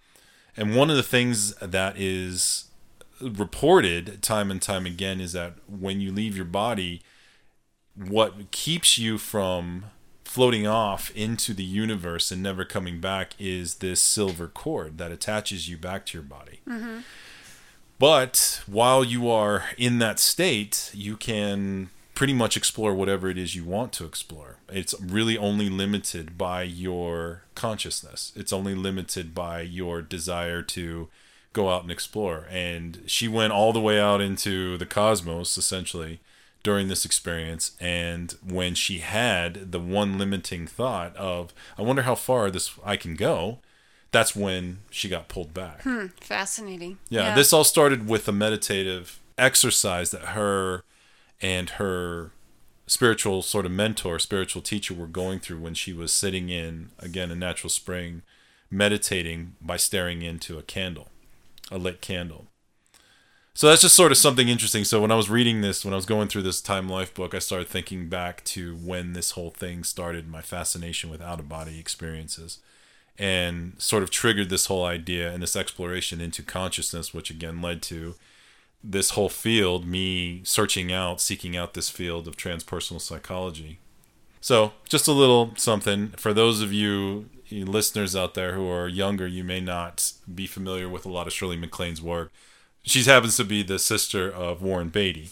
And 0.57 0.75
one 0.75 0.91
of 0.91 0.97
the 0.97 1.03
things 1.03 1.55
that 1.57 1.99
is 1.99 2.65
reported 3.23 4.23
time 4.23 4.51
and 4.51 4.61
time 4.61 4.87
again 4.87 5.21
is 5.21 5.33
that 5.33 5.55
when 5.69 6.01
you 6.01 6.13
leave 6.13 6.37
your 6.37 6.47
body, 6.47 7.03
what 7.95 8.51
keeps 8.51 8.99
you 8.99 9.19
from 9.19 9.85
floating 10.25 10.67
off 10.67 11.11
into 11.15 11.53
the 11.53 11.65
universe 11.65 12.31
and 12.31 12.43
never 12.43 12.65
coming 12.65 13.01
back 13.01 13.35
is 13.39 13.77
this 13.77 14.01
silver 14.01 14.49
cord 14.49 14.97
that 14.97 15.13
attaches 15.13 15.69
you 15.69 15.77
back 15.77 16.07
to 16.07 16.19
your 16.19 16.25
body. 16.25 16.61
Mm-hmm. 16.67 17.01
But 17.99 18.63
while 18.67 19.05
you 19.05 19.31
are 19.31 19.65
in 19.77 19.99
that 19.99 20.19
state, 20.19 20.91
you 20.95 21.17
can 21.17 21.91
pretty 22.15 22.33
much 22.33 22.57
explore 22.57 22.95
whatever 22.95 23.29
it 23.29 23.39
is 23.39 23.55
you 23.55 23.65
want 23.65 23.93
to 23.93 24.05
explore. 24.05 24.57
It's 24.69 24.95
really 25.01 25.37
only 25.37 25.69
limited 25.69 26.39
by 26.39 26.63
your 26.63 27.43
consciousness, 27.55 28.33
it's 28.35 28.53
only 28.53 28.75
limited 28.75 29.35
by 29.35 29.61
your 29.61 30.03
desire 30.03 30.63
to 30.63 31.09
go 31.53 31.71
out 31.71 31.83
and 31.83 31.91
explore. 31.91 32.47
And 32.51 33.03
she 33.07 33.29
went 33.29 33.53
all 33.53 33.73
the 33.73 33.81
way 33.81 34.01
out 34.01 34.21
into 34.21 34.77
the 34.79 34.87
cosmos, 34.87 35.57
essentially, 35.57 36.21
during 36.63 36.89
this 36.89 37.05
experience. 37.05 37.73
And 37.81 38.35
when 38.47 38.75
she 38.75 38.99
had 38.99 39.73
the 39.73 39.81
one 39.81 40.19
limiting 40.19 40.67
thought 40.67 41.17
of, 41.17 41.53
I 41.79 41.83
wonder 41.83 42.03
how 42.03 42.15
far 42.15 42.51
this 42.51 42.73
I 42.85 42.97
can 42.97 43.15
go. 43.15 43.59
That's 44.11 44.37
when 44.37 44.81
she 44.91 45.09
got 45.09 45.29
pulled 45.29 45.55
back. 45.55 45.83
Hmm, 45.83 46.09
fascinating. 46.21 46.99
Yeah, 47.09 47.35
this 47.35 47.53
all 47.53 47.65
started 47.65 48.07
with 48.07 48.29
a 48.29 48.33
meditative 48.33 49.21
exercise 49.39 50.11
that 50.11 50.27
her 50.27 50.85
and 51.41 51.71
her 51.71 52.31
spiritual 52.87 53.41
sort 53.41 53.65
of 53.65 53.73
mentor, 53.73 54.19
spiritual 54.19 54.61
teacher 54.61 54.93
were 54.93 55.07
going 55.07 55.41
through 55.41 55.59
when 55.59 55.73
she 55.73 55.95
was 55.95 56.13
sitting 56.13 56.51
in, 56.51 56.91
again, 56.99 57.31
a 57.31 57.35
natural 57.35 57.71
spring, 57.71 58.23
meditating 58.71 59.55
by 59.63 59.79
staring 59.79 60.21
into 60.21 60.59
a 60.59 60.63
candle, 60.63 61.09
a 61.73 61.79
lit 61.79 62.01
candle. 62.01 62.47
So 63.55 63.69
that's 63.69 63.83
just 63.83 63.95
sort 63.95 64.13
of 64.13 64.19
something 64.19 64.49
interesting. 64.49 64.85
So 64.85 65.01
when 65.01 65.13
I 65.13 65.17
was 65.17 65.29
reading 65.29 65.61
this, 65.61 65.85
when 65.85 65.93
I 65.93 65.97
was 65.97 66.07
going 66.07 66.29
through 66.29 66.43
this 66.43 66.63
Time 66.63 66.89
Life 66.89 67.13
book, 67.13 67.35
I 67.35 67.39
started 67.39 67.69
thinking 67.69 68.09
back 68.09 68.43
to 68.45 68.77
when 68.77 69.13
this 69.13 69.33
whole 69.33 69.51
thing 69.51 69.85
started, 69.85 70.27
my 70.27 70.41
fascination 70.41 71.11
with 71.11 71.21
out 71.21 71.39
of 71.39 71.49
body 71.49 71.79
experiences 71.79 72.61
and 73.19 73.75
sort 73.77 74.03
of 74.03 74.11
triggered 74.11 74.49
this 74.49 74.67
whole 74.67 74.87
idea 74.87 75.31
and 75.31 75.43
this 75.43 75.55
exploration 75.55 76.21
into 76.21 76.43
consciousness, 76.43 77.13
which 77.13 77.31
again 77.31 77.61
led 77.61 77.83
to 77.83 78.15
this 78.83 79.11
whole 79.11 79.29
field, 79.29 79.87
me 79.87 80.41
searching 80.45 80.93
out, 80.93 81.21
seeking 81.21 81.57
out 81.57 81.75
this 81.75 81.91
field 81.91 82.27
of 82.27 82.37
transpersonal 82.37 83.01
psychology. 83.01 83.79
So, 84.41 84.73
just 84.89 85.07
a 85.07 85.13
little 85.13 85.53
something 85.57 86.09
for 86.17 86.33
those 86.33 86.63
of 86.63 86.73
you, 86.73 87.29
you 87.53 87.65
listeners 87.65 88.17
out 88.17 88.35
there 88.35 88.55
who 88.55 88.69
are 88.69 88.89
younger, 88.89 89.27
you 89.27 89.45
may 89.45 89.61
not 89.61 90.13
be 90.33 90.47
familiar 90.47 90.89
with 90.89 91.07
a 91.07 91.11
lot 91.11 91.27
of 91.27 91.33
Shirley 91.33 91.57
MacLaine's 91.57 92.03
work. 92.03 92.33
She 92.83 93.03
happens 93.05 93.37
to 93.37 93.45
be 93.45 93.63
the 93.63 93.79
sister 93.79 94.31
of 94.31 94.63
Warren 94.63 94.89
Beatty. 94.89 95.31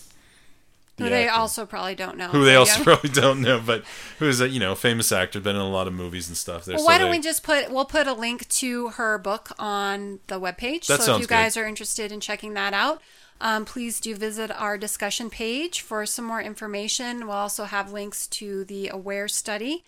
Who 0.98 1.08
they 1.08 1.26
actor 1.26 1.40
also 1.40 1.66
probably 1.66 1.94
don't 1.94 2.18
know. 2.18 2.28
who 2.28 2.44
they 2.44 2.56
also 2.56 2.78
yeah. 2.78 2.84
probably 2.84 3.10
don't 3.10 3.40
know, 3.40 3.60
but 3.64 3.84
who's 4.18 4.40
a 4.40 4.48
you 4.48 4.60
know 4.60 4.74
famous 4.74 5.10
actor, 5.12 5.40
been 5.40 5.56
in 5.56 5.62
a 5.62 5.68
lot 5.68 5.86
of 5.86 5.94
movies 5.94 6.28
and 6.28 6.36
stuff. 6.36 6.66
There, 6.66 6.74
Well, 6.74 6.84
so 6.84 6.86
why 6.86 6.98
don't 6.98 7.10
they- 7.10 7.18
we 7.18 7.22
just 7.22 7.42
put 7.42 7.70
we'll 7.70 7.86
put 7.86 8.06
a 8.06 8.12
link 8.12 8.46
to 8.48 8.88
her 8.90 9.18
book 9.18 9.50
on 9.58 10.20
the 10.26 10.38
webpage. 10.38 10.86
That 10.86 11.00
so 11.00 11.06
sounds 11.06 11.16
if 11.16 11.20
you 11.22 11.26
guys 11.28 11.56
are 11.56 11.66
interested 11.66 12.12
in 12.12 12.20
checking 12.20 12.52
that 12.54 12.74
out, 12.74 13.00
um, 13.40 13.64
please 13.64 13.98
do 13.98 14.14
visit 14.14 14.50
our 14.50 14.76
discussion 14.76 15.30
page 15.30 15.80
for 15.80 16.04
some 16.04 16.26
more 16.26 16.42
information. 16.42 17.26
We'll 17.26 17.36
also 17.36 17.64
have 17.64 17.92
links 17.92 18.26
to 18.28 18.64
the 18.66 18.88
Aware 18.88 19.28
study. 19.28 19.84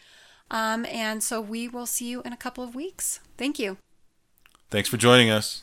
Um, 0.51 0.85
and 0.87 1.23
so 1.23 1.41
we 1.41 1.69
will 1.69 1.87
see 1.87 2.09
you 2.09 2.23
in 2.23 2.33
a 2.33 2.37
couple 2.37 2.63
of 2.63 2.75
weeks. 2.75 3.21
Thank 3.37 3.59
you. 3.59 3.79
Thanks 4.71 4.89
for 4.89 4.97
joining 4.97 5.31
us. 5.31 5.63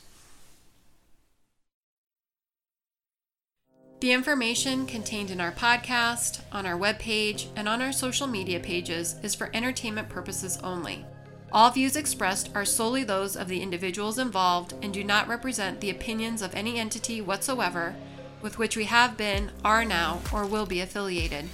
The 4.00 4.12
information 4.12 4.86
contained 4.86 5.30
in 5.30 5.40
our 5.40 5.52
podcast, 5.52 6.40
on 6.52 6.64
our 6.64 6.78
webpage, 6.78 7.48
and 7.54 7.68
on 7.68 7.82
our 7.82 7.92
social 7.92 8.26
media 8.26 8.58
pages 8.58 9.16
is 9.22 9.34
for 9.34 9.50
entertainment 9.52 10.08
purposes 10.08 10.58
only. 10.62 11.04
All 11.52 11.70
views 11.70 11.96
expressed 11.96 12.50
are 12.54 12.64
solely 12.64 13.04
those 13.04 13.36
of 13.36 13.48
the 13.48 13.60
individuals 13.60 14.18
involved 14.18 14.74
and 14.80 14.94
do 14.94 15.04
not 15.04 15.28
represent 15.28 15.80
the 15.80 15.90
opinions 15.90 16.40
of 16.40 16.54
any 16.54 16.78
entity 16.78 17.20
whatsoever 17.20 17.94
with 18.42 18.58
which 18.58 18.76
we 18.76 18.84
have 18.84 19.16
been, 19.16 19.50
are 19.64 19.84
now, 19.84 20.20
or 20.32 20.46
will 20.46 20.66
be 20.66 20.80
affiliated. 20.80 21.48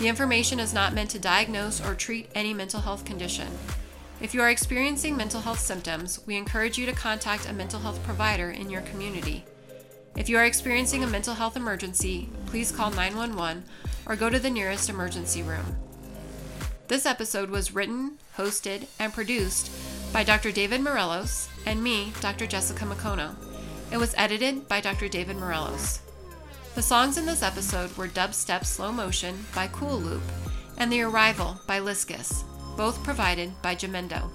The 0.00 0.08
information 0.08 0.60
is 0.60 0.72
not 0.72 0.94
meant 0.94 1.10
to 1.10 1.18
diagnose 1.18 1.78
or 1.86 1.94
treat 1.94 2.30
any 2.34 2.54
mental 2.54 2.80
health 2.80 3.04
condition. 3.04 3.48
If 4.22 4.32
you 4.32 4.40
are 4.40 4.48
experiencing 4.48 5.14
mental 5.14 5.42
health 5.42 5.60
symptoms, 5.60 6.20
we 6.26 6.38
encourage 6.38 6.78
you 6.78 6.86
to 6.86 6.92
contact 6.92 7.46
a 7.46 7.52
mental 7.52 7.80
health 7.80 8.02
provider 8.02 8.50
in 8.50 8.70
your 8.70 8.80
community. 8.80 9.44
If 10.16 10.30
you 10.30 10.38
are 10.38 10.46
experiencing 10.46 11.04
a 11.04 11.06
mental 11.06 11.34
health 11.34 11.54
emergency, 11.54 12.30
please 12.46 12.72
call 12.72 12.90
911 12.90 13.64
or 14.06 14.16
go 14.16 14.30
to 14.30 14.38
the 14.38 14.48
nearest 14.48 14.88
emergency 14.88 15.42
room. 15.42 15.76
This 16.88 17.04
episode 17.04 17.50
was 17.50 17.74
written, 17.74 18.16
hosted, 18.38 18.86
and 18.98 19.12
produced 19.12 19.70
by 20.14 20.24
Dr. 20.24 20.50
David 20.50 20.80
Morelos 20.80 21.50
and 21.66 21.82
me, 21.82 22.14
Dr. 22.22 22.46
Jessica 22.46 22.86
Makono. 22.86 23.34
It 23.92 23.98
was 23.98 24.14
edited 24.16 24.66
by 24.66 24.80
Dr. 24.80 25.08
David 25.08 25.36
Morelos. 25.36 26.00
The 26.76 26.82
songs 26.82 27.18
in 27.18 27.26
this 27.26 27.42
episode 27.42 27.94
were 27.96 28.06
Dubstep 28.06 28.64
Slow 28.64 28.92
Motion 28.92 29.44
by 29.54 29.66
Cool 29.68 29.98
Loop 29.98 30.22
and 30.78 30.90
The 30.90 31.02
Arrival 31.02 31.60
by 31.66 31.80
Liskus, 31.80 32.44
both 32.76 33.02
provided 33.02 33.50
by 33.60 33.74
Jamendo. 33.74 34.30